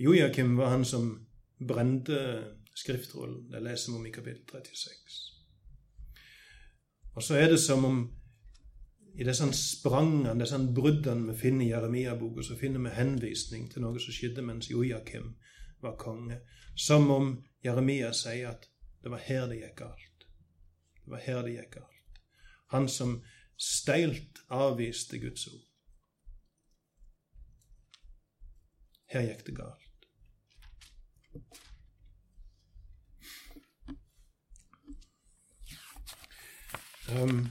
Jojakim 0.00 0.56
var 0.56 0.68
han 0.68 0.84
som 0.84 1.26
brente 1.68 2.44
skriftrollen. 2.76 3.50
Det 3.52 3.62
leser 3.62 3.92
vi 3.92 3.98
om 3.98 4.06
i 4.06 4.10
kapittel 4.10 4.44
36. 4.46 5.30
Og 7.14 7.22
så 7.22 7.34
er 7.34 7.48
det 7.48 7.60
som 7.60 7.84
om 7.84 8.00
i 9.18 9.24
disse 9.24 9.46
sprangene, 9.52 10.38
disse 10.38 10.58
bruddene 10.74 11.32
vi 11.32 11.38
finner 11.38 11.66
i 11.66 11.70
Jeremia-boka, 11.70 12.42
så 12.42 12.56
finner 12.56 12.80
vi 12.80 12.94
henvisning 12.94 13.66
til 13.70 13.82
noe 13.82 14.00
som 14.00 14.14
skjedde 14.14 14.44
mens 14.46 14.70
Jojakim 14.70 15.34
var 15.82 15.98
konge. 15.98 16.38
Som 16.76 17.10
om 17.10 17.32
Jeremia 17.64 18.12
sier 18.16 18.54
at 18.54 18.69
det 19.02 19.10
var 19.10 19.18
her 19.24 19.46
det 19.48 19.60
gikk 19.60 19.76
galt. 19.80 20.26
Det 21.04 21.12
var 21.14 21.24
her 21.24 21.42
det 21.46 21.54
gikk 21.56 21.74
galt. 21.78 22.20
Han 22.70 22.88
som 22.88 23.20
steilt 23.56 24.42
avviste 24.48 25.18
Guds 25.18 25.46
ord. 25.48 25.66
Her 29.10 29.26
gikk 29.26 29.46
det 29.46 29.56
galt. 29.56 29.86
Um, 37.10 37.48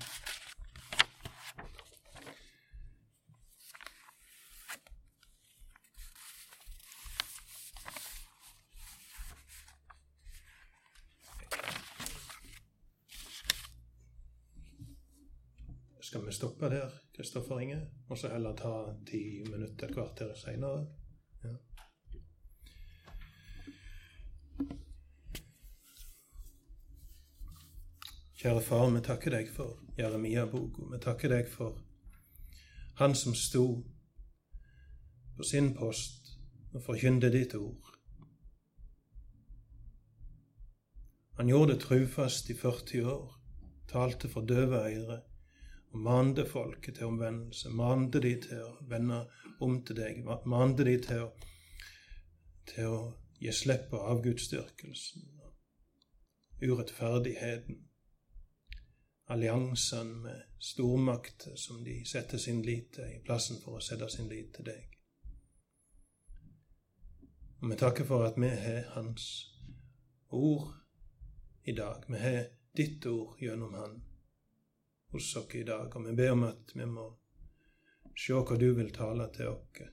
Skal 16.10 16.26
vi 16.26 16.32
stoppe 16.32 16.70
der, 16.70 16.89
Kristoffer 17.16 17.60
Inge, 17.60 17.82
og 18.10 18.18
så 18.18 18.28
heller 18.28 18.55
ta 18.57 18.95
ti 19.05 19.43
minutter, 19.45 19.88
et 19.88 19.93
kvarter 19.93 20.32
seinere? 20.34 20.88
Ja. 21.43 21.51
Kjære 28.41 28.64
Far, 28.72 28.89
vi 28.89 29.03
takker 29.05 29.38
deg 29.38 29.53
for 29.53 29.78
Jeremia-boka. 30.01 30.89
Vi 30.95 31.01
takker 31.05 31.36
deg 31.36 31.45
for 31.53 31.78
han 32.97 33.14
som 33.14 33.38
sto 33.38 33.68
på 35.38 35.45
sin 35.45 35.76
post 35.78 36.34
og 36.74 36.82
forkynte 36.89 37.30
ditt 37.30 37.53
ord. 37.53 37.93
Han 41.38 41.53
gjorde 41.53 41.76
det 41.76 41.82
trufast 41.86 42.49
i 42.49 42.57
40 42.57 43.05
år, 43.14 43.41
talte 43.93 44.30
for 44.30 44.41
døve 44.41 44.88
øyre 44.89 45.26
mande 45.92 46.46
folket 46.46 46.96
til 46.96 47.10
omvendelse, 47.10 47.70
mande 47.70 48.22
de 48.22 48.36
til 48.42 48.64
å 48.64 48.76
vende 48.90 49.24
om 49.62 49.80
til 49.86 49.98
deg, 49.98 50.24
mande 50.46 50.86
de 50.86 50.96
til 51.04 51.26
å, 51.26 51.30
til 52.70 52.88
å 52.94 53.02
gi 53.40 53.52
slipp 53.56 53.90
på 53.92 54.02
avgudsdyrkelsen 54.14 55.28
urettferdigheten 56.60 57.86
alliansene 59.30 60.16
med 60.24 60.42
stormakter 60.60 61.56
som 61.56 61.84
de 61.84 62.06
setter 62.06 62.38
sin 62.38 62.62
lit 62.62 62.94
til, 62.94 63.06
i 63.06 63.22
plassen 63.26 63.60
for 63.62 63.78
å 63.78 63.84
sette 63.84 64.10
sin 64.10 64.30
lit 64.30 64.56
til 64.56 64.66
deg. 64.72 64.96
Og 67.60 67.70
vi 67.70 67.78
takker 67.78 68.08
for 68.10 68.26
at 68.26 68.40
vi 68.42 68.50
har 68.50 68.88
Hans 68.96 69.28
ord 70.30 70.72
i 71.64 71.76
dag. 71.78 72.08
Vi 72.08 72.18
har 72.18 72.48
ditt 72.78 73.06
ord 73.06 73.38
gjennom 73.42 73.74
Han 73.74 74.00
hos 75.12 75.36
oss 75.36 75.55
i 75.55 75.64
dag, 75.64 75.95
og 75.95 76.07
vi 76.07 76.16
ber 76.16 76.32
om 76.32 76.43
at 76.49 76.76
vi 76.76 76.86
må 76.86 77.05
se 78.18 78.34
hva 78.34 78.57
du 78.60 78.74
vil 78.78 78.91
tale 78.93 79.30
til 79.36 79.53
oss 79.53 79.86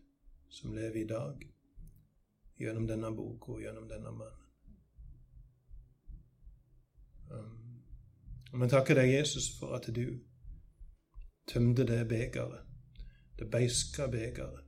som 0.51 0.75
lever 0.75 1.03
i 1.03 1.09
dag, 1.09 1.47
gjennom 2.59 2.87
denne 2.89 3.13
boka 3.17 3.53
og 3.53 3.63
gjennom 3.63 3.89
denne 3.89 4.13
mannen. 4.13 4.47
Og 8.53 8.63
vi 8.63 8.69
takker 8.73 8.97
deg, 8.97 9.11
Jesus, 9.13 9.51
for 9.59 9.75
at 9.77 9.89
du 9.93 10.21
tømte 11.51 11.85
det 11.85 12.07
begeret, 12.09 12.63
det 13.39 13.51
beiska 13.53 14.07
begeret. 14.11 14.63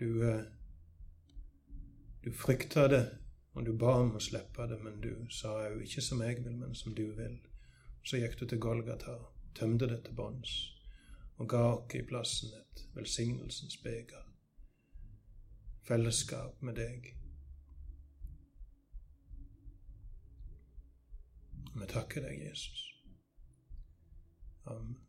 Du, 0.00 0.22
eh, 0.26 0.42
du 2.24 2.32
frykta 2.32 2.88
det, 2.88 3.04
og 3.54 3.66
du 3.66 3.76
ba 3.78 3.94
om 4.00 4.16
å 4.16 4.20
slippe 4.20 4.66
det, 4.68 4.80
men 4.82 4.98
du 5.00 5.12
sa 5.30 5.54
jo 5.68 5.78
ikke 5.84 6.02
som 6.02 6.22
jeg 6.22 6.42
vil, 6.44 6.56
men 6.56 6.74
som 6.74 6.94
du 6.94 7.06
vil. 7.16 7.38
Så 8.06 8.20
gikk 8.22 8.36
du 8.38 8.46
til 8.46 8.60
Golgata, 8.62 9.16
tømte 9.58 9.88
det 9.90 10.04
til 10.06 10.14
bunns, 10.14 10.52
og 11.42 11.48
ga 11.50 11.62
oss 11.72 11.94
i 11.98 12.04
plassen 12.06 12.52
et 12.54 12.84
velsignelsens 12.94 13.80
beger. 13.82 14.28
Fellesskap 15.88 16.62
med 16.62 16.78
deg. 16.78 17.10
Vi 21.74 21.90
takker 21.90 22.22
deg, 22.28 22.46
Jesus. 22.46 22.86
Amen. 24.66 25.05